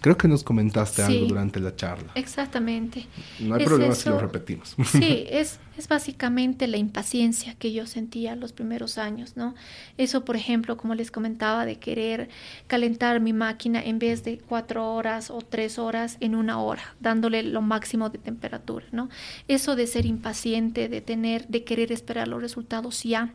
[0.00, 2.12] Creo que nos comentaste algo durante la charla.
[2.14, 3.06] Exactamente.
[3.38, 4.74] No hay problema si lo repetimos.
[4.90, 9.54] Sí, es, es básicamente la impaciencia que yo sentía los primeros años, ¿no?
[9.98, 12.30] Eso, por ejemplo, como les comentaba, de querer
[12.66, 17.42] calentar mi máquina en vez de cuatro horas o tres horas en una hora, dándole
[17.42, 19.10] lo máximo de temperatura, ¿no?
[19.48, 23.34] Eso de ser impaciente, de tener, de querer esperar los resultados ya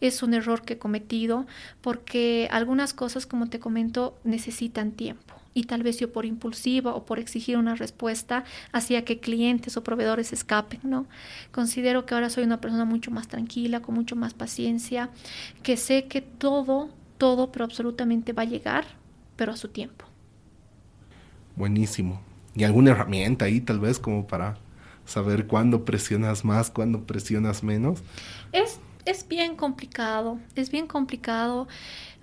[0.00, 1.46] es un error que he cometido
[1.80, 7.06] porque algunas cosas, como te comento, necesitan tiempo y tal vez yo por impulsiva o
[7.06, 11.06] por exigir una respuesta hacía que clientes o proveedores escapen, ¿no?
[11.50, 15.08] Considero que ahora soy una persona mucho más tranquila, con mucho más paciencia,
[15.62, 18.84] que sé que todo, todo, pero absolutamente va a llegar,
[19.36, 20.04] pero a su tiempo.
[21.56, 22.20] Buenísimo.
[22.54, 24.58] ¿Y alguna herramienta ahí tal vez como para
[25.06, 28.02] saber cuándo presionas más, cuándo presionas menos?
[28.52, 31.68] Es es bien complicado, es bien complicado.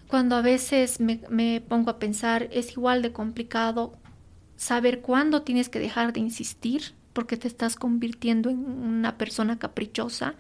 [0.08, 3.98] Cuando a veces me, pongo a pensar, es igual de complicado
[4.58, 10.36] saber cuándo tienes que dejar de insistir porque te estás convirtiendo en una persona caprichosa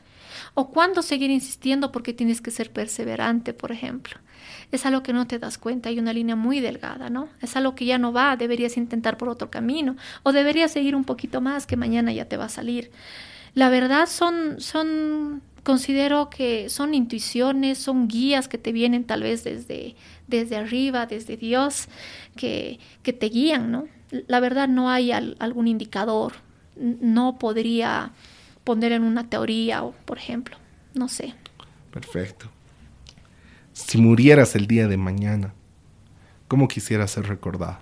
[0.53, 4.19] o cuándo seguir insistiendo porque tienes que ser perseverante, por ejemplo.
[4.71, 7.29] Es algo que no te das cuenta, hay una línea muy delgada, ¿no?
[7.41, 11.05] Es algo que ya no va, deberías intentar por otro camino o deberías seguir un
[11.05, 12.91] poquito más que mañana ya te va a salir.
[13.53, 19.43] La verdad son, son considero que son intuiciones, son guías que te vienen tal vez
[19.43, 19.95] desde,
[20.27, 21.87] desde arriba, desde Dios,
[22.35, 23.87] que, que te guían, ¿no?
[24.27, 26.33] La verdad no hay algún indicador,
[26.75, 28.11] no podría
[28.63, 30.57] poner en una teoría, o, por ejemplo,
[30.93, 31.33] no sé.
[31.91, 32.49] Perfecto.
[33.73, 35.53] Si murieras el día de mañana,
[36.47, 37.79] ¿cómo quisieras ser recordada?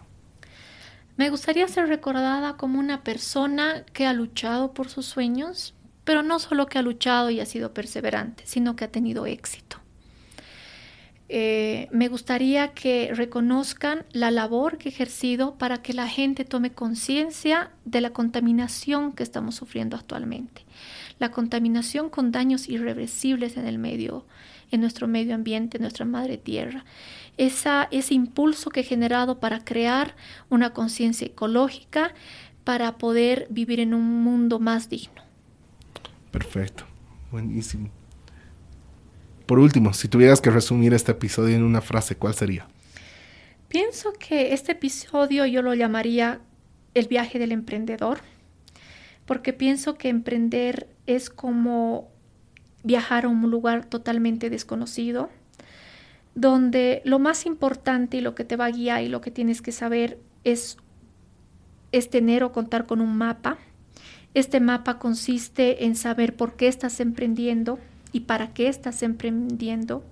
[1.18, 6.40] Me gustaría ser recordada como una persona que ha luchado por sus sueños, pero no
[6.40, 9.82] solo que ha luchado y ha sido perseverante, sino que ha tenido éxito.
[11.34, 16.73] Eh, me gustaría que reconozcan la labor que he ejercido para que la gente tome
[16.73, 20.65] conciencia de la contaminación que estamos sufriendo actualmente.
[21.19, 24.26] La contaminación con daños irreversibles en el medio,
[24.72, 26.84] en nuestro medio ambiente, en nuestra madre tierra.
[27.38, 30.18] Esa, ese impulso que he generado para crear
[30.49, 32.14] una conciencia ecológica
[32.65, 35.20] para poder vivir en un mundo más digno.
[36.32, 36.86] Perfecto,
[37.32, 37.90] buenísimo.
[39.45, 42.68] Por último, si tuvieras que resumir este episodio en una frase, ¿cuál sería?
[43.68, 46.40] Pienso que este episodio yo lo llamaría
[46.94, 48.20] el viaje del emprendedor,
[49.26, 52.10] porque pienso que emprender es como
[52.84, 55.30] viajar a un lugar totalmente desconocido,
[56.36, 59.62] donde lo más importante y lo que te va a guiar y lo que tienes
[59.62, 60.78] que saber es,
[61.91, 63.58] es tener o contar con un mapa.
[64.34, 67.80] Este mapa consiste en saber por qué estás emprendiendo
[68.12, 70.03] y para qué estás emprendiendo.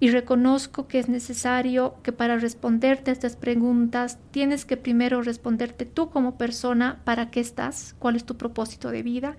[0.00, 6.10] Y reconozco que es necesario que para responderte estas preguntas tienes que primero responderte tú
[6.10, 9.36] como persona para qué estás, cuál es tu propósito de vida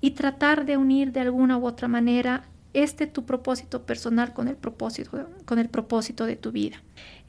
[0.00, 4.56] y tratar de unir de alguna u otra manera este tu propósito personal con el
[4.56, 6.82] propósito, con el propósito de tu vida.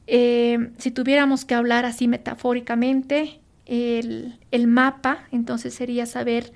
[0.07, 6.51] Eh, si tuviéramos que hablar así metafóricamente, el, mapa entonces sería saber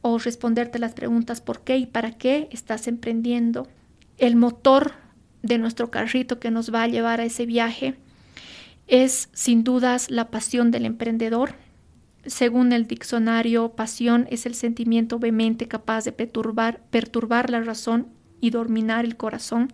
[0.00, 3.68] o responderte las preguntas por qué y para qué estás emprendiendo.
[4.18, 4.92] El motor
[5.42, 7.94] de nuestro carrito que nos va a llevar a ese viaje
[8.88, 11.54] es sin dudas la pasión del emprendedor,
[12.26, 18.08] según el diccionario, pasión es el sentimiento vehemente capaz de perturbar, perturbar la razón
[18.40, 19.72] y dominar el corazón.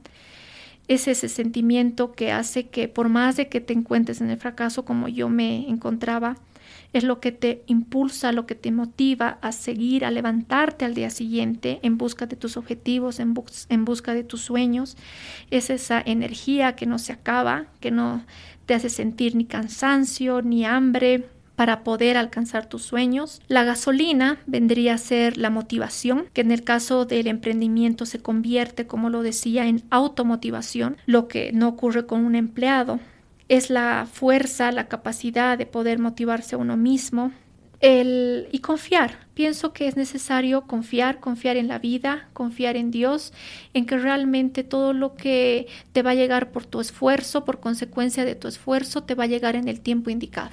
[0.86, 4.84] Es ese sentimiento que hace que por más de que te encuentres en el fracaso
[4.84, 6.36] como yo me encontraba,
[6.94, 11.10] es lo que te impulsa, lo que te motiva a seguir, a levantarte al día
[11.10, 13.34] siguiente en busca de tus objetivos, en,
[13.68, 14.96] en busca de tus sueños.
[15.50, 18.24] Es esa energía que no se acaba, que no
[18.66, 23.40] te hace sentir ni cansancio, ni hambre, para poder alcanzar tus sueños.
[23.48, 28.86] La gasolina vendría a ser la motivación, que en el caso del emprendimiento se convierte,
[28.86, 33.00] como lo decía, en automotivación, lo que no ocurre con un empleado.
[33.48, 37.32] Es la fuerza, la capacidad de poder motivarse a uno mismo.
[37.80, 39.26] El, y confiar.
[39.34, 43.34] Pienso que es necesario confiar, confiar en la vida, confiar en Dios,
[43.74, 48.24] en que realmente todo lo que te va a llegar por tu esfuerzo, por consecuencia
[48.24, 50.52] de tu esfuerzo, te va a llegar en el tiempo indicado.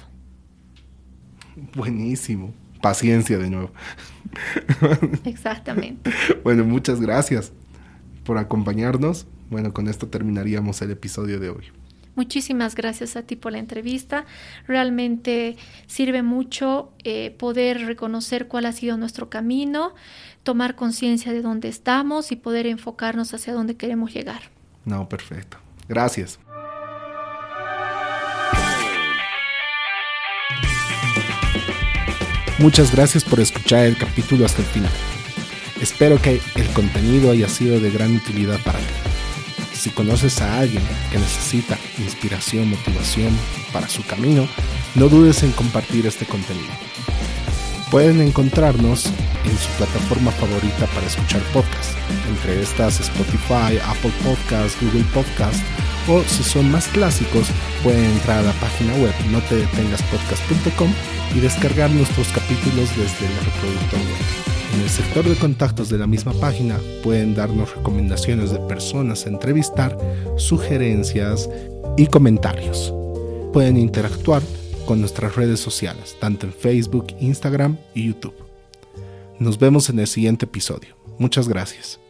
[1.74, 2.52] Buenísimo.
[2.82, 3.70] Paciencia de nuevo.
[5.24, 6.10] Exactamente.
[6.42, 7.52] bueno, muchas gracias
[8.24, 9.26] por acompañarnos.
[9.50, 11.64] Bueno, con esto terminaríamos el episodio de hoy.
[12.14, 14.26] Muchísimas gracias a ti por la entrevista.
[14.66, 15.56] Realmente
[15.86, 19.94] sirve mucho eh, poder reconocer cuál ha sido nuestro camino,
[20.42, 24.42] tomar conciencia de dónde estamos y poder enfocarnos hacia dónde queremos llegar.
[24.84, 25.56] No, perfecto.
[25.88, 26.38] Gracias.
[32.58, 34.92] Muchas gracias por escuchar el capítulo hasta el final.
[35.80, 38.84] Espero que el contenido haya sido de gran utilidad para ti.
[39.82, 40.80] Si conoces a alguien
[41.10, 43.36] que necesita inspiración, motivación
[43.72, 44.46] para su camino,
[44.94, 46.70] no dudes en compartir este contenido.
[47.90, 49.06] Pueden encontrarnos
[49.44, 51.96] en su plataforma favorita para escuchar podcasts,
[52.28, 55.64] entre estas Spotify, Apple Podcasts, Google Podcasts
[56.06, 57.48] o si son más clásicos
[57.82, 60.92] pueden entrar a la página web notedetengaspodcast.com
[61.34, 64.51] y descargar nuestros capítulos desde el reproductor web.
[64.72, 69.28] En el sector de contactos de la misma página pueden darnos recomendaciones de personas a
[69.28, 69.98] entrevistar,
[70.36, 71.48] sugerencias
[71.98, 72.92] y comentarios.
[73.52, 74.42] Pueden interactuar
[74.86, 78.34] con nuestras redes sociales, tanto en Facebook, Instagram y YouTube.
[79.38, 80.96] Nos vemos en el siguiente episodio.
[81.18, 82.01] Muchas gracias.